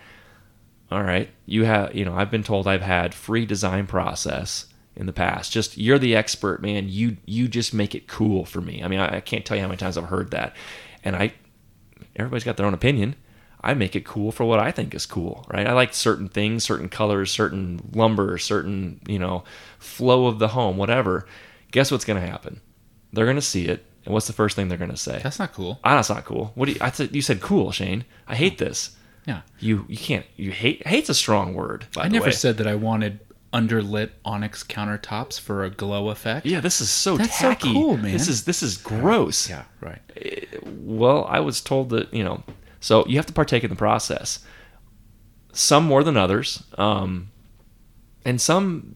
[0.90, 1.30] All right.
[1.46, 4.66] You have, you know, I've been told I've had free design process
[4.98, 5.52] in the past.
[5.52, 6.88] Just you're the expert, man.
[6.88, 8.82] You you just make it cool for me.
[8.82, 10.54] I mean, I, I can't tell you how many times I've heard that.
[11.04, 11.32] And I
[12.16, 13.14] everybody's got their own opinion.
[13.60, 15.66] I make it cool for what I think is cool, right?
[15.66, 19.44] I like certain things, certain colors, certain lumber, certain, you know,
[19.78, 21.26] flow of the home, whatever.
[21.72, 22.60] Guess what's going to happen?
[23.12, 25.20] They're going to see it, and what's the first thing they're going to say?
[25.22, 25.80] That's not cool.
[25.82, 26.52] Ah, that's not cool.
[26.54, 26.78] What do you?
[26.80, 28.04] I said you said cool, Shane.
[28.26, 28.96] I hate this.
[29.26, 29.42] Yeah.
[29.58, 30.26] You you can't.
[30.36, 30.86] You hate.
[30.86, 31.86] Hate's a strong word.
[31.96, 32.32] I never way.
[32.32, 33.20] said that I wanted
[33.52, 36.46] underlit onyx countertops for a glow effect.
[36.46, 38.12] Yeah, this is so That's so cool, man.
[38.12, 39.48] This is this is gross.
[39.48, 40.00] Yeah, right.
[40.64, 42.42] Well, I was told that you know,
[42.80, 44.40] so you have to partake in the process.
[45.52, 47.30] Some more than others, um,
[48.24, 48.94] and some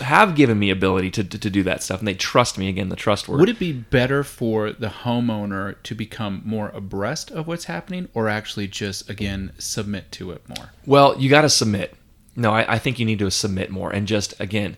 [0.00, 2.68] have given me ability to, to to do that stuff, and they trust me.
[2.68, 3.40] Again, the trust word.
[3.40, 8.28] Would it be better for the homeowner to become more abreast of what's happening or
[8.28, 10.70] actually just, again, submit to it more?
[10.86, 11.94] Well, you got to submit.
[12.36, 14.76] No, I, I think you need to submit more and just, again,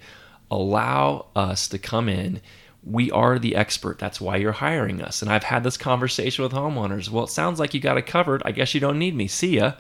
[0.51, 2.41] allow us to come in.
[2.85, 3.99] We are the expert.
[3.99, 5.23] That's why you're hiring us.
[5.23, 7.09] And I've had this conversation with homeowners.
[7.09, 8.43] Well, it sounds like you got it covered.
[8.45, 9.29] I guess you don't need me.
[9.29, 9.75] See ya.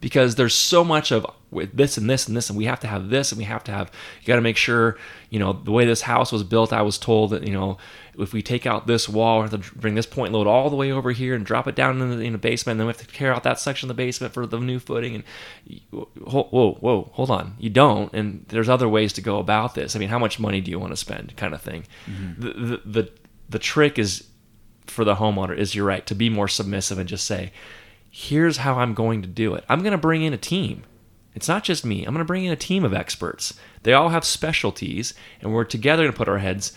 [0.00, 2.86] Because there's so much of with this and this and this, and we have to
[2.86, 3.90] have this, and we have to have.
[4.20, 4.96] You got to make sure,
[5.30, 6.72] you know, the way this house was built.
[6.72, 7.78] I was told that, you know,
[8.18, 10.76] if we take out this wall, we have to bring this point load all the
[10.76, 12.74] way over here and drop it down in the, in the basement.
[12.74, 14.78] And then we have to tear out that section of the basement for the new
[14.78, 15.14] footing.
[15.14, 15.24] And
[15.90, 18.12] whoa, whoa, whoa, hold on, you don't.
[18.12, 19.96] And there's other ways to go about this.
[19.96, 21.86] I mean, how much money do you want to spend, kind of thing.
[22.06, 22.40] Mm-hmm.
[22.40, 23.12] The, the the
[23.50, 24.28] the trick is
[24.86, 27.52] for the homeowner is you're right to be more submissive and just say,
[28.18, 29.64] here's how I'm going to do it.
[29.68, 30.82] I'm going to bring in a team.
[31.36, 32.00] It's not just me.
[32.04, 33.54] I'm going to bring in a team of experts.
[33.84, 36.72] They all have specialties, and we're together to put our heads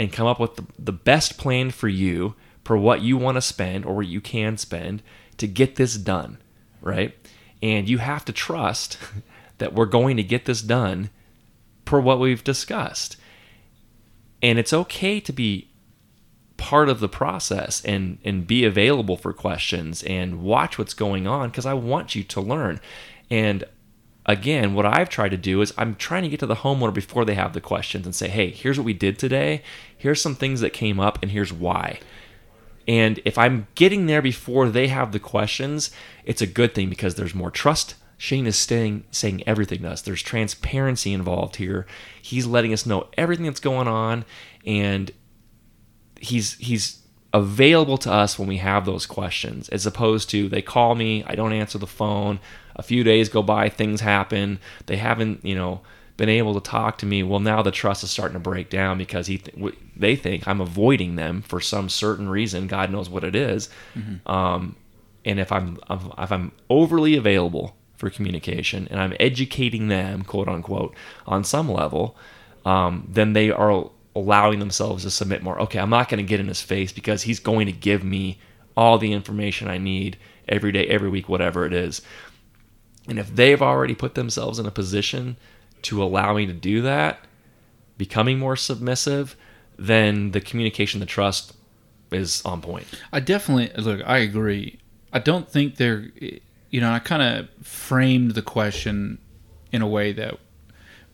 [0.00, 2.34] and come up with the, the best plan for you
[2.64, 5.00] for what you want to spend or what you can spend
[5.36, 6.38] to get this done,
[6.80, 7.14] right?
[7.62, 8.98] And you have to trust
[9.58, 11.10] that we're going to get this done
[11.84, 13.16] per what we've discussed.
[14.42, 15.69] And it's okay to be
[16.60, 21.48] part of the process and and be available for questions and watch what's going on
[21.48, 22.80] because I want you to learn.
[23.30, 23.64] And
[24.26, 27.24] again, what I've tried to do is I'm trying to get to the homeowner before
[27.24, 29.62] they have the questions and say, "Hey, here's what we did today.
[29.96, 31.98] Here's some things that came up and here's why."
[32.86, 35.90] And if I'm getting there before they have the questions,
[36.26, 37.94] it's a good thing because there's more trust.
[38.18, 40.02] Shane is staying, saying everything to us.
[40.02, 41.86] There's transparency involved here.
[42.20, 44.26] He's letting us know everything that's going on,
[44.66, 45.10] and
[46.20, 46.98] he's he's
[47.32, 51.34] available to us when we have those questions as opposed to they call me i
[51.34, 52.38] don't answer the phone.
[52.76, 54.58] A few days go by things happen.
[54.86, 55.80] They haven't you know
[56.16, 57.22] been able to talk to me.
[57.22, 60.48] Well now the trust is starting to break down because he th- w- they think
[60.48, 62.66] i'm avoiding them for some certain reason.
[62.68, 63.68] God knows what it is.
[64.26, 64.76] um,
[65.26, 65.78] and if i'm
[66.18, 70.94] if i'm overly available for communication and i'm educating them quote unquote
[71.26, 72.16] on some level
[72.64, 73.90] um, then they are
[74.20, 75.60] allowing themselves to submit more.
[75.62, 78.38] Okay, I'm not going to get in his face because he's going to give me
[78.76, 80.16] all the information I need
[80.48, 82.02] every day, every week, whatever it is.
[83.08, 85.36] And if they've already put themselves in a position
[85.82, 87.24] to allow me to do that,
[87.98, 89.36] becoming more submissive,
[89.78, 91.54] then the communication, the trust
[92.12, 92.86] is on point.
[93.12, 94.02] I definitely look.
[94.06, 94.78] I agree.
[95.12, 96.10] I don't think they're.
[96.70, 99.18] You know, I kind of framed the question
[99.72, 100.38] in a way that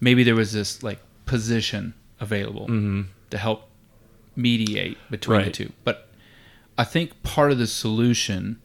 [0.00, 3.02] maybe there was this like position available mm-hmm.
[3.30, 3.68] to help
[4.34, 5.72] mediate between the two.
[5.84, 6.08] But
[6.78, 8.60] I think part of the solution,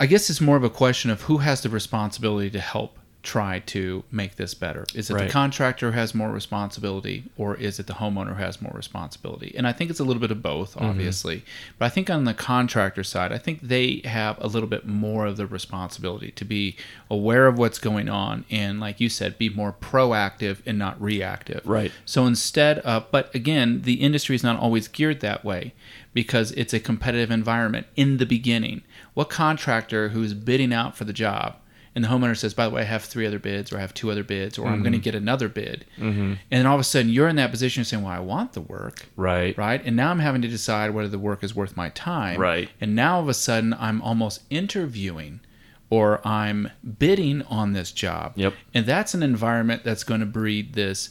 [0.00, 3.58] I guess, it's more of a question of who has the responsibility to help try
[3.60, 4.84] to make this better.
[4.94, 9.54] Is it the contractor has more responsibility, or is it the homeowner has more responsibility?
[9.56, 10.84] And I think it's a little bit of both, mm-hmm.
[10.84, 11.44] obviously.
[11.78, 15.26] But I think on the contractor side, I think they have a little bit more
[15.26, 16.76] of the responsibility to be
[17.10, 21.66] aware of what's going on and, like you said, be more proactive and not reactive.
[21.66, 21.90] Right.
[22.04, 25.72] So instead of, but again, the industry is not always geared that way
[26.12, 28.82] because it's a competitive environment in the beginning.
[29.14, 31.56] What contractor who's bidding out for the job
[31.94, 33.94] and the homeowner says, by the way, I have three other bids or I have
[33.94, 35.86] two other bids or I'm going to get another bid.
[35.96, 36.20] Mm-hmm.
[36.20, 38.52] And then all of a sudden you're in that position of saying, well, I want
[38.54, 39.06] the work.
[39.16, 39.56] Right.
[39.56, 39.80] Right.
[39.84, 42.40] And now I'm having to decide whether the work is worth my time.
[42.40, 42.68] Right.
[42.80, 45.40] And now all of a sudden I'm almost interviewing
[45.88, 48.32] or I'm bidding on this job.
[48.34, 48.54] Yep.
[48.72, 51.10] And that's an environment that's going to breed this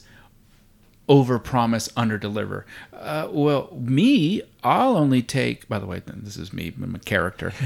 [1.07, 2.65] over promise, under deliver.
[2.91, 7.53] Uh, well, me, I'll only take, by the way, this is me, I'm a character.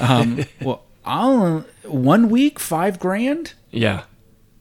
[0.00, 3.54] Um, well, I'll, one week, five grand?
[3.70, 4.02] Yeah.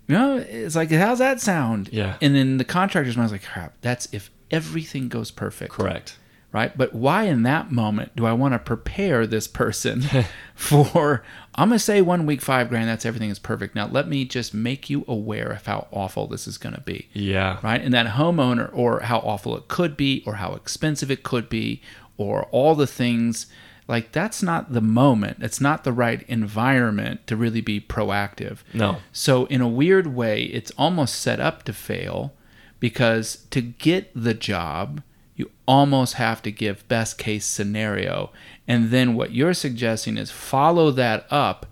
[0.08, 1.90] You No, it's like, how's that sound?
[1.92, 2.16] Yeah.
[2.22, 6.18] And then the contractor's mind's like, crap, that's if everything goes perfect Correct.
[6.54, 6.78] right?
[6.78, 10.04] But why in that moment do I want to prepare this person
[10.56, 11.24] for?
[11.56, 12.88] I'm gonna say one week, five grand.
[12.88, 13.76] That's everything is perfect.
[13.76, 17.58] Now let me just make you aware of how awful this is gonna be, Yeah.
[17.64, 17.82] right?
[17.82, 21.82] And that homeowner, or how awful it could be, or how expensive it could be,
[22.18, 23.48] or all the things.
[23.88, 25.38] Like that's not the moment.
[25.42, 28.60] It's not the right environment to really be proactive.
[28.74, 28.98] No.
[29.12, 32.34] So in a weird way, it's almost set up to fail
[32.80, 35.02] because to get the job,
[35.36, 38.32] you almost have to give best case scenario.
[38.68, 41.68] And then what you're suggesting is follow that up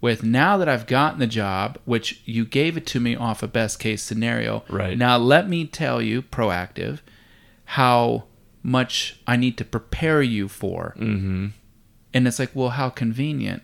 [0.00, 3.46] with now that I've gotten the job, which you gave it to me off a
[3.46, 4.64] best case scenario.
[4.68, 4.98] Right.
[4.98, 6.98] Now let me tell you, proactive,
[7.66, 8.24] how
[8.62, 10.94] much I need to prepare you for.
[10.98, 11.48] Mm-hmm.
[12.14, 13.62] And it's like, well, how convenient.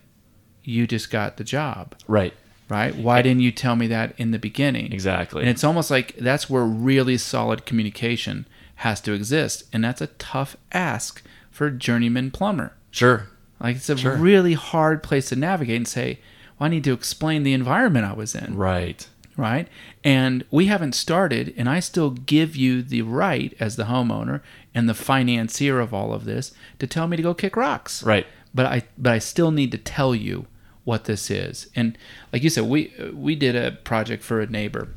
[0.63, 2.33] You just got the job Right.
[2.67, 2.95] right?
[2.95, 4.91] Why didn't you tell me that in the beginning?
[4.93, 5.41] Exactly.
[5.41, 8.45] And it's almost like that's where really solid communication
[8.75, 12.73] has to exist, and that's a tough ask for a journeyman plumber.
[12.91, 13.27] sure.
[13.59, 14.15] Like it's a Sure.
[14.15, 16.19] really hard place to navigate and say,
[16.57, 19.05] "Well, I need to explain the environment I was in." Right.
[19.35, 19.67] right?
[20.03, 24.39] And we haven't started, and I still give you the right as the homeowner
[24.75, 28.03] and the financier of all of this to tell me to go kick rocks.
[28.03, 28.25] Right.
[28.53, 30.47] But I but I still need to tell you
[30.83, 31.69] what this is.
[31.75, 31.97] And
[32.33, 34.89] like you said, we we did a project for a neighbor.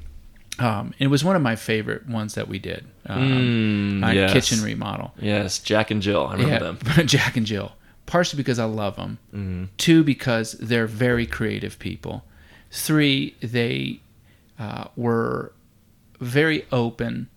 [0.58, 2.84] Um, it was one of my favorite ones that we did.
[3.06, 4.32] Um, Mm, yes.
[4.32, 5.12] kitchen remodel.
[5.20, 5.58] Yes.
[5.58, 6.26] Jack and Jill.
[6.26, 7.06] I remember them.
[7.06, 7.72] Jack and Jill.
[8.06, 9.70] Partially because I love them.
[9.78, 12.24] Two, because they're very creative people.
[12.70, 14.00] Three, they
[14.58, 15.52] uh, were
[16.20, 17.28] very open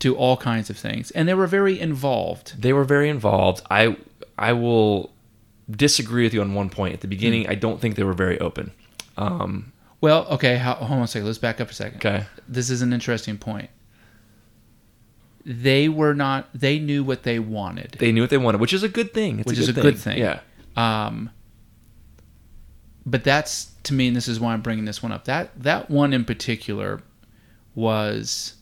[0.00, 2.60] to all kinds of things, and they were very involved.
[2.60, 3.62] They were very involved.
[3.70, 3.96] I
[4.38, 5.10] I will
[5.70, 6.94] disagree with you on one point.
[6.94, 8.72] At the beginning, I don't think they were very open.
[9.16, 11.26] Um, Well, okay, how, hold on a second.
[11.26, 11.98] Let's back up a second.
[11.98, 12.24] okay.
[12.48, 13.68] This is an interesting point.
[15.44, 16.48] They were not.
[16.54, 17.96] They knew what they wanted.
[17.98, 19.40] They knew what they wanted, which is a good thing.
[19.40, 20.18] It's Which a is good a good thing.
[20.18, 20.40] Yeah.
[20.76, 21.30] Um,
[23.06, 25.24] but that's to me, and this is why I'm bringing this one up.
[25.24, 27.00] That that one in particular
[27.74, 28.54] was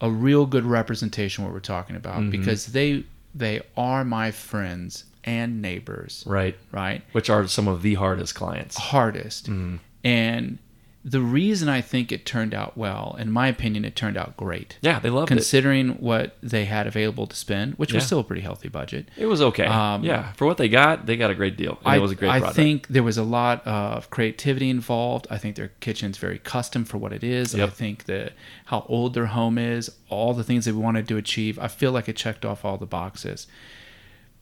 [0.00, 2.30] a real good representation of what we're talking about Mm-hmm.
[2.30, 3.04] because they
[3.34, 6.56] they are my friends and neighbors, Right.
[6.70, 7.02] right?
[7.12, 8.76] Which are some of the hardest clients.
[8.76, 9.76] Hardest, Mm-hmm.
[10.04, 10.58] and
[11.04, 14.78] the reason I think it turned out well, in my opinion, it turned out great.
[14.80, 15.34] Yeah, they loved it.
[15.34, 19.10] Considering what they had available to spend, which was still a pretty healthy budget.
[19.16, 19.66] It was okay.
[19.66, 21.78] Um, yeah, for what they got, they got a great deal.
[21.84, 22.56] I, it was a great I product.
[22.56, 25.26] think there was a lot of creativity involved.
[25.30, 27.54] I think their kitchen's very custom for what it is.
[27.54, 28.32] I think that
[28.66, 31.58] how old their home is, all the things they wanted to achieve.
[31.58, 33.46] I feel like it checked off all the boxes.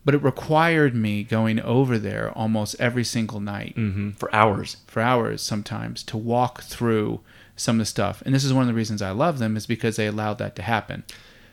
[0.04, 4.78] But it required me going over there almost every single night Mhm, for hours.
[4.86, 7.20] for hours sometimes to walk through
[7.54, 8.22] some of the stuff.
[8.26, 10.56] And this is one of the reasons I love them is because they allowed that
[10.56, 11.04] to happen.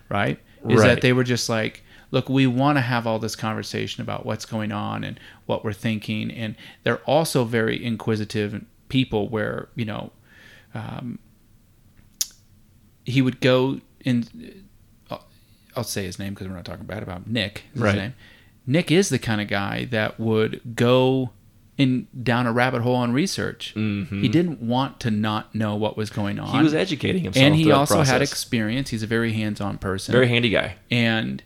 [0.10, 0.40] Right?
[0.68, 4.26] Is that they were just like, look, we want to have all this conversation about
[4.26, 6.32] what's going on and what we're thinking.
[6.32, 10.12] And they're also very inquisitive people where, you know,
[10.74, 11.20] um,
[13.06, 14.64] he would go in,
[15.12, 15.26] I'll-
[15.76, 17.26] I'll say his name because we're not talking bad about him.
[17.28, 17.66] Nick.
[17.76, 17.94] Is Right.
[17.94, 18.14] His name.
[18.68, 21.32] Nick is the kind of guy that would go
[21.78, 23.74] in down a rabbit hole on research.
[23.76, 24.22] Mhm.
[24.22, 26.56] He didn't want to not know what was going on.
[26.58, 27.44] He was educating himself.
[27.46, 28.90] and he also had experience.
[28.90, 30.12] He's a very hands-on person.
[30.12, 30.76] very handy guy.
[30.92, 31.42] and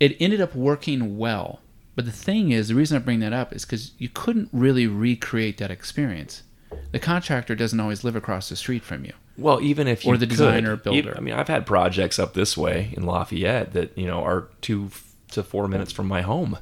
[0.00, 1.60] it ended up working well.
[1.96, 4.86] But the thing is, the reason I bring that up is because you couldn't really
[4.86, 6.42] recreate that experience.
[6.90, 9.12] The contractor doesn't always live across the street from you.
[9.38, 11.14] Well, even if you Or the could, designer, builder.
[11.16, 14.90] I mean, I've had projects up this way in Lafayette that you know are two
[15.34, 16.58] to four minutes from my home,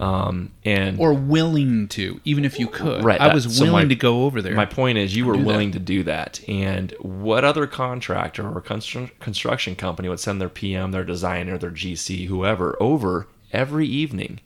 [0.00, 3.04] um, and Or willing to, even if you could.
[3.04, 4.54] Right, I that- was so willing my- to go over there.
[4.54, 5.46] my point is you were do that.
[5.46, 6.40] willing to do that.
[6.48, 11.70] And what other contractor or constru- construction company would send their PM, their designer, their
[11.70, 14.40] GC, whoever over every evening?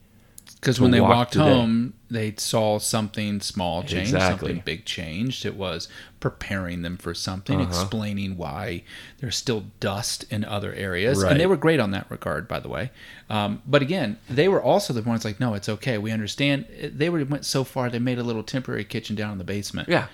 [0.61, 4.49] Because when they walk walked home, they saw something small change, Exactly.
[4.49, 5.47] something big changed.
[5.47, 7.69] It was preparing them for something, Uh-huh.
[7.71, 8.83] explaining why
[9.19, 11.23] there's still dust in other areas.
[11.23, 11.31] Right.
[11.31, 12.91] And they were great on that regard, by the way.
[13.31, 15.97] Um, but again, they were also the ones like, no, it's okay.
[15.97, 16.67] We understand.
[16.83, 19.89] They were went so far, they made a little temporary kitchen down in the basement.
[19.89, 20.07] Yeah,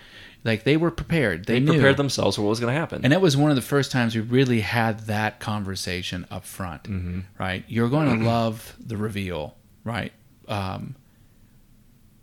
[0.45, 1.47] Like they were prepared.
[1.47, 3.01] They, they prepared themselves for what was going to happen.
[3.03, 6.83] And that was one of the first times we really had that conversation up front,
[6.83, 7.21] Mm-hmm.
[7.39, 7.65] right?
[7.67, 10.13] You're going to love the reveal, right?
[10.49, 10.97] Um,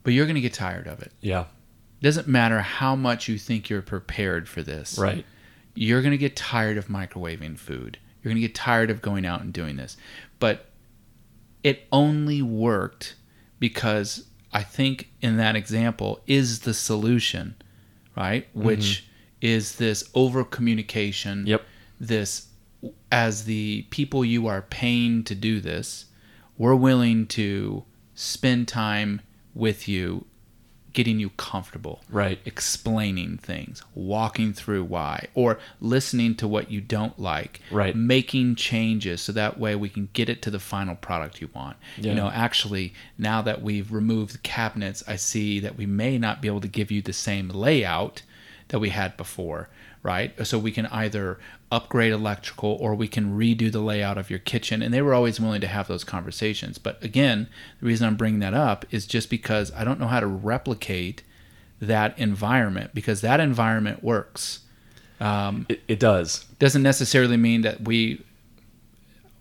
[0.03, 1.11] but you're going to get tired of it.
[1.22, 1.45] yeah,
[2.02, 4.98] Doesn't matter how much you think you're prepared for this.
[4.98, 5.26] right.
[5.73, 7.98] You're going to get tired of microwaving food.
[8.22, 9.95] You're going to get tired of going out and doing this.
[10.39, 10.65] But
[11.64, 13.15] it only worked
[13.60, 17.56] because I think in that example is the solution,
[18.18, 18.48] right?
[18.53, 19.07] Which
[19.39, 21.39] is this over communication.
[21.39, 21.48] Mm-hmm.
[21.48, 21.65] Yep.
[22.02, 22.48] This,
[23.11, 26.06] as the people you are paying to do this,
[26.57, 27.85] we're willing to
[28.22, 29.19] spend time
[29.56, 30.26] with you,
[30.93, 32.38] getting you comfortable Right.
[32.45, 37.95] explaining things, walking through why, or listening to what you don't like, Right.
[37.95, 41.77] making changes so that way we can get it to the final product you want.
[41.98, 42.10] Yeah.
[42.11, 46.41] You know, actually, now that we've removed the cabinets, I see that we may not
[46.41, 48.22] be able to give you the same layout
[48.68, 49.69] that we had before,
[50.03, 50.34] right?
[50.45, 51.39] So we can either
[51.72, 54.81] upgrade electrical or we can redo the layout of your kitchen.
[54.81, 56.77] And they were always willing to have those conversations.
[56.77, 57.48] But again,
[57.80, 61.23] the reason I'm bringing that up is just because I don't know how to replicate
[61.80, 64.60] that environment because that environment works.
[65.19, 66.45] Um, it, it does.
[66.60, 68.23] Doesn't necessarily mean that we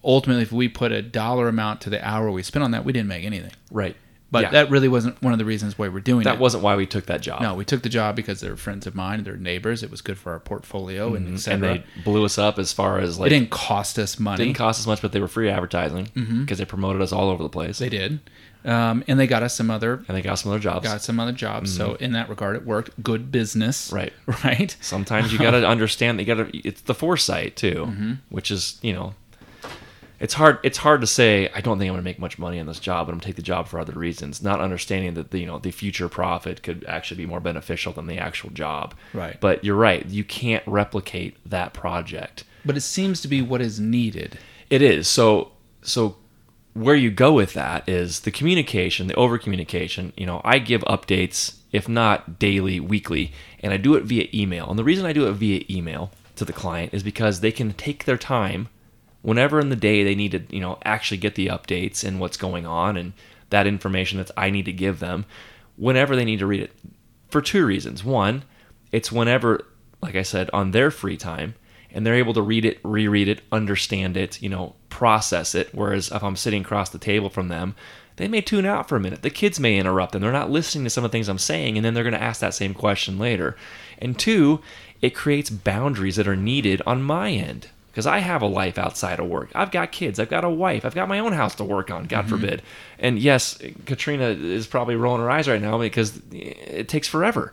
[0.05, 2.93] ultimately, if we put a dollar amount to the hour we spent on that, we
[2.93, 3.52] didn't make anything.
[3.70, 3.97] Right.
[4.32, 4.51] But Yeah.
[4.51, 6.32] that really wasn't one of the reasons why we're doing that it.
[6.35, 7.43] That wasn't why we took that job.
[7.43, 9.82] no, we took the job because they're friends of mine, they're neighbors.
[9.82, 11.59] It was good for our portfolio and and etc.
[11.97, 14.44] they blew us up as far as like It didn't cost us money.
[14.44, 16.09] didn't cost us much, but they were free advertising
[16.43, 18.20] because they promoted us all over the place, they did,
[18.65, 20.86] um, and they got us some other and they got some other jobs.
[20.86, 21.74] got some other jobs.
[21.74, 23.02] So in that regard, it worked.
[23.02, 23.97] Good business, Mm-hmm.
[23.97, 24.12] Right.
[24.44, 24.77] Right.
[24.81, 26.59] Sometimes you got to understand that you got to.
[26.69, 28.12] It's the foresight too, Mm-hmm.
[28.28, 29.15] which is you know,
[30.20, 30.59] it's hard.
[30.62, 31.48] It's hard to say.
[31.55, 33.20] I don't think I'm going to make much money on this job, but I'm going
[33.20, 34.42] to take the job for other reasons.
[34.42, 38.06] Not understanding that the you know the future profit could actually be more beneficial than
[38.06, 38.94] the actual job.
[39.14, 39.40] Right.
[39.40, 40.05] But you're right.
[40.06, 42.44] You can't replicate that project.
[42.64, 44.38] But it seems to be what is needed.
[44.68, 45.09] It is.
[45.09, 45.52] So
[45.82, 46.16] so
[46.74, 50.12] where you go with that is the communication, the over communication.
[50.18, 54.68] You know, I give updates if not daily, weekly, and I do it via email.
[54.68, 57.72] And the reason I do it via email to the client is because they can
[57.72, 58.68] take their time
[59.22, 62.36] whenever in the day they need to, you know, actually get the updates and what's
[62.36, 63.12] going on and
[63.51, 65.26] that information that I need to give them
[65.76, 66.72] whenever they need to read it.
[67.28, 68.05] For two reasons.
[68.05, 68.44] One,
[68.92, 69.66] it's whenever,
[70.02, 71.55] like I said, on their free time
[71.92, 75.70] and they're able to read it, reread it, understand it, you know, process it.
[75.72, 77.74] Whereas if I'm sitting across the table from them,
[78.16, 79.22] they may tune out for a minute.
[79.22, 80.22] The kids may interrupt them.
[80.22, 82.22] They're not listening to some of the things I'm saying, and then they're going to
[82.22, 83.56] ask that same question later.
[83.98, 84.60] And two,
[85.01, 89.18] it creates boundaries that are needed on my end because I have a life outside
[89.20, 89.50] of work.
[89.54, 90.18] I've got kids.
[90.18, 90.84] I've got a wife.
[90.84, 92.04] I've got my own house to work on.
[92.04, 92.62] God forbid.
[92.98, 97.52] And yes, Katrina is probably rolling her eyes right now because it takes forever.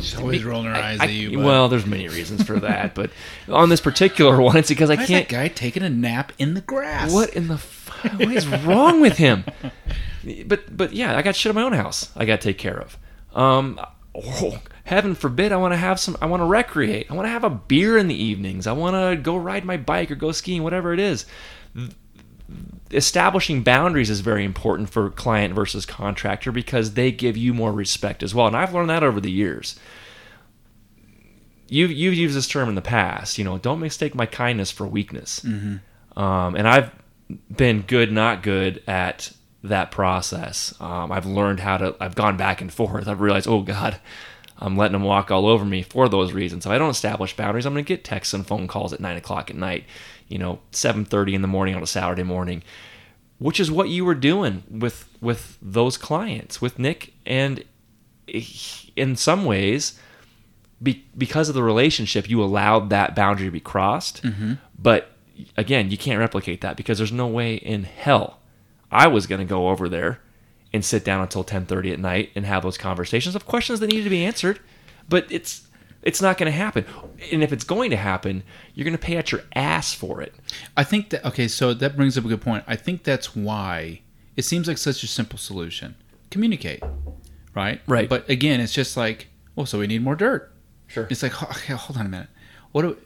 [0.00, 1.36] She's always rolling her eyes I- at you.
[1.36, 1.44] bud.
[1.44, 3.10] well, there's many reasons for that, but
[3.48, 5.28] on this particular one, it's because I Why is can't.
[5.28, 7.12] that guy taking a nap in the grass?
[7.12, 7.54] What in the?
[7.54, 7.82] F-
[8.16, 9.44] what is wrong with him?
[10.46, 12.10] But but yeah, I got shit in my own house.
[12.16, 12.96] I got to take care of.
[13.34, 13.78] Um,
[14.14, 16.16] oh, heaven forbid, I want to have some.
[16.22, 17.06] I want to recreate.
[17.10, 18.66] I want to have a beer in the evenings.
[18.66, 21.26] I want to go ride my bike or go skiing, whatever it is.
[22.90, 28.22] Establishing boundaries is very important for client versus contractor because they give you more respect
[28.22, 28.46] as well.
[28.46, 29.78] And I've learned that over the years
[31.68, 33.38] you've you've used this term in the past.
[33.38, 35.42] You know, don't mistake my kindness for weakness.
[36.16, 36.90] Um, and I've
[37.54, 39.32] been good, not good at
[39.62, 40.74] that process.
[40.80, 41.96] Um, I've learned how to.
[42.00, 43.08] I've gone back and forth.
[43.08, 43.96] I've realized, oh God,
[44.58, 46.64] I'm letting them walk all over me for those reasons.
[46.64, 49.16] If I don't establish boundaries, I'm going to get texts and phone calls at nine
[49.16, 49.84] o'clock at night.
[50.28, 52.62] You know, seven thirty in the morning on a Saturday morning,
[53.38, 57.64] which is what you were doing with with those clients, with Nick, and
[58.26, 59.98] in some ways
[60.82, 64.22] be, because of the relationship, you allowed that boundary to be crossed.
[64.22, 64.54] Mm-hmm.
[64.78, 65.10] But
[65.56, 68.38] again, you can't replicate that because there's no way in hell
[68.90, 70.20] I was going to go over there
[70.74, 74.04] and sit down until 10:30 at night and have those conversations of questions that needed
[74.04, 74.60] to be answered.
[75.08, 75.62] but it's
[76.02, 76.84] it's not going to happen.
[77.32, 78.42] And if it's going to happen,
[78.74, 80.34] you're going to pay out your ass for it.
[80.76, 82.64] I think that okay, so that brings up a good point.
[82.66, 84.02] I think that's why
[84.36, 85.94] it seems like such a simple solution.
[86.30, 86.82] Communicate,
[87.54, 87.80] right?
[87.86, 88.08] Right.
[88.08, 90.52] But again, it's just like, well, so we need more dirt.
[90.88, 91.06] Sure.
[91.08, 92.28] It's like, okay, hold on a minute.
[92.72, 92.96] What do?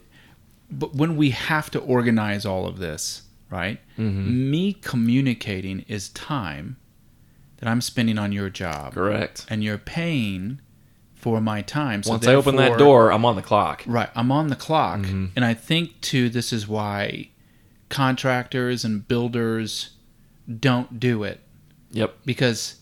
[0.71, 3.79] But when we have to organize all of this, right?
[3.97, 4.51] Mm-hmm.
[4.51, 6.77] Me communicating is time
[7.59, 9.45] that I'm spending on your job, Correct.
[9.49, 10.59] and you're paying
[11.13, 12.01] for my time.
[12.03, 13.83] So Once I open that door, I'm on the clock.
[13.85, 14.09] Right.
[14.15, 15.01] I'm on the clock.
[15.01, 15.27] Mm-hmm.
[15.35, 17.29] And I think, too, this is why
[17.89, 19.91] contractors and builders
[20.59, 21.41] don't do it.
[21.91, 22.15] Yep.
[22.25, 22.79] Because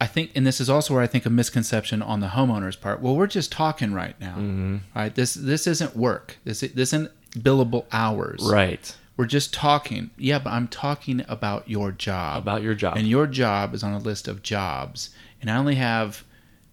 [0.00, 3.00] I think, and this is also where I think a misconception on the homeowner's part.
[3.00, 4.34] Well, we're just talking right now.
[4.34, 4.76] Mm-hmm.
[4.94, 5.14] Right.
[5.14, 6.36] This this isn't work.
[6.44, 8.42] This, this isn't billable hours.
[8.50, 8.94] Right.
[9.20, 10.10] We're just talking.
[10.16, 12.42] Yeah, but I'm talking about your job.
[12.42, 12.96] About your job.
[12.96, 15.10] And your job is on a list of jobs.
[15.42, 16.24] And I only have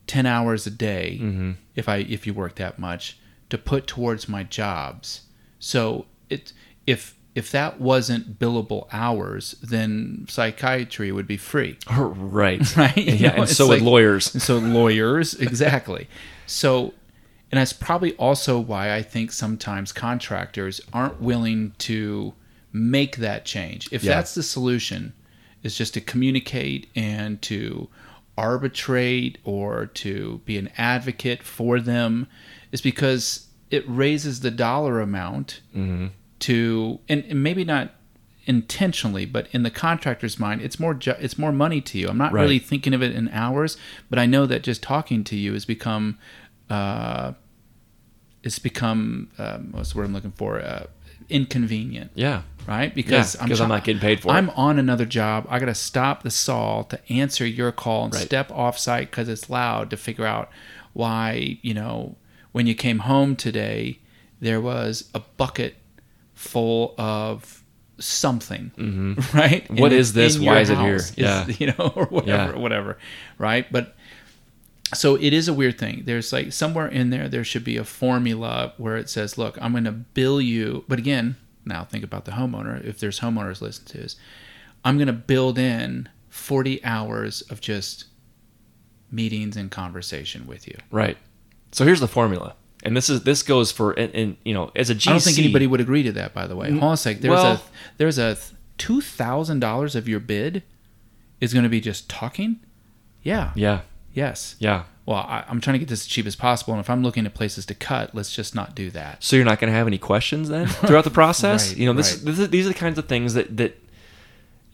[0.07, 1.51] 10 hours a day Mm-hmm.
[1.75, 3.17] if I if you work that much
[3.49, 5.23] to put towards my jobs.
[5.59, 6.53] So it
[6.85, 11.77] if if that wasn't billable hours, then psychiatry would be free.
[11.97, 12.61] right.
[12.77, 12.97] Right?
[12.97, 14.41] You Yeah, know, and so would lawyers.
[14.41, 16.07] So lawyers, exactly.
[16.45, 16.93] So,
[17.51, 22.33] and that's probably also why I think sometimes contractors aren't willing to
[22.73, 23.87] make that change.
[23.91, 24.15] If Yeah.
[24.15, 25.13] that's the solution,
[25.63, 27.89] is just to communicate and to
[28.37, 32.27] arbitrate or to be an advocate for them,
[32.71, 36.07] is because it raises the dollar amount Mm-hmm.
[36.39, 37.93] to, and, and maybe not
[38.45, 42.07] intentionally, but in the contractor's mind, it's more ju- it's more money to you.
[42.07, 42.43] I'm not Right.
[42.43, 43.75] really thinking of it in hours,
[44.09, 46.17] but I know that just talking to you has become,
[46.69, 47.33] uh,
[48.43, 50.59] it's become um, what's the word I'm looking for?
[50.61, 50.85] Uh,
[51.29, 52.43] inconvenient, Yeah.
[52.67, 52.93] right?
[52.95, 54.31] Because Because I'm, try- not getting paid for it.
[54.35, 54.57] I'm it.
[54.57, 55.45] on another job.
[55.49, 58.23] I got to stop the saw to answer your call and Right.
[58.23, 60.49] step off site because it's loud to figure out
[60.93, 62.15] why, you know,
[62.53, 63.99] when you came home today,
[64.39, 65.75] there was a bucket
[66.33, 67.61] full of
[67.99, 68.71] something,
[69.33, 69.65] right?
[69.67, 69.77] Mm-hmm.
[69.77, 70.39] What In- is this?
[70.39, 70.93] Why is it here?
[70.93, 71.11] house.
[71.17, 71.45] Yeah.
[71.59, 72.57] you know, or whatever, Yeah.
[72.59, 72.97] whatever,
[73.37, 73.69] right?
[73.69, 73.96] But
[74.93, 76.03] so it is a weird thing.
[76.05, 79.71] There's like somewhere in there, there should be a formula where it says, look, I'm
[79.71, 80.85] going to bill you.
[80.87, 81.35] But again,
[81.65, 82.83] now think about the homeowner.
[82.83, 84.15] If there's homeowners listen to this,
[84.85, 88.05] I'm going to build in 40 hours of just
[89.11, 90.77] meetings and conversation with you.
[90.91, 91.17] Right.
[91.71, 92.55] So here's the formula.
[92.83, 95.07] And this is this goes for and, and you know as a GC.
[95.07, 96.67] I don't think anybody would agree to that, by the way.
[96.67, 96.77] Mm-hmm.
[96.79, 97.19] Hold on a sec.
[97.19, 97.61] There's well- a
[97.97, 98.37] there's a
[98.77, 100.63] two thousand dollars of your bid
[101.41, 102.59] is going to be just talking.
[103.23, 103.51] Yeah.
[103.55, 103.81] Yeah.
[104.17, 104.55] Yes.
[104.57, 104.85] Yeah.
[105.05, 107.27] Well, I, I'm trying to get this as cheap as possible, and if I'm looking
[107.27, 109.23] at places to cut, let's just not do that.
[109.23, 111.69] So you're not going to have any questions then throughout the process.
[111.69, 112.25] Right, you know, this, right.
[112.25, 113.79] this is, these are the kinds of things that that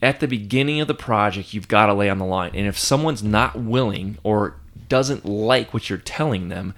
[0.00, 2.52] at the beginning of the project you've got to lay on the line.
[2.54, 4.56] And if someone's not willing or
[4.88, 6.74] doesn't like what you're telling them,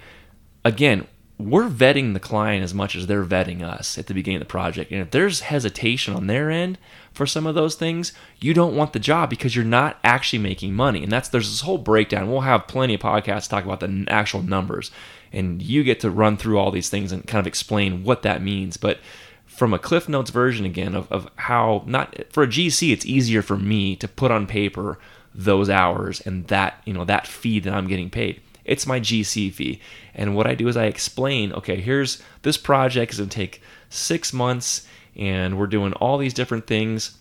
[0.65, 1.07] again,
[1.39, 4.51] we're vetting the client as much as they're vetting us at the beginning of the
[4.51, 4.91] project.
[4.91, 6.77] And if there's hesitation on their end
[7.17, 10.73] for some of those things, you don't want the job because you're not actually making
[10.73, 11.03] money.
[11.03, 12.31] And that's there's this whole breakdown.
[12.31, 14.91] We'll have plenty of podcasts talk about the actual numbers,
[15.33, 18.41] and you get to run through all these things and kind of explain what that
[18.41, 18.77] means.
[18.77, 18.99] But
[19.45, 23.41] from a Cliff Notes version again of, of how not for a GC, it's easier
[23.41, 24.99] for me to put on paper
[25.33, 28.39] those hours and that you know that fee that I'm getting paid.
[28.63, 29.81] It's my GC fee,
[30.13, 31.51] and what I do is I explain.
[31.53, 34.85] Okay, here's this project is to take six months,
[35.17, 37.17] and we're doing all these different things.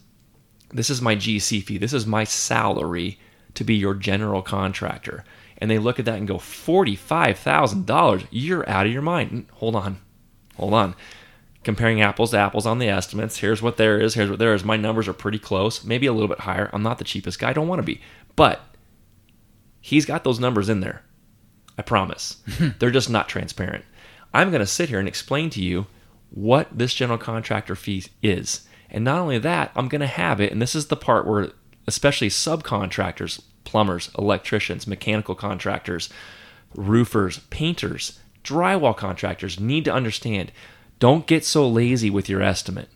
[0.70, 1.78] This is my GC fee.
[1.78, 3.18] This is my salary
[3.54, 5.24] to be your general contractor.
[5.58, 8.22] And they look at that and go, forty-five thousand dollars.
[8.30, 9.46] You're out of your mind.
[9.54, 9.98] Hold on,
[10.56, 10.94] hold on
[11.66, 13.38] comparing apples to apples on the estimates.
[13.38, 14.14] Here's what there is.
[14.14, 14.62] Here's what there is.
[14.62, 16.70] My numbers are pretty close, maybe a little bit higher.
[16.72, 17.50] I'm not the cheapest guy.
[17.50, 18.00] I don't want to be,
[18.36, 18.60] but
[19.80, 21.02] he's got those numbers in there.
[21.76, 22.36] I promise.
[22.78, 23.84] They're just not transparent.
[24.32, 25.88] I'm going to sit here and explain to you
[26.30, 28.66] what this general contractor fee is.
[28.90, 31.50] And not only that, I'm going to have it, and this is the part where
[31.86, 36.08] especially subcontractors, plumbers, electricians, mechanical contractors,
[36.74, 40.52] roofers, painters, drywall contractors need to understand
[40.98, 42.88] don't get so lazy with your estimate.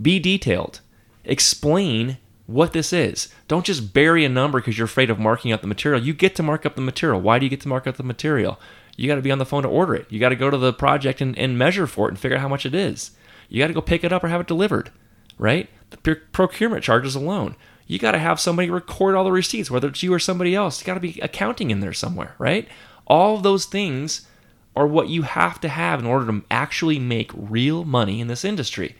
[0.00, 0.80] Be detailed.
[1.24, 3.28] Explain what this is.
[3.46, 6.02] Don't just bury a number because you're afraid of marking up the material.
[6.02, 7.20] You get to mark up the material.
[7.20, 8.58] Why do you get to mark up the material?
[9.02, 10.06] You got to be on the phone to order it.
[10.10, 12.40] You got to go to the project and, and measure for it and figure out
[12.40, 13.10] how much it is.
[13.48, 14.92] You got to go pick it up or have it delivered,
[15.38, 15.68] right?
[15.90, 17.56] The pr- procurement charges alone.
[17.88, 20.80] You got to have somebody record all the receipts, whether it's you or somebody else.
[20.80, 22.68] You got to be accounting in there somewhere, right?
[23.08, 24.28] All those things
[24.76, 28.44] are what you have to have in order to actually make real money in this
[28.44, 28.94] industry.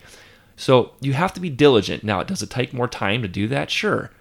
[0.57, 2.03] So you have to be diligent.
[2.03, 3.71] Now, does it take more time to do that?
[3.71, 4.11] Sure.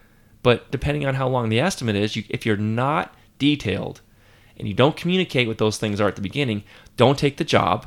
[0.44, 4.00] But depending on how long the estimate is, you, if you're not detailed
[4.58, 6.64] and you don't communicate what those things are at the beginning,
[6.96, 7.86] don't take the job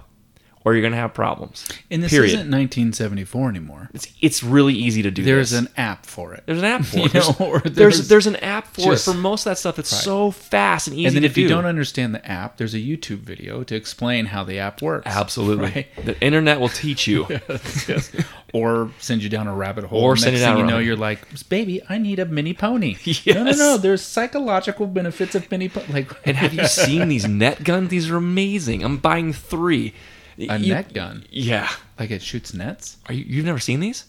[0.65, 1.65] or you're going to have problems.
[1.91, 2.29] And this Period.
[2.29, 3.89] isn't 1974 anymore.
[3.93, 5.59] It's, it's really easy to do There's this.
[5.61, 6.43] an app for it.
[6.47, 7.13] There's an app for it.
[7.13, 9.79] There's, know, there's, there's there's an app for just- it for most of that stuff.
[9.79, 10.01] It's Right.
[10.01, 11.15] so fast and easy to do.
[11.15, 11.41] and then if do.
[11.41, 15.05] you don't understand the app, there's a YouTube video to explain how the app works.
[15.07, 16.05] Absolutely, Right?
[16.05, 17.27] the internet will teach you.
[17.87, 18.11] yes.
[18.53, 20.01] Or send you down a rabbit hole.
[20.01, 21.19] Or send next you down you know, you're like,
[21.49, 22.95] baby, I need a mini pony.
[23.05, 23.27] Yes.
[23.35, 23.77] No, no, no.
[23.77, 25.85] There's psychological benefits of mini pony.
[25.91, 27.89] Like, And have you seen these net guns?
[27.89, 28.83] These are amazing.
[28.83, 29.93] I'm buying three.
[30.37, 31.25] A You- net gun?
[31.31, 31.69] Yeah.
[31.99, 32.97] Like it shoots nets?
[33.07, 33.23] Are you?
[33.27, 34.05] You've never seen these?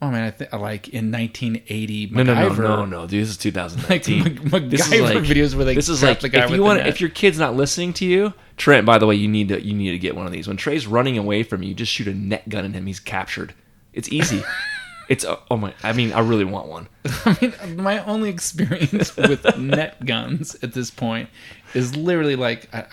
[0.00, 3.22] Oh man, I think like in 1980 No, no, no, no, no, dude.
[3.24, 3.44] This is
[3.88, 4.50] Like 2019.
[4.50, 6.84] Mac- This is like- videos where they this is like the guy if you want
[6.86, 8.84] if your kid's not listening to you, Trent.
[8.84, 10.48] By the way, you need to you need to get one of these.
[10.48, 12.86] When Trey's running away from you, just shoot a net gun at him.
[12.86, 13.54] He's captured.
[13.92, 14.42] It's easy.
[15.08, 15.72] it's oh oh my.
[15.84, 16.88] I mean, I really want one.
[17.24, 21.28] I mean, my only experience with net guns at this point
[21.74, 22.86] is literally like I,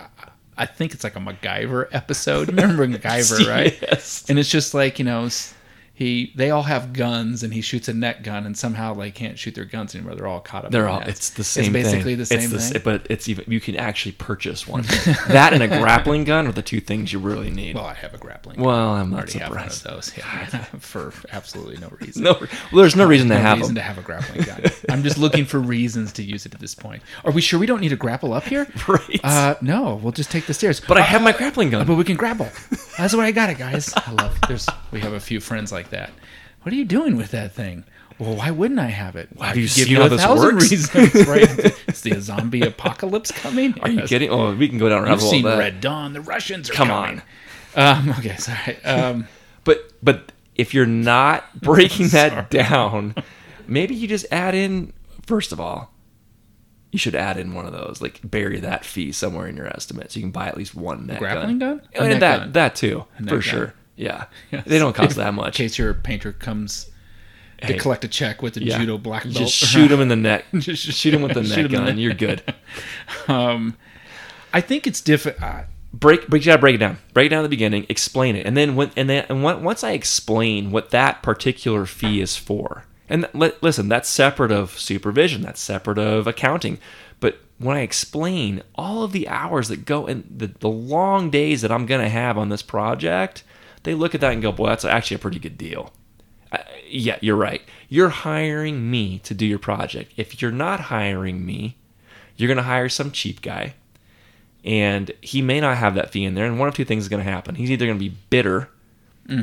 [0.62, 2.48] I- think it's like a MacGyver episode.
[2.54, 3.78] Remember MacGyver, right?
[3.82, 4.24] Yes.
[4.28, 5.28] And it's just like you know,
[6.00, 9.38] he they all have guns, and he shoots a net gun, and somehow they can't
[9.38, 10.14] shoot their guns anymore.
[10.14, 10.70] They're all caught up.
[10.72, 11.00] They're all.
[11.00, 11.10] nets.
[11.10, 11.76] It's the same.
[11.76, 12.18] It's basically thing.
[12.18, 12.82] the same it's the, thing.
[12.82, 13.44] But it's even.
[13.48, 14.82] You can actually purchase one.
[15.28, 17.74] that and a grappling gun are the two things you really need.
[17.74, 18.56] well, I have a grappling.
[18.56, 18.64] gun.
[18.64, 20.14] Well, I'm I not already have one of surprised.
[20.14, 20.16] those.
[20.16, 20.48] Yeah,
[20.78, 22.22] for absolutely no reason.
[22.22, 22.48] No, well,
[22.80, 23.82] there's no reason to no have reason them.
[23.82, 24.62] to have a grappling gun.
[24.88, 27.02] I'm just looking for reasons to use it at this point.
[27.26, 28.66] Are we sure we don't need to grapple up here?
[28.88, 29.20] Right.
[29.22, 30.80] Uh, no, we'll just take the stairs.
[30.80, 31.86] but I Uh, have my grappling gun.
[31.86, 32.48] but we can grapple.
[32.96, 33.92] That's what I got it, guys.
[33.94, 34.38] I love.
[34.48, 36.10] There's we have a few friends like that.
[36.62, 37.84] What are you doing with that thing?
[38.18, 39.30] Well, why wouldn't I have it?
[39.40, 40.70] Have I you seen you how this works?
[40.70, 41.74] reasons, right?
[41.88, 43.78] Is the zombie apocalypse coming?
[43.80, 44.28] Are you kidding?
[44.28, 45.58] Oh, we can go down You've seen that.
[45.58, 46.12] Red Dawn.
[46.12, 46.92] The Russians are coming.
[46.94, 47.22] Come
[47.74, 48.10] coming.
[48.10, 48.82] Um, okay, sorry.
[48.84, 49.26] Um,
[49.64, 53.14] But but if you're not breaking that down,
[53.66, 54.92] maybe you just add in.
[55.26, 55.92] First of all,
[56.92, 58.00] you should add in one of those.
[58.02, 61.06] Like bury that fee somewhere in your estimate, so you can buy at least one
[61.06, 61.82] net grappling gun?
[61.94, 62.52] A And net that gun.
[62.52, 63.40] that too, for gun.
[63.40, 63.74] sure.
[63.96, 64.64] Yeah, Yes.
[64.66, 65.58] they don't cost If- that much.
[65.60, 66.88] in case your painter comes
[67.66, 68.78] to collect a check with a Yeah.
[68.78, 69.34] judo black belt.
[69.36, 70.46] Just shoot him in the neck.
[70.58, 71.84] Just shoot him with the him gun.
[71.96, 72.42] the- You're good.
[73.28, 73.76] Um,
[74.52, 75.42] I think it's different.
[75.42, 75.62] Uh,
[75.92, 78.46] break break you gotta break it down break it down at the beginning explain it
[78.46, 82.84] and then when and then and once i explain what that particular fee is for
[83.08, 86.78] and li- listen that's separate of supervision that's separate of accounting
[87.18, 91.60] but when i explain all of the hours that go and the, the long days
[91.60, 93.42] that i'm gonna have on this project
[93.82, 95.92] they look at that and go boy that's actually a pretty good deal
[96.52, 101.44] uh, yeah you're right you're hiring me to do your project if you're not hiring
[101.44, 101.76] me
[102.36, 103.74] you're gonna hire some cheap guy
[104.64, 106.44] and he may not have that fee in there.
[106.46, 107.54] And one of two things is going to happen.
[107.54, 108.68] He's either going to be bitter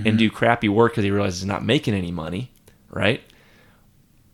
[0.05, 2.51] and do crappy work because he realizes he's not making any money,
[2.89, 3.22] right?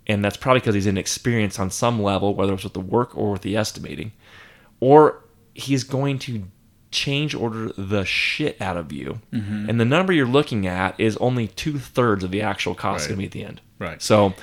[0.08, 3.32] And that's probably because he's inexperienced on some level, whether it's with the work or
[3.32, 4.12] with the estimating,
[4.80, 5.24] or
[5.54, 6.44] he's going to
[6.94, 9.20] change order the shit out of you.
[9.34, 9.70] Mm-hmm.
[9.70, 13.10] And the number you're looking at is only two thirds of the actual cost Right.
[13.10, 13.62] going to be at the end.
[13.80, 14.02] Right.
[14.02, 14.34] So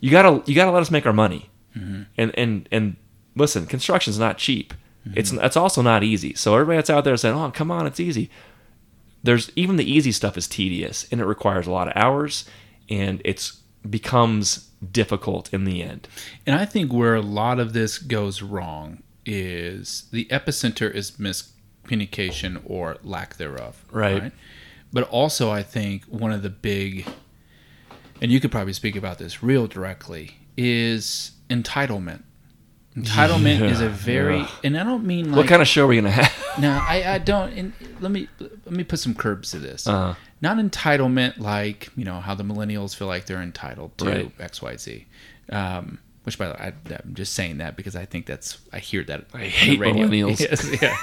[0.00, 1.50] you gotta you gotta let us make our money.
[1.76, 2.02] Mm-hmm.
[2.16, 2.96] And and and
[3.34, 4.72] listen, construction's not cheap.
[5.06, 5.18] Mm-hmm.
[5.18, 6.34] It's it's also not easy.
[6.34, 8.30] So everybody that's out there saying, "Oh, come on, it's easy."
[9.22, 12.44] There's even the easy stuff is tedious and it requires a lot of hours,
[12.88, 16.08] and it's becomes difficult in the end.
[16.46, 21.18] And I think where a lot of this goes wrong is the epicenter is
[21.86, 23.84] miscommunication or lack thereof.
[23.90, 24.32] Right.
[24.92, 27.06] But also, I think one of the big,
[28.20, 32.22] and you could probably speak about this real directly, is entitlement.
[32.96, 34.48] Entitlement is a very, yeah.
[34.64, 36.32] and I don't mean like what kind of show are we gonna have?
[36.60, 37.52] no, I, I don't.
[37.52, 39.86] And let me let me put some curbs to this.
[39.86, 40.14] Uh-huh.
[40.40, 44.32] Not entitlement, like you know how the millennials feel like they're entitled to Right.
[44.40, 45.06] X, Y, Z.
[45.50, 48.80] Um, which, by the way, I, I'm just saying that because I think that's I
[48.80, 49.26] hear that.
[49.32, 50.40] I hate millennials.
[50.40, 50.96] Yes, yeah.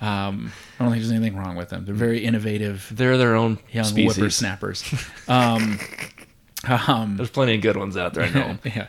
[0.00, 1.84] Um, I don't think there's anything wrong with them.
[1.84, 4.16] They're very innovative, They're their own young species.
[4.16, 4.84] whippersnappers.
[5.26, 5.78] Um,
[6.86, 8.24] um, There's plenty of good ones out there.
[8.24, 8.58] I know.
[8.64, 8.86] yeah.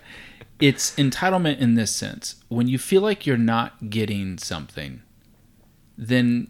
[0.60, 2.36] It's entitlement in this sense.
[2.49, 5.02] When you feel like you're not getting something,
[5.98, 6.49] then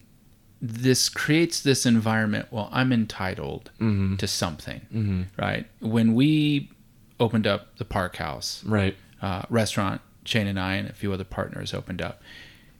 [0.61, 2.47] this creates this environment.
[2.51, 4.15] Well, I'm entitled Mm-hmm.
[4.17, 5.67] to something, right?
[5.79, 6.71] When we
[7.19, 8.95] opened up the Park House right.
[9.21, 12.21] uh, restaurant, Shane and I and a few other partners opened up.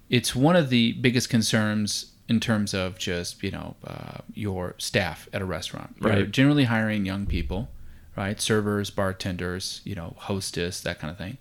[0.10, 5.28] It's one of the biggest concerns in terms of just you know uh, your staff
[5.34, 5.96] at a restaurant.
[6.02, 6.32] You're Right.
[6.32, 7.70] generally hiring young people,
[8.16, 8.40] right?
[8.40, 11.38] Servers, bartenders, you know, hostess, that kind of thing,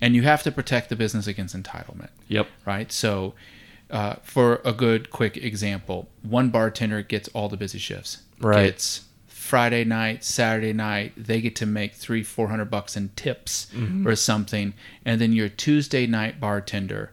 [0.00, 2.48] and you have to protect the business against entitlement Yep.
[2.66, 2.90] right?
[2.92, 3.34] So,
[3.90, 8.22] uh, for a good quick example, one bartender gets all the busy shifts.
[8.40, 8.66] Right.
[8.66, 13.66] Gets Friday night, Saturday night, they get to make three, four hundred bucks in tips
[14.06, 14.72] or something,
[15.04, 17.10] and then your Tuesday night bartender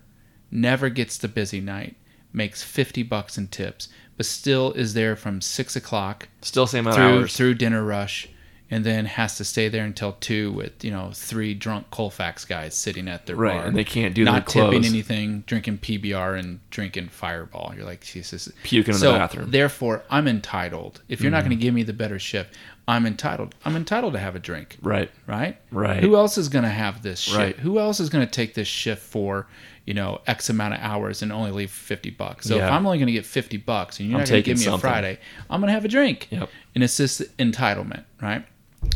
[0.52, 1.96] never gets the busy night,
[2.34, 7.02] makes 50 bucks in tips, but still is there from six o'clock Still same amount
[7.02, 7.36] of through hours.
[7.36, 8.28] through dinner rush,
[8.72, 12.76] and then has to stay there until two with you know three drunk Colfax guys
[12.76, 16.60] sitting at their Right, bar, and they can't do not tipping anything, drinking PBR and
[16.70, 17.74] drinking Fireball.
[17.76, 19.44] You're like Jesus, Puking in the bathroom.
[19.46, 19.52] Mm-hmm.
[19.52, 21.02] Therefore, I'm entitled.
[21.08, 22.54] If you're not going to give me the better shift,
[22.88, 23.56] I'm entitled.
[23.64, 24.78] I'm entitled to have a drink.
[24.82, 25.10] Right.
[25.28, 25.58] Right.
[25.72, 26.04] Right.
[26.04, 27.38] Who else is going to have this shit?
[27.38, 27.56] Right.
[27.56, 29.48] Who else is going to take this shift for?
[29.86, 32.48] You know, X amount of hours and only leave 50 bucks.
[32.48, 34.46] So if I'm only going to get 50 bucks and you're I'm not going to
[34.46, 34.78] give me something.
[34.78, 35.20] a Friday,
[35.50, 36.28] I'm going to have a drink.
[36.30, 36.50] Yep.
[36.76, 38.46] And it's this entitlement, right?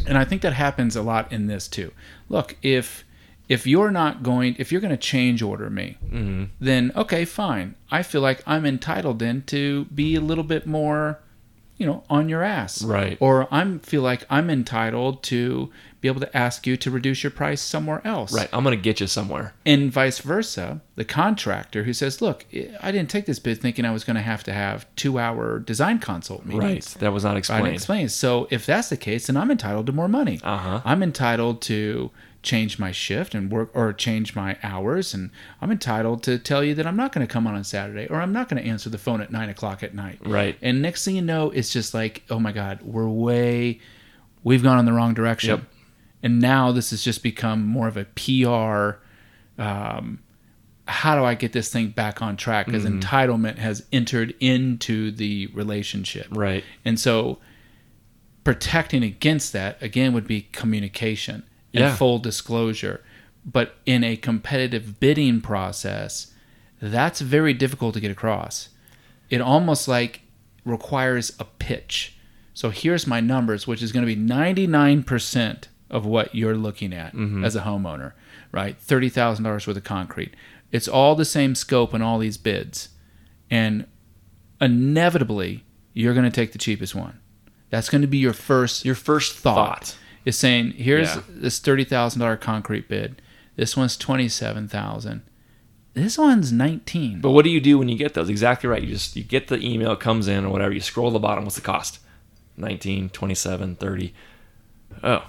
[0.08, 1.92] And I think that happens a lot in this too.
[2.30, 3.04] Look, if
[3.50, 6.44] if you're not going, if you're going to change order me, Mm-hmm.
[6.60, 7.76] then okay, fine.
[7.92, 11.20] I feel like I'm entitled then to be a little bit more,
[11.78, 13.18] you know, on your ass, Right.
[13.20, 15.72] Or I'm feel like I'm entitled to
[16.02, 18.50] be able to ask you to reduce your price somewhere else, Right.
[18.54, 19.54] I'm gonna get you somewhere.
[19.66, 20.82] and vice versa.
[20.96, 22.46] The contractor who says, "Look,
[22.82, 26.00] I didn't take this bid thinking I was going to have to have two-hour design
[26.00, 26.64] consult meetings."
[26.96, 27.00] Right.
[27.00, 27.64] That was not I explained.
[27.66, 28.10] didn't explain.
[28.10, 30.40] So if that's the case, then I'm entitled to more money.
[30.44, 30.82] Uh-huh.
[30.86, 32.12] I'm entitled to
[32.44, 36.76] change my shift and work or change my hours and I'm entitled to tell you
[36.76, 38.90] that I'm not going to come on on Saturday or I'm not going to answer
[38.90, 40.20] the phone at nine o'clock at night.
[40.26, 40.58] Right.
[40.62, 43.80] And next thing you know, it's just like, oh my God, we're way,
[44.44, 45.52] we've gone in the wrong direction.
[45.52, 45.62] Yep.
[46.22, 49.00] And now this has just become more of a PR.
[49.62, 50.20] Um,
[50.86, 52.66] how do I get this thing back on track?
[52.66, 53.00] Because Mm-hmm.
[53.00, 56.28] entitlement has entered into the relationship.
[56.30, 56.64] Right.
[56.84, 57.40] And so
[58.44, 61.44] protecting against that again would be communication
[61.74, 61.96] and Yeah.
[61.96, 63.02] full disclosure.
[63.46, 66.32] But in a competitive bidding process,
[66.82, 68.70] that's very difficult to get across.
[69.30, 70.22] It almost like
[70.66, 72.16] requires a pitch.
[72.54, 77.14] So here's my numbers, which is going to be 99% of what you're looking at
[77.14, 77.44] mm-hmm.
[77.44, 78.14] as a homeowner,
[78.52, 78.80] right?
[78.80, 80.36] $30,000 worth of concrete.
[80.72, 82.90] It's all the same scope in all these bids.
[83.50, 83.86] And
[84.60, 85.64] inevitably,
[85.94, 87.20] you're going to take the cheapest one.
[87.70, 89.56] That's going to be your first Your first thought.
[89.86, 89.98] thought.
[90.26, 91.22] Is saying, here's Yeah.
[91.30, 93.22] this thirty thousand dollar concrete bid.
[93.56, 95.22] This one's twenty seven thousand.
[95.94, 97.22] This one's nineteen.
[97.22, 98.30] But what do you do when you get those?
[98.30, 98.82] Exactly right.
[98.82, 100.74] You just you get the email, it comes in or whatever.
[100.74, 101.44] You scroll the bottom.
[101.44, 102.00] What's the cost?
[102.58, 104.14] 19, 27, 30.
[105.04, 105.26] Oh,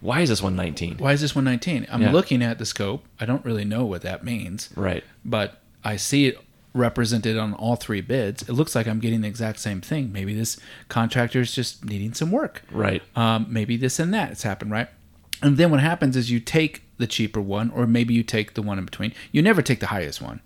[0.00, 0.96] why is this one 19?
[0.98, 1.86] Why is this one nineteen?
[1.90, 2.12] I'm Yeah.
[2.12, 3.04] looking at the scope.
[3.20, 5.04] I don't really know what that means, Right.
[5.24, 6.38] but I see it
[6.74, 8.42] represented on all three bids.
[8.42, 10.12] It looks like I'm getting the exact same thing.
[10.12, 12.62] Maybe this contractor is just needing some work.
[12.70, 13.02] Right.
[13.16, 14.32] um, maybe this and that.
[14.32, 14.88] It's happened, right?
[15.40, 18.62] And then what happens is you take the cheaper one, or maybe you take the
[18.62, 19.14] one in between.
[19.32, 20.40] You never take the highest one.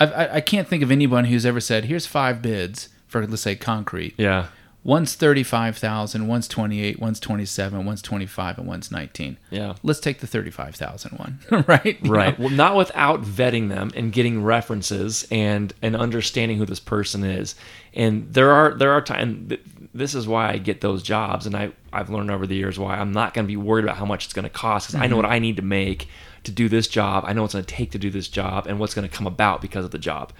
[0.00, 3.42] I've, I, I can't think of anyone who's ever said, "Here's five bids for let's
[3.42, 4.14] say concrete.
[4.16, 4.48] Yeah.
[4.88, 9.36] One's thirty-five thousand, one's twenty-eight, one's twenty-seven, one's twenty-five, and one's nineteen.
[9.50, 9.74] Yeah.
[9.82, 12.02] Let's take the thirty-five thousand one, right?
[12.02, 12.38] You Right.
[12.38, 12.46] know?
[12.46, 17.54] Well, not without vetting them and getting references and and understanding who this person is.
[17.92, 19.52] And there are there are times.
[19.92, 22.96] This is why I get those jobs, and I I've learned over the years why
[22.96, 25.06] I'm not going to be worried about how much it's going to cost because I
[25.06, 25.24] know mm-hmm.
[25.26, 26.08] what I need to make
[26.44, 27.24] to do this job.
[27.26, 29.26] I know what's going to take to do this job and what's going to come
[29.26, 30.32] about because of the job.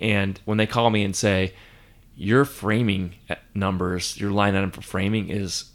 [0.00, 1.52] And when they call me and say,
[2.22, 3.14] "Your framing
[3.52, 5.70] numbers, your line item for framing is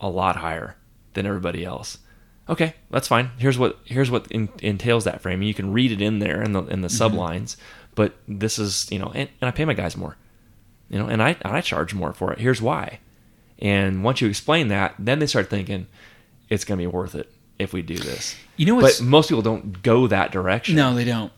[0.00, 0.76] a lot higher
[1.14, 1.98] than everybody else.
[2.48, 3.32] Okay, that's fine.
[3.38, 5.48] Here's what here's what in, entails that framing.
[5.48, 7.16] You can read it in there in the in the mm-hmm.
[7.18, 7.56] sublines,
[7.96, 10.16] but this is you know, and, and I pay my guys more,
[10.88, 12.38] you know, and I and I charge more for it.
[12.38, 13.00] Here's why.
[13.58, 15.88] And once you explain that, then they start thinking
[16.48, 17.28] it's gonna be worth it
[17.58, 18.36] if we do this.
[18.56, 20.76] You know But most people don't go that direction.
[20.76, 21.32] No, they don't.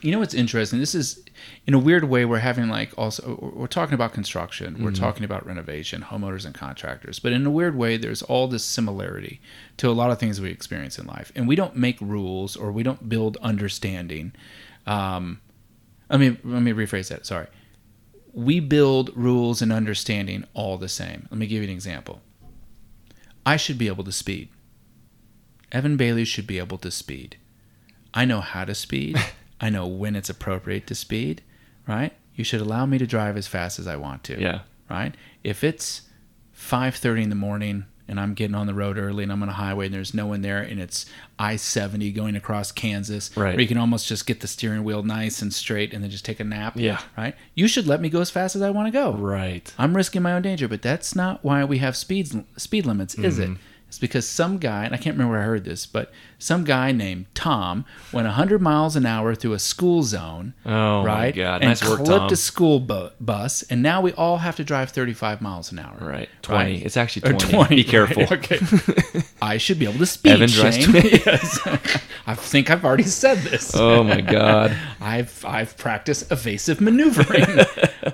[0.00, 0.78] You know what's interesting?
[0.78, 1.24] This is,
[1.66, 5.44] in a weird way, we're having like also we're talking about construction, we're talking about
[5.44, 9.40] renovation, homeowners and contractors, but in a weird way, there's all this similarity
[9.78, 12.70] to a lot of things we experience in life, and we don't make rules or
[12.70, 14.32] we don't build understanding.
[14.86, 15.40] Um,
[16.08, 17.26] I mean, let me rephrase that.
[17.26, 17.46] Sorry,
[18.32, 21.26] we build rules and understanding all the same.
[21.30, 22.20] Let me give you an example.
[23.44, 24.50] I should be able to speed.
[25.72, 27.38] Evan Bailey should be able to speed.
[28.14, 29.16] I know how to speed.
[29.60, 31.40] I know when it's appropriate to speed,
[31.86, 32.12] right?
[32.34, 34.40] You should allow me to drive as fast as I want to.
[34.40, 34.60] Yeah.
[34.90, 35.14] Right?
[35.44, 36.02] If it's
[36.56, 39.52] 5:30 in the morning and I'm getting on the road early and I'm on a
[39.54, 41.06] highway and there's no one there and it's
[41.38, 43.52] I-70 going across Kansas Right.
[43.54, 46.24] where you can almost just get the steering wheel nice and straight and then just
[46.24, 47.00] take a nap, Yeah.
[47.16, 47.34] right?
[47.54, 49.12] You should let me go as fast as I want to go.
[49.12, 49.72] Right.
[49.78, 53.38] I'm risking my own danger, but that's not why we have speed speed limits, is
[53.38, 53.50] it?
[53.50, 53.62] Mm-hmm.
[53.92, 56.92] It's because some guy, and I can't remember where I heard this, but some guy
[56.92, 60.54] named Tom went 100 miles an hour through a school zone.
[60.64, 61.34] Oh, my right?
[61.34, 61.60] God.
[61.60, 62.32] And Nice work, clipped Tom.
[62.32, 65.94] a school bu- bus, and now we all have to drive 35 miles an hour.
[66.00, 66.30] Right.
[66.40, 66.72] 20.
[66.72, 66.82] Right.
[66.86, 67.52] It's actually 20.
[67.52, 68.22] 20, Be careful.
[68.22, 68.60] right, okay.
[69.42, 70.32] I should be able to speak.
[70.32, 70.78] Evan drives
[71.26, 71.58] yes.
[72.26, 73.74] I think I've already said this.
[73.76, 74.74] Oh my God.
[75.02, 77.66] I've I've practiced evasive maneuvering.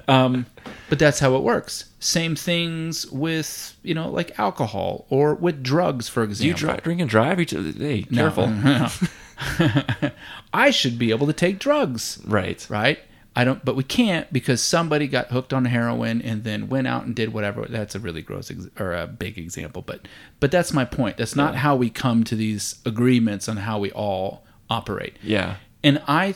[0.09, 0.47] um,
[0.89, 1.87] but that's how it works.
[2.01, 6.49] Same things with you know like alcohol or with drugs, for Do example.
[6.49, 7.71] you drive, drink and drive each other?
[7.73, 8.23] Hey, No.
[8.31, 8.53] careful.
[10.53, 12.67] I should be able to take drugs, Right.
[12.69, 12.99] right?
[13.37, 17.05] I don't, but we can't because somebody got hooked on heroin and then went out
[17.05, 17.67] and did whatever.
[17.69, 20.09] That's a really gross ex- or a big example, but
[20.41, 21.19] but that's my point.
[21.19, 25.17] That's not how we come to these agreements on how we all operate.
[25.23, 25.57] Yeah.
[25.85, 26.35] And I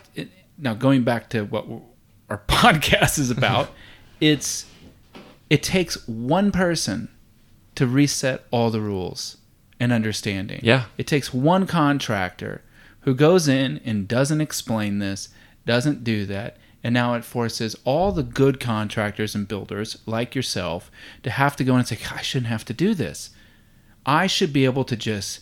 [0.59, 1.67] now going back to what
[2.31, 3.71] our podcast is about,
[4.23, 4.67] it's
[5.51, 7.09] it takes one person
[7.75, 9.37] to reset all the rules
[9.81, 10.61] and understanding.
[10.63, 10.85] Yeah.
[10.97, 12.63] It takes one contractor
[13.01, 15.29] who goes in and doesn't explain this,
[15.67, 20.91] doesn't do that, and now it forces all the good contractors and builders like yourself
[21.25, 23.31] to have to go in and say, I shouldn't have to do this.
[24.07, 25.41] I should be able to just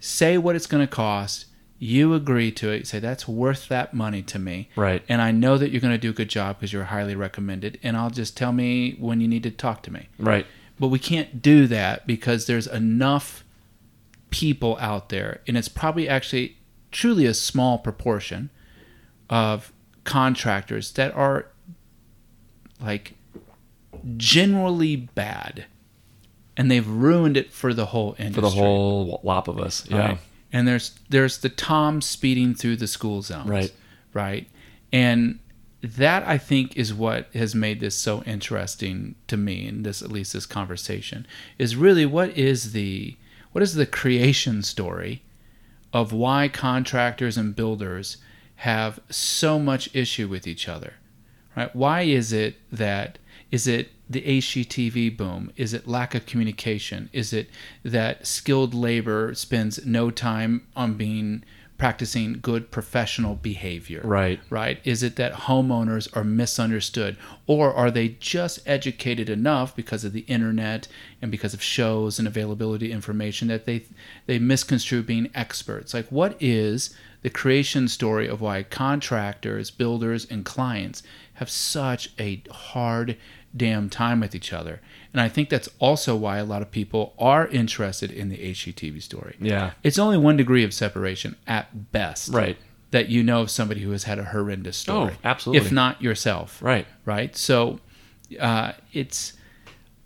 [0.00, 1.44] say what it's going to cost.
[1.82, 2.78] You agree to it.
[2.78, 4.68] You say that's worth that money to me.
[4.76, 5.02] Right.
[5.08, 7.80] And I know that you're going to do a good job because you're highly recommended.
[7.82, 10.08] And I'll just tell me when you need to talk to me.
[10.18, 10.46] Right.
[10.78, 13.42] But we can't do that because there's enough
[14.30, 16.56] people out there, and it's probably actually
[16.90, 18.48] truly a small proportion
[19.28, 19.72] of
[20.04, 21.48] contractors that are
[22.80, 23.12] like
[24.16, 25.66] generally bad,
[26.56, 28.34] and they've ruined it for the whole industry.
[28.34, 29.84] For the whole lop of us.
[29.88, 29.98] Yeah.
[29.98, 30.18] Right.
[30.52, 33.48] And there's there's the Tom speeding through the school zones.
[33.48, 33.72] Right.
[34.12, 34.48] Right.
[34.92, 35.38] And
[35.82, 40.12] that I think is what has made this so interesting to me and this at
[40.12, 41.26] least this conversation
[41.58, 43.16] is really what is the
[43.50, 45.22] what is the creation story
[45.92, 48.18] of why contractors and builders
[48.56, 50.94] have so much issue with each other.
[51.56, 51.74] Right?
[51.74, 53.18] Why is it that
[53.50, 55.52] is it the HGTV boom?
[55.56, 57.10] Is it lack of communication?
[57.12, 57.48] Is it
[57.84, 61.44] that skilled labor spends no time on being
[61.82, 64.00] practicing good professional behavior?
[64.04, 64.38] Right.
[64.50, 64.78] Right?
[64.84, 67.16] Is it that homeowners are misunderstood
[67.48, 70.86] or are they just educated enough because of the internet
[71.20, 73.84] and because of shows and availability information that they
[74.26, 75.92] they misconstrue being experts?
[75.92, 81.02] Like what is the creation story of why contractors, builders and clients
[81.34, 83.16] have such a hard
[83.56, 84.80] damn time with each other.
[85.12, 89.02] And I think that's also why a lot of people are interested in the HGTV
[89.02, 89.36] story.
[89.40, 89.72] Yeah.
[89.82, 92.30] It's only one degree of separation at best.
[92.32, 92.56] Right.
[92.92, 95.14] That you know of somebody who has had a horrendous story.
[95.14, 95.66] Oh, absolutely.
[95.66, 96.62] If not yourself.
[96.62, 96.86] Right.
[97.04, 97.34] Right.
[97.36, 97.80] So
[98.40, 99.32] uh, it's,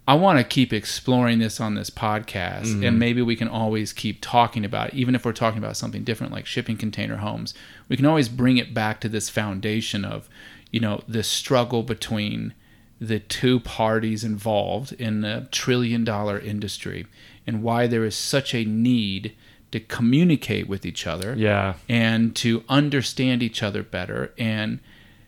[0.09, 2.85] I want to keep exploring this on this podcast, Mm-hmm.
[2.85, 6.05] and maybe we can always keep talking about it, even if we're talking about something
[6.05, 7.55] different like shipping container homes.
[7.89, 10.29] We can always bring it back to this foundation of,
[10.71, 12.55] you know, the struggle between
[13.01, 17.07] the two parties involved in a trillion dollar industry
[17.47, 19.35] and why there is such a need
[19.73, 21.75] to communicate with each other Yeah.
[21.89, 24.79] and to understand each other better and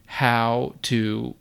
[0.07, 1.35] how to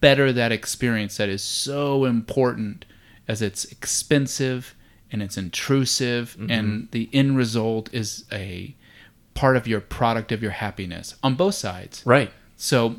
[0.00, 2.84] better that experience that is so important
[3.26, 4.74] as it's expensive
[5.10, 6.50] and it's intrusive mm-hmm.
[6.50, 8.74] and the end result is a
[9.34, 12.30] part of your product of your happiness on both sides Right.
[12.56, 12.96] so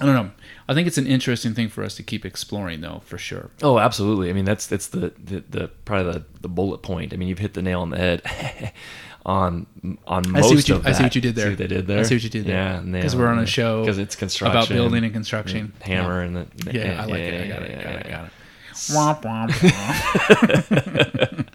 [0.00, 0.30] i don't know
[0.68, 3.78] i think it's an interesting thing for us to keep exploring though for sure Oh,
[3.78, 4.30] absolutely.
[4.30, 7.12] I mean, that's that's the the, the probably the, the bullet point.
[7.12, 8.72] I mean, you've hit the nail on the head
[9.26, 9.66] on
[10.06, 11.44] on I most see what you of I see what you did there.
[11.46, 11.98] See what they did there.
[12.00, 12.56] I see what you did there.
[12.56, 15.72] Yeah, because we're on a show because it's construction about building and construction.
[15.80, 17.44] hammer and the Yeah, I like it.
[17.44, 17.78] I got yeah, it.
[17.78, 18.06] I Got it.
[18.06, 18.16] yeah.
[18.16, 18.32] Got it.
[18.72, 19.50] Womp, womp,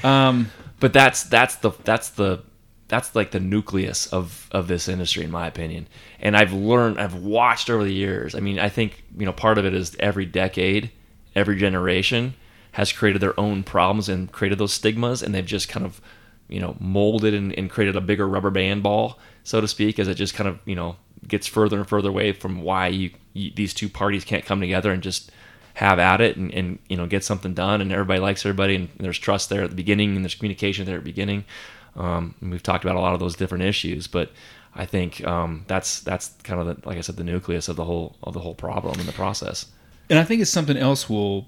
[0.00, 0.04] womp.
[0.04, 0.50] um,
[0.80, 2.42] But that's that's the that's the
[2.90, 5.86] that's like the nucleus of of this industry, in my opinion.
[6.18, 8.34] And I've learned, I've watched over the years.
[8.34, 10.90] I mean, I think you know part of it is every decade,
[11.36, 12.34] every generation
[12.72, 16.00] has created their own problems and created those stigmas, and they've just kind of
[16.48, 20.08] you know molded and, and created a bigger rubber band ball, so to speak, as
[20.08, 20.96] it just kind of you know
[21.28, 24.90] gets further and further away from why you, you these two parties can't come together
[24.90, 25.30] and just
[25.74, 28.88] have at it and, and you know get something done and everybody likes everybody and
[28.98, 31.44] there's trust there at the beginning and there's communication there at the beginning
[31.96, 34.32] um, we've talked about a lot of those different issues but
[34.74, 37.84] I think um, that's that's kind of the, like I said the nucleus of the
[37.84, 39.66] whole of the whole problem in the process
[40.10, 41.46] and I think it's something else we'll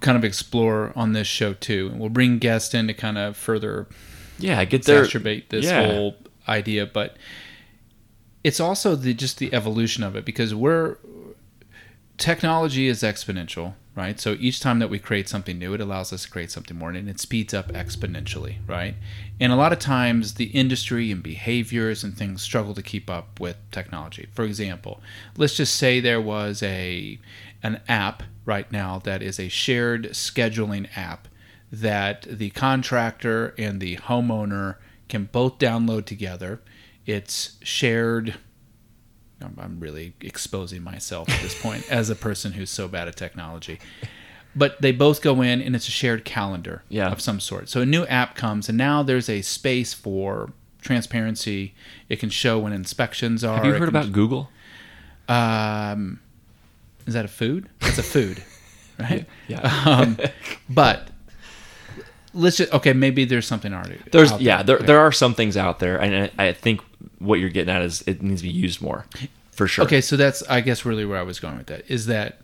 [0.00, 3.36] kind of explore on this show too, and we'll bring guests in to kind of
[3.36, 3.86] further
[4.38, 5.86] yeah get there exacerbate this yeah.
[5.86, 6.16] whole
[6.48, 6.86] idea.
[6.86, 7.16] But
[8.42, 10.96] it's also the just the evolution of it because we're
[12.16, 14.18] technology is exponential, right?
[14.18, 16.90] So each time that we create something new, it allows us to create something more
[16.90, 18.94] and it speeds up exponentially, right?
[19.38, 23.38] And a lot of times the industry and behaviors and things struggle to keep up
[23.38, 24.28] with technology.
[24.32, 25.00] For example,
[25.36, 27.18] let's just say there was a
[27.62, 31.28] an app right now that is a shared scheduling app
[31.72, 34.76] that the contractor and the homeowner
[35.08, 36.60] can both download together.
[37.06, 38.34] It's shared
[39.40, 43.16] I'm, I'm really exposing myself at this point as a person who's so bad at
[43.16, 43.78] technology.
[44.56, 47.10] But they both go in, and it's a shared calendar Yeah.
[47.10, 47.68] of some sort.
[47.68, 51.74] So a new app comes, and now there's a space for transparency.
[52.08, 53.56] It can show when inspections are.
[53.56, 54.50] Have you heard about Google?
[55.28, 56.20] Um,
[57.06, 57.68] is that a food?
[57.80, 58.42] That's a food,
[58.98, 59.26] right?
[59.48, 59.60] Yeah.
[59.86, 60.18] Um,
[60.68, 61.08] but
[62.32, 62.92] let's just okay.
[62.92, 63.98] Maybe there's something already.
[64.12, 64.86] There's yeah, there Okay.
[64.86, 66.80] there are some things out there, and I, I think
[67.18, 69.06] what you're getting at is it needs to be used more,
[69.52, 69.84] for sure.
[69.84, 72.40] Okay, so that's I guess really where I was going with that is that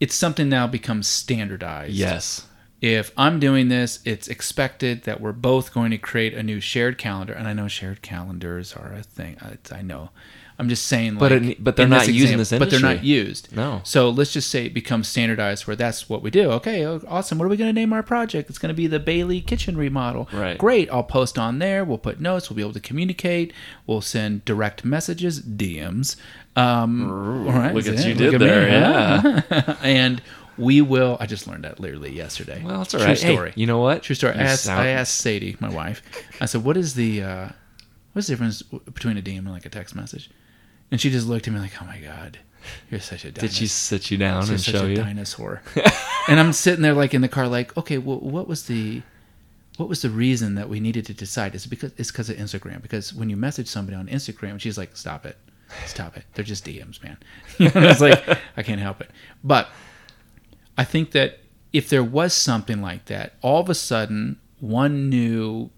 [0.00, 1.92] it's something now becomes standardized.
[1.92, 2.46] Yes.
[2.80, 6.96] If I'm doing this, it's expected that we're both going to create a new shared
[6.96, 9.36] calendar, and I know shared calendars are a thing.
[9.42, 10.10] I, I know.
[10.60, 12.58] I'm just saying, But it- but they're not using this industry.
[12.58, 13.54] But they're not used.
[13.56, 13.80] No.
[13.82, 16.50] So let's just say it becomes standardized where that's what we do.
[16.52, 17.38] Okay, oh, awesome.
[17.38, 18.50] What are we going to name our project?
[18.50, 20.28] It's going to be the Bailey Kitchen Remodel.
[20.32, 20.58] Right.
[20.58, 20.90] Great.
[20.90, 21.84] I'll post on there.
[21.84, 22.50] We'll put notes.
[22.50, 23.52] We'll be able to communicate.
[23.86, 26.16] We'll send direct messages, DMs.
[26.56, 27.10] Um,
[27.46, 29.74] all right, look at see, you did me, there, huh?
[29.82, 30.20] and
[30.58, 31.16] we will.
[31.20, 32.60] I just learned that literally yesterday.
[32.64, 33.18] Well, that's all True right.
[33.18, 33.52] Hey, story.
[33.54, 34.02] you know what?
[34.02, 34.34] True story.
[34.34, 36.02] I asked, sound- I asked Sadie, my wife.
[36.40, 37.48] I said, "What is the uh,
[38.12, 40.28] what's the difference between a DM and like a text message?"
[40.90, 42.38] And she just looked at me like, "Oh my god,
[42.90, 44.96] you're such a Did she sit you down She's and such show a you?
[44.96, 45.62] dinosaur.
[46.28, 49.02] and I'm sitting there like in the car, like, okay, well, what was the
[49.76, 51.54] what was the reason that we needed to decide?
[51.54, 52.82] Is it because it's because of Instagram?
[52.82, 55.36] Because when you message somebody on Instagram, she's like, "Stop it,
[55.86, 56.24] stop it.
[56.34, 57.16] They're just DMs, man."
[57.58, 58.22] You know, it's like
[58.56, 59.10] I can't help it.
[59.44, 59.68] But
[60.76, 61.38] I think that
[61.72, 65.70] if there was something like that, all of a sudden, one new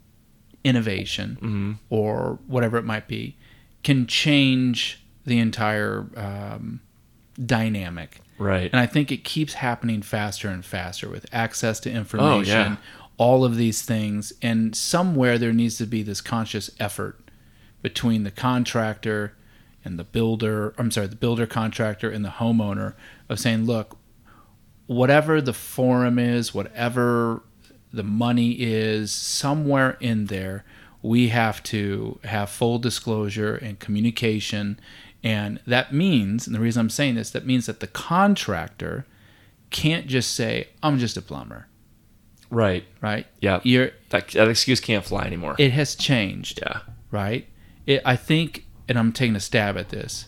[0.65, 1.73] innovation Mm-hmm.
[1.91, 3.37] or whatever it might be
[3.83, 6.81] can change the entire um,
[7.45, 8.21] dynamic.
[8.39, 8.71] Right.
[8.73, 12.77] And I think it keeps happening faster and faster with access to information, Oh, yeah.
[13.19, 14.33] all of these things.
[14.43, 17.19] And somewhere there needs to be this conscious effort
[17.83, 19.37] between the contractor
[19.85, 22.95] and the builder, I'm sorry, the builder contractor and the homeowner
[23.29, 23.97] of saying, look,
[24.87, 27.43] whatever the forum is, whatever
[27.93, 30.65] the money is, somewhere in there,
[31.03, 34.79] we have to have full disclosure and communication.
[35.25, 39.07] And that means, and the reason I'm saying this, that means that the contractor
[39.71, 41.69] can't just say, I'm just a plumber,
[42.51, 42.85] right.
[43.01, 43.27] right?
[43.41, 43.61] Yeah.
[43.63, 45.55] You're, That, that excuse can't fly anymore.
[45.59, 46.81] it has changed yeah.
[47.11, 47.47] right?
[47.87, 50.27] It, I think, and I'm taking a stab at this.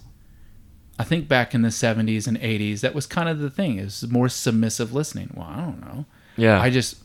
[0.96, 4.06] I think back in the 70s and 80s, that was kind of the thing is
[4.08, 5.32] more submissive listening.
[5.34, 6.06] Well, I don't know.
[6.36, 6.60] Yeah.
[6.60, 6.98] I just,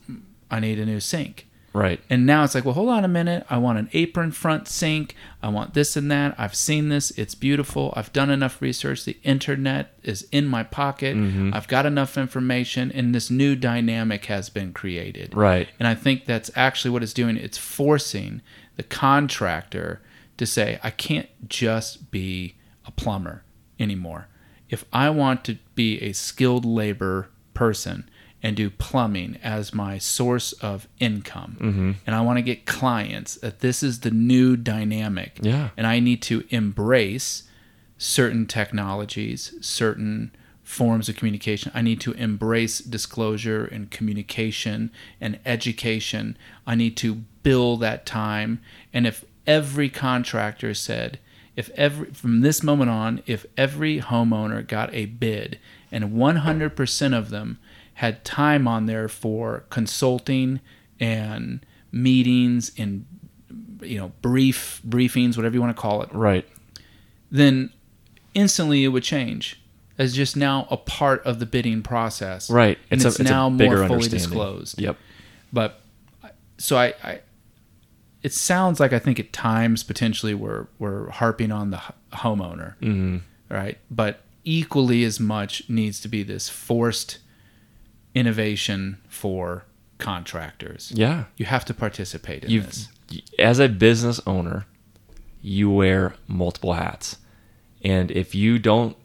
[0.52, 1.48] I need a new sink.
[1.74, 2.00] Right.
[2.10, 3.46] And now it's like, well, hold on a minute.
[3.50, 5.16] I want an apron front sink.
[5.42, 6.36] I want this and that.
[6.38, 7.12] I've seen this.
[7.12, 7.94] It's beautiful.
[7.96, 9.06] I've done enough research.
[9.06, 11.16] The internet is in my pocket.
[11.16, 11.54] Mm-hmm.
[11.54, 15.36] I've got enough information, and this new dynamic has been created.
[15.36, 15.70] Right.
[15.80, 17.38] And I think that's actually what it's doing.
[17.38, 18.42] It's forcing
[18.76, 20.02] the contractor
[20.38, 22.56] to say, I can't just be
[22.86, 23.44] a plumber
[23.80, 24.28] anymore.
[24.70, 28.10] If I want to be a skilled labor person
[28.42, 31.92] and do plumbing as my source of income, Mm-hmm.
[32.08, 35.40] and I want to get clients, that this is the new dynamic.
[35.42, 35.70] Yeah.
[35.76, 37.44] And I need to embrace
[37.98, 40.32] certain technologies, certain
[40.64, 41.72] forms of communication.
[41.76, 46.38] I need to embrace disclosure and communication and education.
[46.66, 48.62] I need to bill that time.
[48.94, 51.20] And if every contractor said,
[51.56, 55.60] if every from this moment on, if every homeowner got a bid
[55.92, 57.60] and 100% of them
[58.00, 60.60] had time on there for consulting
[61.00, 63.06] and meetings and
[63.82, 66.46] you know brief briefings whatever you want to call it Right.
[67.32, 67.72] then
[68.34, 69.60] instantly it would change
[69.98, 72.50] as just now a part of the bidding process.
[72.50, 72.78] Right.
[72.90, 74.80] And It's a- it's, it's a now bigger more fully disclosed.
[74.80, 74.96] Yep.
[75.52, 75.82] But
[76.58, 77.20] so I, I
[78.24, 81.82] it sounds like I think at times potentially we're we're harping on the
[82.14, 83.18] homeowner, Mm-hmm.
[83.54, 83.78] right?
[83.92, 87.18] But equally as much needs to be this forced
[88.16, 89.66] innovation for
[89.98, 90.92] contractors.
[90.96, 91.26] Yeah.
[91.38, 92.88] You have to participate in You, this.
[93.38, 94.66] as a business owner,
[95.42, 97.18] you wear multiple hats,
[97.84, 98.96] and if you don't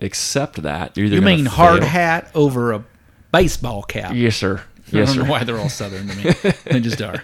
[0.00, 2.84] accept that, you're either You mean hard fail- hat over a
[3.32, 4.12] baseball cap?
[4.14, 4.58] Yes, sir.
[4.92, 5.22] I Yes, don't sir.
[5.24, 6.52] know why they're all southern to me.
[6.64, 7.22] they just are.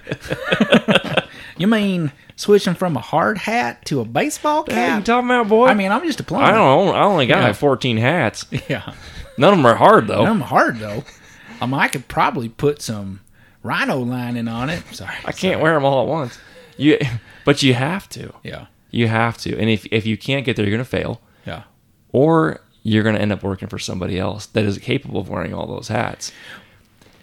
[1.59, 5.05] you mean switching from a hard hat to a baseball Hey, you cap?
[5.05, 5.67] talking about boy?
[5.67, 6.47] I mean, I'm just a plumber.
[6.47, 6.95] I don't.
[6.95, 7.49] I only got Yeah.
[7.49, 8.47] like 14 hats.
[8.69, 8.93] Yeah.
[9.39, 10.25] None of them are hard though.
[10.27, 11.05] I'm hard though.
[11.61, 13.21] Um, I could probably put some
[13.63, 14.83] rhino lining on it.
[14.93, 16.39] Sorry, I can't wear them all at once.
[16.77, 16.99] You,
[17.45, 18.33] but you have to.
[18.45, 19.59] Yeah, You have to.
[19.59, 21.65] And if if you can't get there, you're gonna fail, yeah.
[22.13, 25.67] or you're gonna end up working for somebody else that is capable of wearing all
[25.67, 26.33] those hats.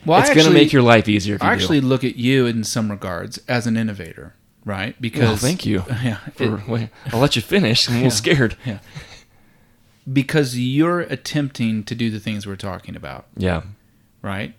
[0.06, 1.88] Well, it's gonna make your life easier if you I actually do.
[1.88, 5.00] look at you in some regards as an innovator, right?
[5.02, 5.84] Because Well, thank you.
[6.04, 7.88] Yeah, For, it- I'll let you finish.
[7.90, 8.56] I'm a little scared.
[8.66, 8.80] yeah.
[10.12, 13.64] Because you're attempting to do the things we're talking about, Yeah.
[14.22, 14.54] right?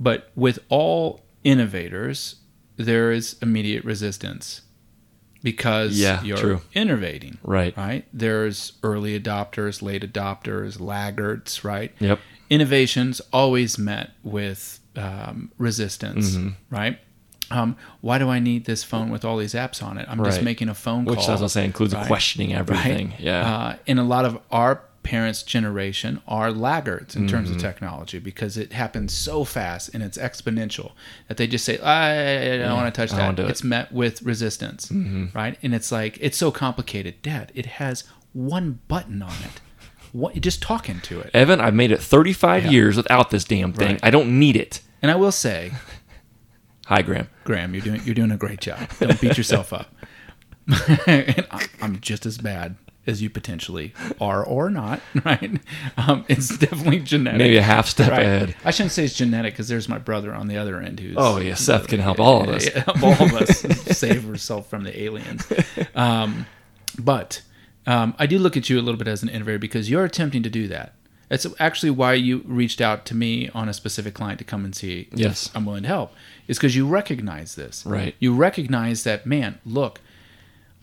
[0.00, 2.36] But with all innovators,
[2.76, 4.62] there is immediate resistance
[5.42, 6.60] because Yeah, you're true.
[6.74, 7.76] innovating, Right.
[7.76, 8.06] right?
[8.12, 11.92] There's early adopters, late adopters, laggards, right?
[12.00, 12.18] Yep.
[12.50, 16.48] Innovations always met with um, resistance, Mm-hmm.
[16.74, 16.98] right?
[17.50, 20.06] Um, why do I need this phone with all these apps on it?
[20.08, 21.30] I'm just making a phone Which call.
[21.30, 22.06] as I was saying includes right?
[22.06, 23.10] questioning everything.
[23.10, 23.20] Right?
[23.20, 23.54] Yeah.
[23.56, 27.56] Uh, and a lot of our parents' generation are laggards in terms Mm-hmm.
[27.56, 30.92] of technology because it happens so fast and it's exponential
[31.28, 33.34] that they just say, I, I don't want to touch that.
[33.34, 33.44] do it.
[33.44, 33.50] Mm-hmm.
[33.50, 34.90] It's met with resistance,
[35.34, 35.56] right?
[35.62, 37.22] And it's like, it's so complicated.
[37.22, 38.04] Dad, it has
[38.34, 39.62] one button on it.
[40.12, 41.30] What, just talking to it.
[41.32, 43.92] Evan, I've made it 35 years without this damn thing.
[43.92, 44.00] Right.
[44.02, 44.80] I don't need it.
[45.00, 45.72] And I will say,
[46.88, 47.28] Hi, Graham.
[47.44, 48.88] Graham, you're doing you're doing a great job.
[48.98, 49.94] Don't beat yourself up.
[51.06, 55.60] and I- I'm just as bad as you potentially are or not, right?
[55.96, 57.38] Um, it's definitely genetic.
[57.38, 58.20] Maybe a half step Right.
[58.20, 58.56] ahead.
[58.66, 61.38] I shouldn't say it's genetic because there's my brother on the other end who's Oh,
[61.38, 61.54] yeah.
[61.54, 62.66] Seth can help all of us.
[62.66, 63.60] Yeah, help all of us
[63.96, 65.50] save herself from the aliens.
[65.94, 66.44] Um,
[66.98, 67.40] but
[67.86, 70.42] um, I do look at you a little bit as an innovator because you're attempting
[70.42, 70.92] to do that.
[71.30, 74.74] That's actually why you reached out to me on a specific client to come and
[74.74, 75.50] see Yes.
[75.54, 76.12] I'm willing to help.
[76.48, 77.86] Is because you recognize this.
[77.86, 78.16] Right.
[78.18, 80.00] You recognize that, man, look,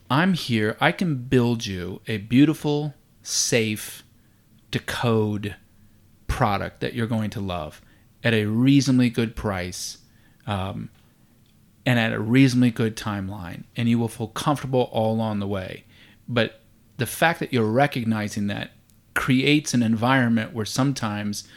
[0.08, 0.76] I'm here.
[0.80, 4.04] I can build you a beautiful, safe,
[4.70, 5.56] to code
[6.28, 7.82] product that you're going to love
[8.22, 9.98] at a reasonably good price
[10.46, 10.90] um,
[11.84, 15.84] and at a reasonably good timeline, and you will feel comfortable all along the way.
[16.28, 16.60] But
[16.96, 18.70] the fact that you're recognizing that
[19.14, 21.48] creates an environment where sometimes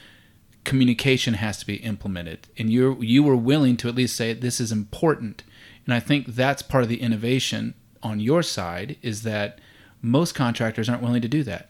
[0.64, 4.60] communication has to be implemented, and you you were willing to at least say this
[4.60, 5.44] is important.
[5.86, 7.74] And I think that's part of the innovation
[8.04, 9.60] on your side is that
[10.02, 11.70] most contractors aren't willing to do that.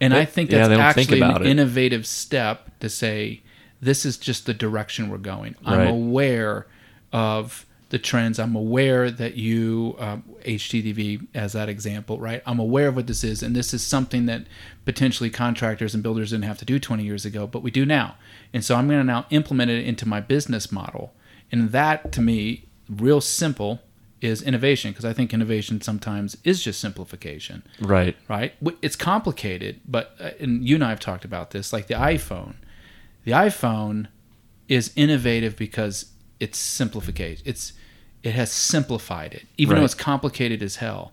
[0.00, 1.46] And I think that's they don't think actually an it.
[1.46, 3.42] innovative step to say
[3.80, 5.54] this is just the direction we're going.
[5.64, 5.88] I'm Right.
[5.90, 6.66] aware
[7.12, 8.38] of the trends.
[8.38, 12.42] I'm aware that you um, HGTV as that example, right?
[12.44, 14.46] I'm aware of what this is, and this is something that
[14.84, 18.16] potentially contractors and builders didn't have to do 20 years ago, but we do now.
[18.52, 21.12] And so I'm going to now implement it into my business model,
[21.52, 23.80] and that to me, real simple,
[24.20, 28.16] is innovation because I think innovation sometimes is just simplification Right.
[28.28, 28.54] right?
[28.80, 31.72] It's complicated, but uh, and you and I have talked about this.
[31.72, 32.54] Like the iPhone,
[33.24, 34.08] the iPhone
[34.68, 36.06] is innovative because
[36.40, 37.42] it's simplification.
[37.46, 37.72] It's
[38.22, 41.12] it has simplified it, even though it's complicated as hell.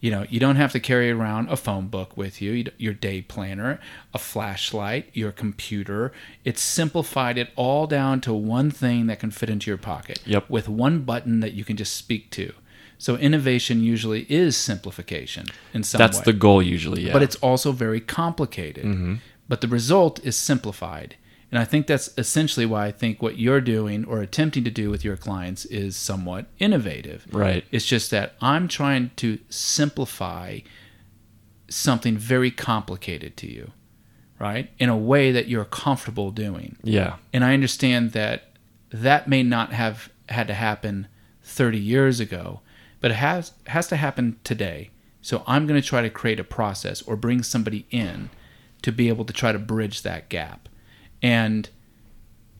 [0.00, 2.92] You know, you don't have to carry around a phone book with you, you your
[2.92, 3.78] day planner,
[4.12, 6.12] a flashlight, your computer.
[6.44, 10.50] It's simplified it all down to one thing that can fit into your pocket Yep.
[10.50, 12.52] with one button that you can just speak to.
[12.98, 17.06] So innovation usually is simplification in some That's way the goal usually.
[17.06, 17.12] Yeah.
[17.12, 18.84] but it's also very complicated.
[18.84, 19.14] Hmm.
[19.48, 21.16] But the result is simplified.
[21.52, 24.88] And I think that's essentially why I think what you're doing or attempting to do
[24.88, 27.26] with your clients is somewhat innovative.
[27.30, 27.62] right.
[27.70, 30.60] It's just that I'm trying to simplify
[31.68, 33.70] something very complicated to you,
[34.38, 34.70] right?
[34.78, 36.76] In a way that you're comfortable doing.
[36.82, 37.16] Yeah.
[37.34, 38.54] And I understand that
[38.90, 41.06] that may not have had to happen
[41.42, 42.60] 30 years ago,
[43.00, 44.90] but it has has to happen today.
[45.20, 48.30] So I'm going to try to create a process or bring somebody in
[48.80, 50.68] to be able to try to bridge that gap.
[51.22, 51.68] And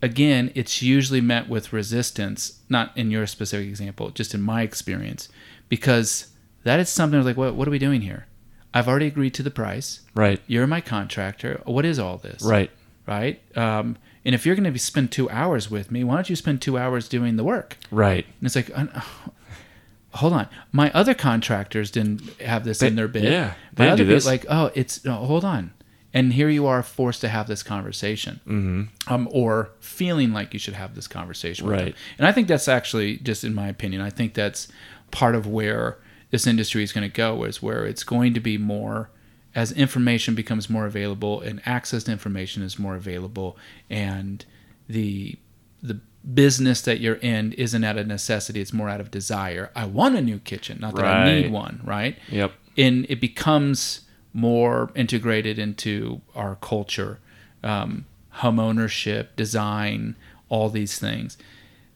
[0.01, 5.29] again, it's usually met with resistance, not in your specific example, just in my experience,
[5.69, 6.29] because
[6.65, 8.27] that is something like, what, what are we doing here?
[8.75, 10.01] I've already agreed to the price.
[10.15, 10.41] Right.
[10.47, 11.61] You're my contractor.
[11.65, 12.43] What is all this?
[12.43, 12.71] Right.
[13.07, 13.41] right?
[13.57, 16.63] Um, and if you're going to spend two hours with me, why don't you spend
[16.63, 17.77] two hours doing the work?
[17.91, 18.25] Right.
[18.25, 18.71] And it's like,
[20.15, 23.25] hold on, my other contractors didn't have this in their bid.
[23.25, 25.73] yeah, my other do bid, like, oh, it's no, hold on,
[26.15, 29.13] and here you are forced to have this conversation, mm-hmm.
[29.13, 31.87] um, or feeling like you should have this conversation, with them.
[31.87, 31.95] Right.
[32.19, 34.69] And I think that's actually, just in my opinion, I think that's
[35.11, 35.99] part of where
[36.31, 39.11] this industry is going to go, is where it's going to be more
[39.55, 43.57] as information becomes more available and access to information is more available,
[43.91, 44.45] and
[44.89, 45.37] the
[45.83, 46.01] the
[46.35, 49.71] business that you're in isn't out of necessity; it's more out of desire.
[49.75, 52.19] I want a new kitchen, not that I need one, right?
[52.31, 52.53] Yep.
[52.79, 54.03] and it becomes
[54.33, 57.19] more integrated into our culture
[57.63, 60.17] um, home ownership, design,
[60.49, 61.37] all these things,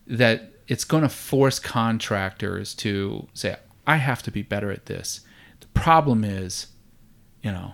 [0.07, 3.57] that it's going to force contractors to say,
[3.87, 5.21] I have to be better at this.
[5.61, 6.69] The problem is,
[7.43, 7.73] you know,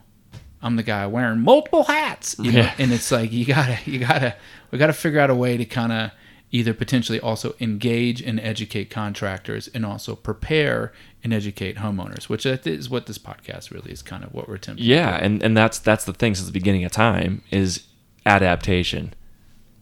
[0.62, 2.74] I'm the guy wearing multiple hats, you know, Yeah.
[2.78, 4.36] and it's like you gotta, you gotta,
[4.70, 6.10] we gotta figure out a way to kind of
[6.52, 10.92] either potentially also engage and educate contractors and also prepare
[11.24, 14.86] and educate homeowners, which is what this podcast really is kind of what we're attempting.
[14.86, 17.86] Yeah, and and that's that's the thing since the beginning of time is
[18.26, 19.14] adaptation,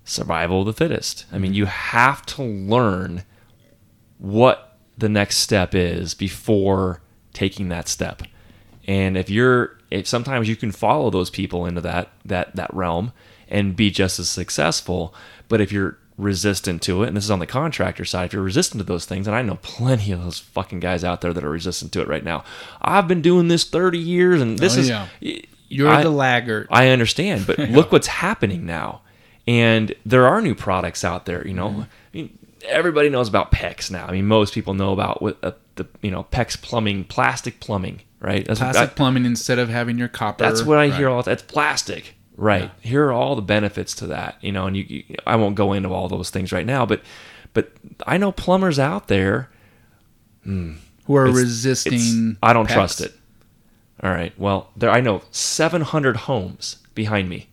[0.04, 1.26] survival of the fittest.
[1.32, 1.58] I mean, mm-hmm.
[1.58, 3.24] you have to learn
[4.18, 7.00] what the next step is before
[7.32, 8.22] taking that step.
[8.86, 13.12] And if you're if sometimes you can follow those people into that that that realm
[13.48, 15.14] and be just as successful,
[15.48, 18.42] but if you're resistant to it, and this is on the contractor side, if you're
[18.42, 21.44] resistant to those things, and I know plenty of those fucking guys out there that
[21.44, 22.44] are resistant to it right now.
[22.82, 25.06] I've been doing this 30 years and this Oh, is yeah.
[25.68, 26.68] You're I- the laggard.
[26.70, 29.02] I understand, but look what's happening now.
[29.46, 31.68] And there are new products out there, you know.
[31.70, 31.80] Mm-hmm.
[31.80, 32.38] I mean,
[32.68, 34.06] everybody knows about PEX now.
[34.06, 38.02] I mean, most people know about what uh, the you know PEX plumbing, plastic plumbing,
[38.20, 38.44] right?
[38.44, 40.44] That's what- Plastic plumbing instead of having your copper.
[40.44, 40.94] that's what I Right.
[40.94, 41.22] hear all.
[41.22, 42.70] That's plastic, right?
[42.80, 44.66] Here are all the benefits to that, you know.
[44.66, 47.02] And you, you, I won't go into all those things right now, but
[47.52, 47.72] but
[48.06, 49.50] I know plumbers out there.
[50.44, 50.74] Hmm.
[51.06, 51.92] Who are It's- resisting.
[51.94, 52.72] it's- I don't PEX.
[52.74, 53.14] trust it.
[54.02, 54.32] All right.
[54.38, 57.48] Well, there I know 700 homes behind me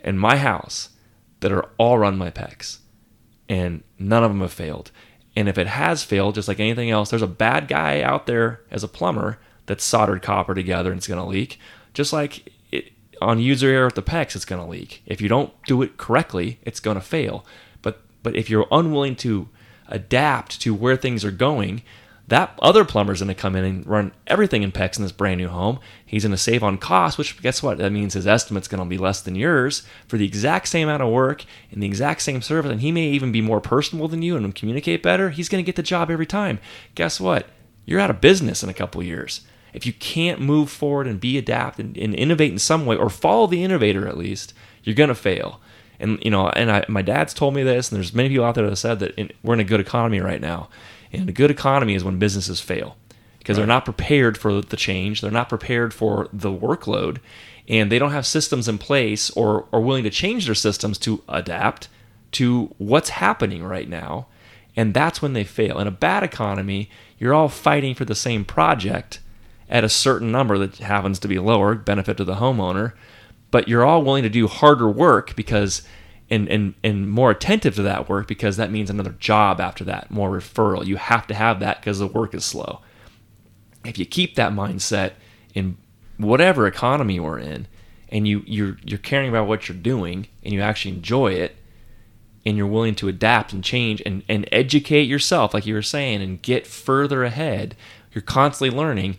[0.00, 0.90] in my house
[1.40, 2.78] that are all run by PEX,
[3.48, 4.90] and none of them have failed.
[5.36, 8.60] And if it has failed, just like anything else, there's a bad guy out there
[8.70, 11.58] as a plumber that's soldered copper together and it's going to leak.
[11.94, 12.52] Just like
[13.20, 15.02] on user error with the PEX, it's going to leak.
[15.06, 17.44] If you don't do it correctly, it's going to fail.
[17.82, 19.48] But but if you're unwilling to
[19.88, 21.82] adapt to where things are going,
[22.28, 25.38] that other plumber's going to come in and run everything in PEX in this brand
[25.38, 25.78] new home.
[26.06, 27.76] He's going to save on cost, which guess what?
[27.78, 31.02] That means his estimate's going to be less than yours for the exact same amount
[31.02, 32.72] of work and the exact same service.
[32.72, 35.30] And he may even be more personable than you and communicate better.
[35.30, 36.60] He's going to get the job every time.
[36.94, 37.46] Guess what?
[37.84, 39.42] You're out of business in a couple years.
[39.74, 43.10] If you can't move forward and be adapt and, and innovate in some way, or
[43.10, 45.60] follow the innovator at least, you're going to fail.
[46.00, 48.54] And you know, and I, my dad's told me this, and there's many people out
[48.54, 50.68] there that have said that in, we're in a good economy right now.
[51.12, 52.96] And a good economy is when businesses fail
[53.38, 57.18] because they're not prepared for the change, they're not prepared for the workload,
[57.68, 61.22] and they don't have systems in place or are willing to change their systems to
[61.28, 61.88] adapt
[62.32, 64.26] to what's happening right now.
[64.76, 65.78] And that's when they fail.
[65.78, 69.20] In a bad economy, you're all fighting for the same project
[69.68, 72.92] at a certain number that happens to be lower, benefit to the homeowner,
[73.50, 75.82] but you're all willing to do harder work because
[76.30, 80.10] and, and and more attentive to that work because that means another job after that,
[80.10, 80.86] more referral.
[80.86, 82.80] You have to have that because the work is slow.
[83.84, 85.12] If you keep that mindset
[85.54, 85.76] in
[86.16, 87.66] whatever economy we're in,
[88.08, 91.56] and you you're you're caring about what you're doing and you actually enjoy it,
[92.46, 96.22] and you're willing to adapt and change and, and educate yourself, like you were saying,
[96.22, 97.74] and get further ahead,
[98.12, 99.16] you're constantly learning,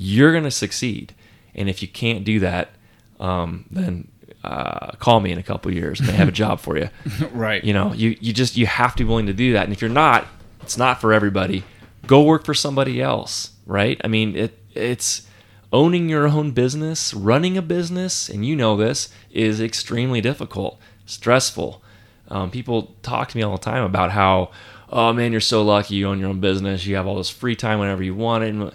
[0.00, 1.12] you're going to succeed.
[1.56, 2.70] And if you can't do that,
[3.18, 4.06] um, then
[4.44, 6.00] uh, call me in a couple years.
[6.00, 6.88] May have a job for you.
[7.32, 7.64] right.
[7.64, 9.64] You know, you, you just you have to be willing to do that.
[9.64, 10.28] And if you're not,
[10.62, 11.64] it's not for everybody.
[12.06, 14.00] Go work for somebody else, right?
[14.04, 15.26] I mean, it it's
[15.72, 21.82] owning your own business, running a business, and you know this is extremely difficult, stressful.
[22.28, 24.52] Um, people talk to me all the time about how,
[24.90, 26.86] oh man, you're so lucky you own your own business.
[26.86, 28.50] You have all this free time whenever you want it.
[28.50, 28.72] And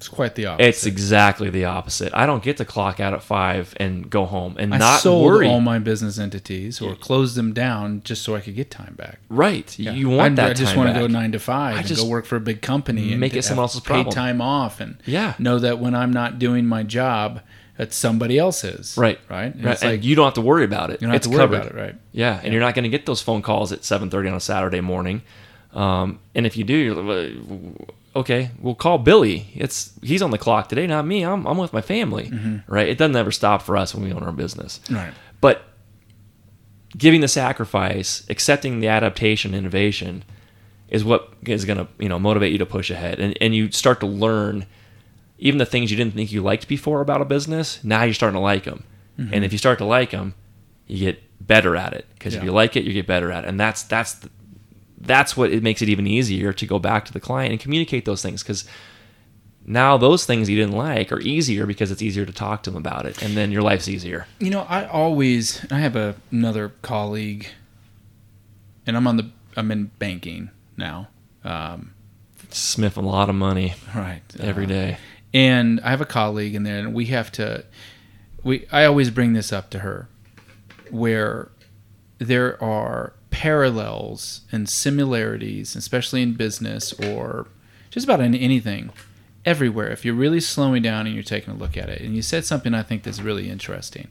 [0.00, 0.66] It's quite the opposite.
[0.68, 2.14] it's exactly the opposite.
[2.14, 5.26] I don't get to clock out at five and go home and I not sold
[5.26, 5.46] worry.
[5.46, 9.18] all my business entities or closed them down just so I could get time back.
[9.28, 9.78] right.
[9.78, 11.02] You want I, that I just want to back.
[11.02, 13.42] go nine to five and just go work for a big company and make it
[13.42, 14.14] someone else's problem.
[14.14, 15.34] time off and Yeah.
[15.38, 17.40] know that when I'm not doing my job,
[17.76, 18.96] that somebody else is.
[18.96, 19.18] Right.
[19.28, 19.54] Right.
[19.54, 19.72] And Right.
[19.72, 21.02] It's and like you don't have to worry about it.
[21.02, 21.56] you don't have to worry covered.
[21.56, 21.74] about it.
[21.74, 21.94] Right.
[22.12, 24.80] Yeah, and you're not going to get those phone calls at 7:30 on a Saturday
[24.80, 25.20] morning.
[25.72, 27.86] Um, and if you do, you're like,
[28.16, 29.48] okay, we'll call Billy.
[29.54, 31.22] It's he's on the clock today, not me.
[31.24, 32.72] I'm I'm with my family, Mm-hmm.
[32.72, 32.88] right?
[32.88, 34.80] It doesn't ever stop for us when we own our business.
[34.90, 35.12] Right.
[35.40, 35.62] But
[36.96, 40.24] giving the sacrifice, accepting the adaptation, innovation,
[40.88, 43.70] is what is going to you know motivate you to push ahead, and and you
[43.70, 44.66] start to learn
[45.38, 47.82] even the things you didn't think you liked before about a business.
[47.84, 48.84] Now you're starting to like them,
[49.16, 50.34] and if you start to like them,
[50.86, 53.48] you get better at it because if you like it, you get better at it,
[53.48, 54.30] and that's that's the,
[55.00, 58.04] that's what it makes it even easier to go back to the client and communicate
[58.04, 58.64] those things because
[59.66, 62.78] now those things you didn't like are easier because it's easier to talk to them
[62.78, 64.26] about it, and then your life's easier.
[64.38, 67.46] You know, I always I have a, another colleague,
[68.86, 71.08] and I'm on the I'm in banking now.
[71.44, 71.94] Um,
[72.50, 74.22] Smith a lot of money right.
[74.40, 74.98] every uh, day.
[75.32, 77.64] and I have a colleague in there, and we have to.
[78.42, 80.08] We I always bring this up to her.
[80.90, 81.50] where
[82.18, 87.46] there are parallels and similarities, especially in business or
[87.90, 88.90] just about in anything,
[89.44, 89.88] everywhere.
[89.90, 92.44] If you're really slowing down and you're taking a look at it, and you said
[92.44, 94.08] something I think that's really interesting.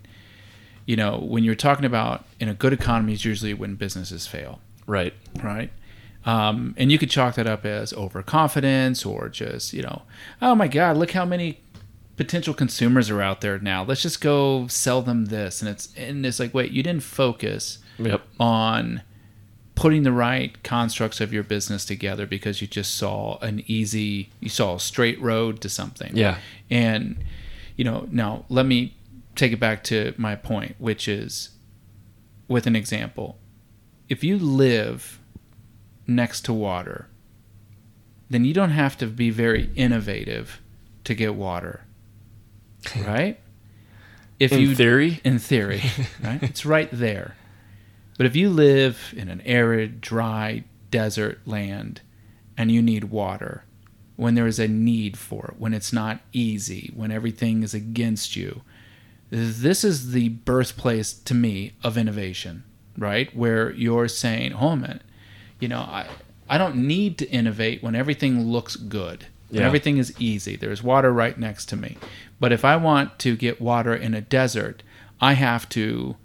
[0.86, 4.60] You know, when you're talking about in a good economy, is usually when businesses fail
[4.88, 5.14] Right.
[5.44, 5.72] right?
[6.26, 10.02] Um, and you could chalk that up as overconfidence or just, you know,
[10.42, 11.62] oh my God, look how many
[12.18, 13.84] potential consumers are out there now.
[13.84, 15.62] Let's just go sell them this.
[15.62, 18.22] And it's and it's like, wait, you didn't focus Yep.
[18.40, 19.02] on
[19.80, 24.50] putting the right constructs of your business together because you just saw an easy, you
[24.50, 26.14] saw a straight road to something.
[26.18, 26.40] Yeah.
[26.70, 27.24] And,
[27.78, 28.98] you know, now let me
[29.38, 31.52] take it back to my point, which is
[32.50, 33.38] with an example.
[34.10, 35.18] If you live
[36.06, 37.08] next to water,
[38.30, 40.60] then you don't have to be very innovative
[41.06, 41.86] to get water.
[43.06, 43.40] Right?
[44.40, 45.22] If In you theory.
[45.24, 45.84] in theory,
[46.24, 46.44] right?
[46.44, 47.36] It's right there.
[48.20, 52.02] But if you live in an arid, dry desert land
[52.58, 53.64] and you need water,
[54.18, 58.36] when there is a need for it, when it's not easy, when everything is against
[58.36, 58.62] you,
[59.30, 62.66] this is the birthplace to me of innovation,
[62.98, 63.34] right?
[63.34, 65.00] Where you're saying, oh man,
[65.62, 66.08] you know, I,
[66.50, 69.28] I don't need to innovate when everything looks good.
[69.48, 69.68] When Yeah.
[69.68, 70.58] everything is easy.
[70.58, 71.96] There's water right next to me.
[72.38, 74.84] But if I want to get water in a desert,
[75.22, 76.18] I have to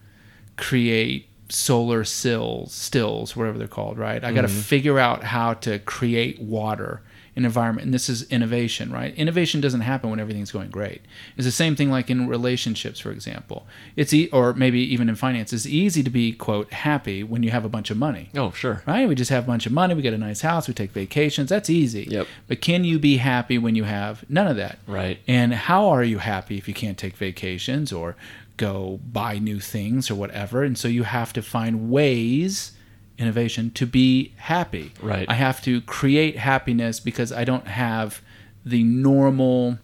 [0.57, 4.23] create solar sills, stills, whatever they're called, right?
[4.23, 4.61] I got to mm-hmm.
[4.61, 7.03] figure out how to create water
[7.37, 7.85] in environment.
[7.85, 9.15] And this is innovation, right?
[9.17, 11.03] Innovation doesn't happen when everything's going great.
[11.37, 13.67] It's the same thing like in relationships, for example.
[13.97, 15.53] It's e- or maybe even in finance.
[15.53, 18.83] It's easy to be quote happy when you have a bunch of money Oh, sure.
[18.87, 19.09] right?
[19.09, 21.51] We just have a bunch of money, we get a nice house, we take vacations.
[21.51, 22.07] That's easy.
[22.09, 22.29] Yep.
[22.47, 24.79] But can you be happy when you have none of that?
[24.87, 25.19] Right.
[25.27, 28.17] And how are you happy if you can't take vacations or
[28.57, 30.63] go buy new things or whatever?
[30.63, 32.73] And so you have to find ways,
[33.19, 34.93] innovation, to be happy.
[35.03, 35.27] Right.
[35.29, 38.23] I have to create happiness because I don't have
[38.65, 39.79] the normal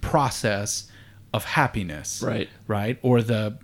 [0.00, 0.90] process
[1.32, 2.48] of happiness Right.
[2.66, 3.58] right or the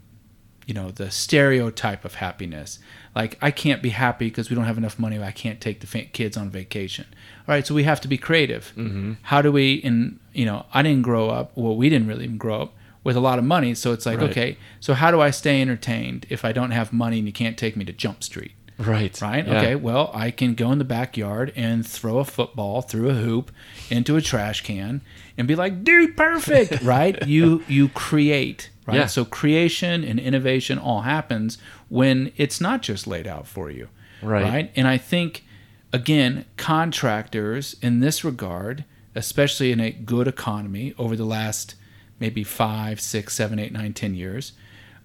[0.67, 2.79] you know the stereotype of happiness
[3.17, 5.87] like i can't be happy because we don't have enough money i can't take the
[5.87, 7.07] fa- kids on vacation
[7.49, 9.15] all right so we have to be creative mm-hmm.
[9.23, 12.37] how do we in you know i didn't grow up well we didn't really even
[12.39, 12.75] grow up
[13.05, 14.31] with a lot of money so it's like Right.
[14.31, 17.57] okay so how do i stay entertained if i don't have money and you can't
[17.59, 19.21] take me to jump street Right.
[19.21, 19.47] right?
[19.47, 19.59] Yeah.
[19.59, 23.53] Okay, well, I can go in the backyard and throw a football through a hoop
[23.91, 25.03] into a trash can
[25.37, 27.25] and be like, "Dude, perfect!" right?
[27.29, 28.97] You you create, right?
[28.97, 29.07] Yeah.
[29.07, 31.59] So creation and innovation all happens
[31.91, 33.89] when it's not just laid out for you,
[34.23, 34.73] Right.
[34.75, 35.45] And I think
[35.93, 38.85] again, contractors in this regard,
[39.15, 41.75] especially in a good economy over the last
[42.21, 44.53] maybe five, six, seven, eight, nine, ten years,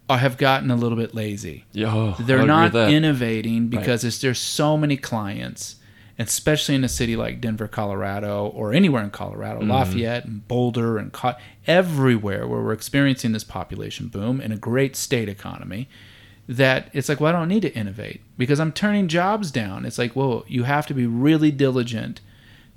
[0.09, 4.77] have gotten a little bit lazy Yo, I they're not innovating because it's, there's so
[4.77, 5.75] many clients,
[6.17, 9.71] especially in a city like Denver, Colorado, or anywhere in Colorado, Mm-hmm.
[9.71, 11.35] Lafayette and Boulder and Co-
[11.65, 15.89] everywhere where we're experiencing this population boom and a great state economy.
[16.49, 19.85] That it's like, well, I don't need to innovate because I'm turning jobs down.
[19.85, 22.21] It's like, well, you have to be really diligent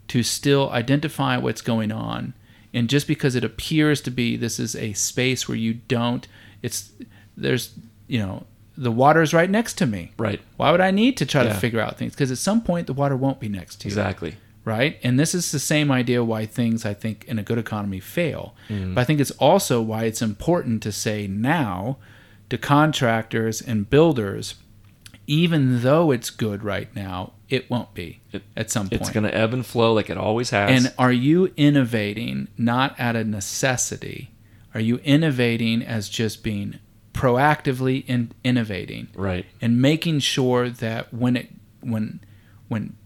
[0.08, 2.34] to still identify what's going on.
[2.72, 6.26] And just because it appears to be this is a space where you don't,
[6.62, 6.92] it's
[7.36, 7.74] there's
[8.06, 10.12] you know the water is right next to me.
[10.16, 10.40] Right.
[10.56, 12.12] Why would I need to try to figure out things?
[12.12, 13.90] Because at some point the water won't be next to you.
[13.90, 14.36] Exactly.
[14.64, 14.98] Right?
[15.02, 18.54] And this is the same idea why things I think in a good economy fail.
[18.68, 18.94] Mm-hmm.
[18.94, 21.98] But I think it's also why it's important to say now
[22.48, 24.54] to contractors and builders,
[25.30, 29.00] even though it's good right now, it won't be It- at some point.
[29.00, 30.84] It's going to ebb and flow like it always has.
[30.86, 34.32] And are you innovating not out of necessity?
[34.74, 36.80] Are you innovating as just being
[37.12, 39.46] proactively in, innovating right.
[39.60, 41.50] and making sure that when it
[41.80, 42.20] when
[42.66, 42.96] when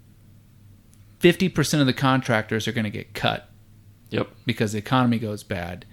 [1.20, 3.50] 50% of the contractors are going to get cut
[4.10, 4.28] Yep.
[4.46, 5.84] because the economy goes bad,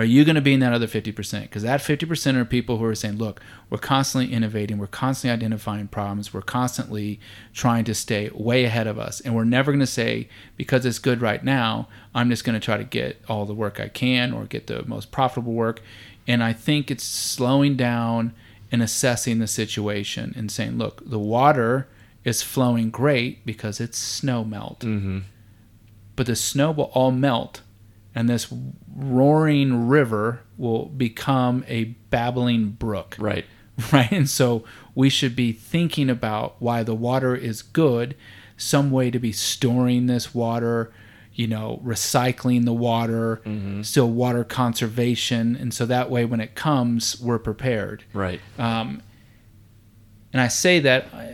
[0.00, 1.42] are you going to be in that other 50%?
[1.42, 5.88] Because that 50% are people who are saying, look, we're constantly innovating, we're constantly identifying
[5.88, 7.20] problems, we're constantly
[7.52, 9.20] trying to stay way ahead of us.
[9.20, 12.64] And we're never going to say, because it's good right now, I'm just going to
[12.64, 15.82] try to get all the work I can or get the most profitable work.
[16.26, 18.32] And I think it's slowing down
[18.72, 21.88] and assessing the situation and saying, look, the water
[22.24, 25.18] is flowing great because it's snow melt Mm-hmm.
[26.16, 27.62] but the snow will all melt
[28.14, 28.52] and this
[28.94, 33.44] roaring river will become a babbling brook Right.
[33.92, 34.64] right and so
[34.94, 38.14] we should be thinking about why the water is good
[38.56, 40.92] some way to be storing this water
[41.32, 43.40] you know recycling the water
[43.82, 48.40] still water conservation and so that way when it comes we're prepared Right.
[48.58, 49.02] um,
[50.32, 51.26] And I say that uh,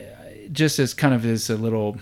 [0.53, 1.98] just as kind of as a little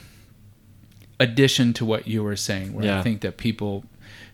[1.21, 2.99] addition to what you were saying, where Yeah.
[2.99, 3.85] I think that people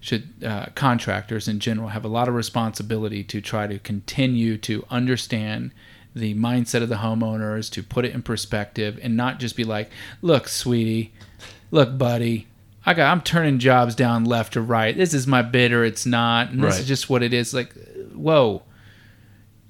[0.00, 4.84] should, uh, contractors in general, have a lot of responsibility to try to continue to
[4.90, 5.70] understand
[6.14, 9.90] the mindset of the homeowners, to put it in perspective, and not just be like,
[10.22, 11.12] look, sweetie,
[11.70, 12.46] look, buddy.
[12.84, 14.96] I got, I'm turning jobs down left or right.
[14.96, 16.50] This is my bid or it's not.
[16.50, 17.52] And this is just what it is.
[17.52, 17.74] Like,
[18.14, 18.62] whoa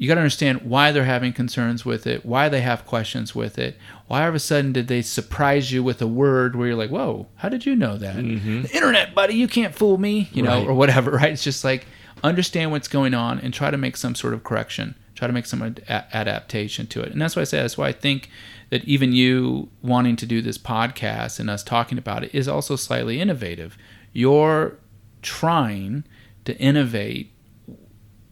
[0.00, 3.58] you got to understand why they're having concerns with it, why they have questions with
[3.58, 3.76] it.
[4.10, 6.90] Why all of a sudden did they surprise you with a word where you're like,
[6.90, 10.50] "Whoa, how did you know that?" The internet, buddy, you can't fool me, you know,
[10.50, 10.60] Mm-hmm.
[10.66, 10.68] Right.
[10.68, 11.10] or whatever.
[11.20, 11.30] Right?
[11.32, 11.86] It's just like
[12.24, 15.46] understand what's going on and try to make some sort of correction, try to make
[15.46, 17.12] some ad- adaptation to it.
[17.12, 18.28] And that's why I say that's why I think
[18.70, 22.74] that even you wanting to do this podcast and us talking about it is also
[22.74, 23.78] slightly innovative.
[24.12, 24.76] You're
[25.22, 26.02] trying
[26.46, 27.30] to innovate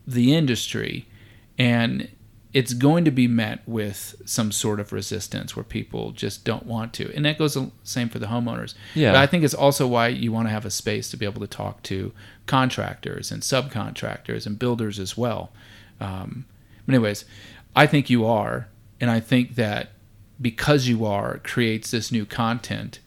[0.08, 1.06] the industry
[1.56, 2.08] and
[2.54, 6.92] it's going to be met with some sort of resistance where people just don't want
[6.94, 9.12] to and that goes the same for the homeowners Yeah.
[9.12, 11.40] but i think it's also why you want to have a space to be able
[11.42, 12.12] to talk to
[12.46, 15.52] contractors and subcontractors and builders as well
[16.00, 16.46] um,
[16.86, 17.24] but anyways
[17.76, 18.68] i think you are
[19.00, 19.90] and i think that
[20.40, 23.00] because you are creates this new content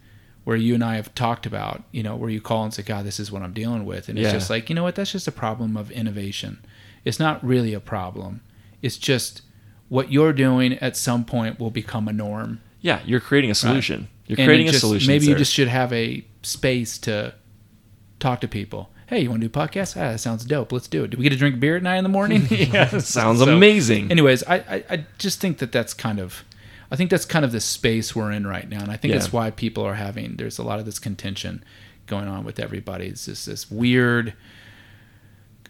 [0.44, 3.06] where you and I have talked about, you know, where you call and say, God,
[3.06, 4.10] this is what I'm dealing with.
[4.10, 6.66] And it's just like, you know what, that's just a problem of innovation.
[7.06, 8.42] It's not really a problem.
[8.82, 9.42] It's just
[9.90, 12.62] what you're doing at some point will become a norm.
[12.82, 14.08] Yeah, you're creating a solution.
[14.26, 15.08] You're And creating it a solution.
[15.08, 15.40] Maybe you there.
[15.40, 17.34] just should have a space to
[18.20, 18.90] talk to people.
[19.08, 19.98] Hey, you want to do a podcast?
[19.98, 20.72] Ah, that sounds dope.
[20.72, 21.10] Let's do it.
[21.10, 22.48] Do we get to drink beer at nine in the morning?
[22.50, 24.10] yeah, sounds So- amazing.
[24.10, 26.46] Anyways, I, I, I just think that that's kind of,
[26.90, 29.20] I think that's kind of the space we're in right now, and I think Yeah.
[29.20, 30.38] that's why people are having.
[30.38, 31.64] There's a lot of this contention
[32.08, 33.08] going on with everybody.
[33.08, 34.34] It's just this weird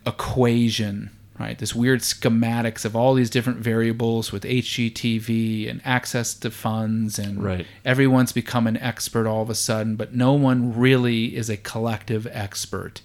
[0.05, 1.09] equation,
[1.39, 1.57] right?
[1.57, 7.43] This weird schematics of all these different variables with HGTV and access to funds, and
[7.43, 7.65] Right.
[7.85, 12.27] everyone's become an expert all of a sudden, but no one really is a collective
[12.31, 13.01] expert.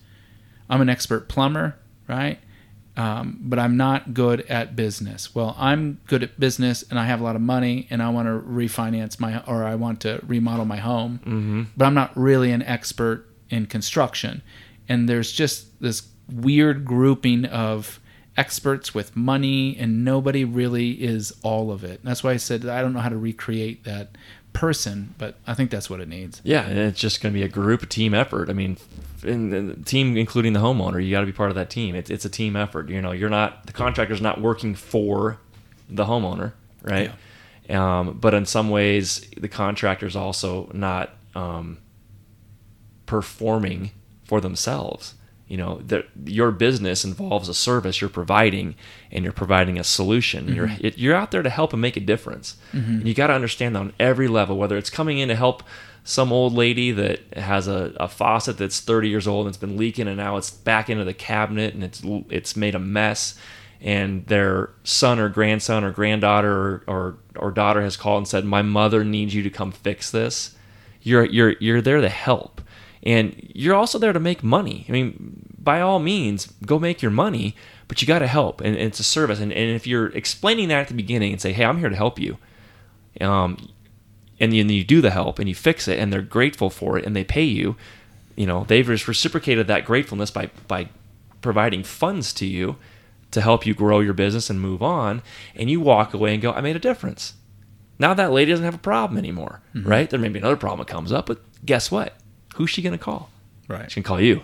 [0.68, 1.76] I'm an expert plumber,
[2.08, 2.38] right?
[2.96, 5.34] Um, but I'm not good at business.
[5.34, 8.26] Well, I'm good at business and I have a lot of money and I want
[8.26, 11.62] to refinance my or I want to remodel my home, mm-hmm.
[11.76, 14.40] but I'm not really an expert in construction.
[14.88, 18.00] And there's just this weird grouping of
[18.36, 22.00] experts with money and nobody really is all of it.
[22.04, 24.10] That's why I said I don't know how to recreate that
[24.52, 26.40] person, but I think that's what it needs.
[26.44, 28.48] Yeah, and it's just going to be a group team effort.
[28.48, 28.78] I mean,
[29.22, 31.94] in the team including the homeowner, you got to be part of that team.
[31.94, 32.88] It's it's a team effort.
[32.88, 35.38] You know, you're not the contractor's not working for
[35.88, 36.52] the homeowner,
[36.82, 37.12] right?
[37.68, 41.78] Um, but in some ways, the contractor's also not um,
[43.06, 43.90] performing
[44.24, 45.14] for themselves.
[45.48, 48.74] You know, that your business involves a service you're providing,
[49.12, 50.46] and you're providing a solution.
[50.46, 50.54] Mm-hmm.
[50.54, 52.56] You're it, you're out there to help and make a difference.
[52.72, 52.90] Mm-hmm.
[52.90, 55.62] And you got to understand that on every level, whether it's coming in to help
[56.06, 59.76] some old lady that has a, a faucet that's 30 years old and it's been
[59.76, 62.00] leaking, and now it's back into the cabinet and it's
[62.30, 63.36] it's made a mess,
[63.80, 68.44] and their son or grandson or granddaughter or, or, or daughter has called and said,
[68.44, 70.54] "My mother needs you to come fix this."
[71.02, 72.60] You're you're you're there to help
[73.06, 74.84] and you're also there to make money.
[74.88, 77.54] I mean, by all means, go make your money,
[77.86, 79.38] but you got to help, and, and it's a service.
[79.38, 81.96] And, and if you're explaining that at the beginning and say, "Hey, I'm here to
[81.96, 82.36] help you,"
[83.20, 83.68] um,
[84.40, 87.06] and then you do the help and you fix it, and they're grateful for it,
[87.06, 87.76] and they pay you,
[88.34, 90.88] you know, they've just reciprocated that gratefulness by by
[91.42, 92.74] providing funds to you
[93.30, 95.22] to help you grow your business and move on,
[95.54, 97.34] and you walk away and go, "I made a difference."
[98.00, 100.10] Now that lady doesn't have a problem anymore, right?
[100.10, 102.14] There may be another problem that comes up, but guess what?
[102.56, 103.30] Who's she going to call?
[103.68, 103.90] Right.
[103.90, 104.42] She can call you.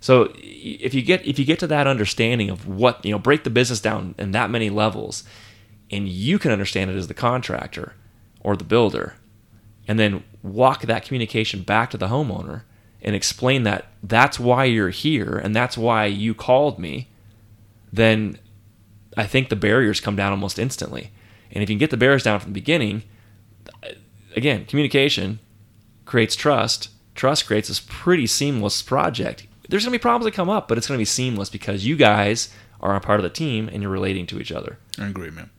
[0.00, 3.44] So if you get if you get to that understanding of what you know, break
[3.44, 5.24] the business down in that many levels,
[5.90, 7.94] and you can understand it as the contractor
[8.40, 9.14] or the builder,
[9.88, 12.62] and then walk that communication back to the homeowner
[13.02, 17.08] and explain that that's why you're here and that's why you called me,
[17.92, 18.38] then
[19.16, 21.12] I think the barriers come down almost instantly.
[21.52, 23.04] And if you can get the barriers down from the beginning,
[24.34, 25.38] again, communication
[26.04, 26.88] creates trust.
[27.14, 29.46] Trust creates this pretty seamless project.
[29.68, 31.86] There's going to be problems that come up, but it's going to be seamless because
[31.86, 34.78] you guys are a part of the team and you're relating to each other.
[34.98, 35.50] I agree, man.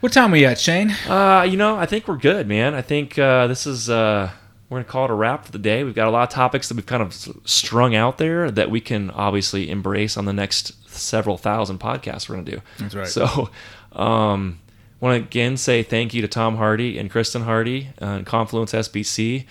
[0.00, 0.96] What time are we at, Shane?
[1.06, 2.74] Uh, you know, I think we're good, man.
[2.74, 4.30] I think uh, this is uh,
[4.70, 5.84] we're gonna call it a wrap for the day.
[5.84, 7.12] We've got a lot of topics that we've kind of
[7.44, 12.36] strung out there that we can obviously embrace on the next several thousand podcasts we're
[12.36, 12.62] gonna do.
[12.78, 13.06] That's right.
[13.06, 13.50] So,
[13.92, 14.60] um,
[15.00, 18.72] want to again say thank you to Tom Hardy and Kristen Hardy uh, and Confluence
[18.72, 19.44] SBC.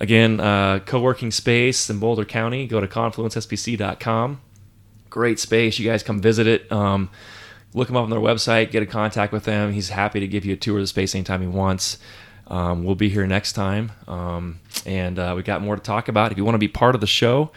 [0.00, 2.66] Again, uh, co-working space in Boulder County.
[2.66, 4.40] Go to confluencespc.com.
[5.10, 5.78] Great space.
[5.78, 6.72] You guys come visit it.
[6.72, 7.10] Um,
[7.74, 9.72] look him up on their website, get in contact with him.
[9.72, 11.98] He's happy to give you a tour of the space anytime he wants.
[12.46, 16.32] Um, we'll be here next time, um, and uh, we got more to talk about.
[16.32, 17.52] If you want to be part of the show,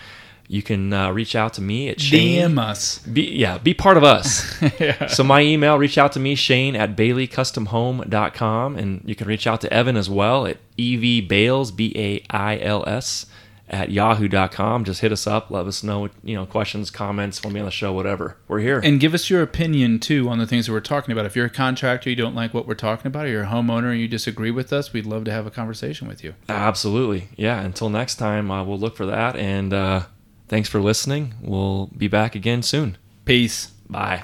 [0.48, 2.52] you can uh, reach out to me at Shane.
[2.52, 3.00] DM us.
[3.00, 4.54] Be, yeah, be part of us.
[5.10, 8.76] So my email, reach out to me, Shane at BaileyCustomHome.com.
[8.78, 13.26] And you can reach out to Evan as well at evbails, B-A-I-L-S,
[13.70, 14.84] at yahoo.com.
[14.84, 15.50] Just hit us up.
[15.50, 18.38] Let us know, you know, questions, comments, want be on the show, whatever.
[18.48, 18.80] We're here.
[18.84, 21.26] And give us your opinion too on the things that we're talking about.
[21.26, 23.92] If you're a contractor, you don't like what we're talking about, or you're a homeowner
[23.92, 26.36] and you disagree with us, we'd love to have a conversation with you.
[26.50, 27.30] Absolutely.
[27.36, 27.62] Yeah.
[27.62, 29.36] Until next time, uh, we'll look for that.
[29.36, 30.04] And uh,
[30.54, 31.34] thanks for listening.
[31.42, 33.00] We'll be back again soon.
[33.26, 33.72] Peace.
[33.90, 34.22] Bye.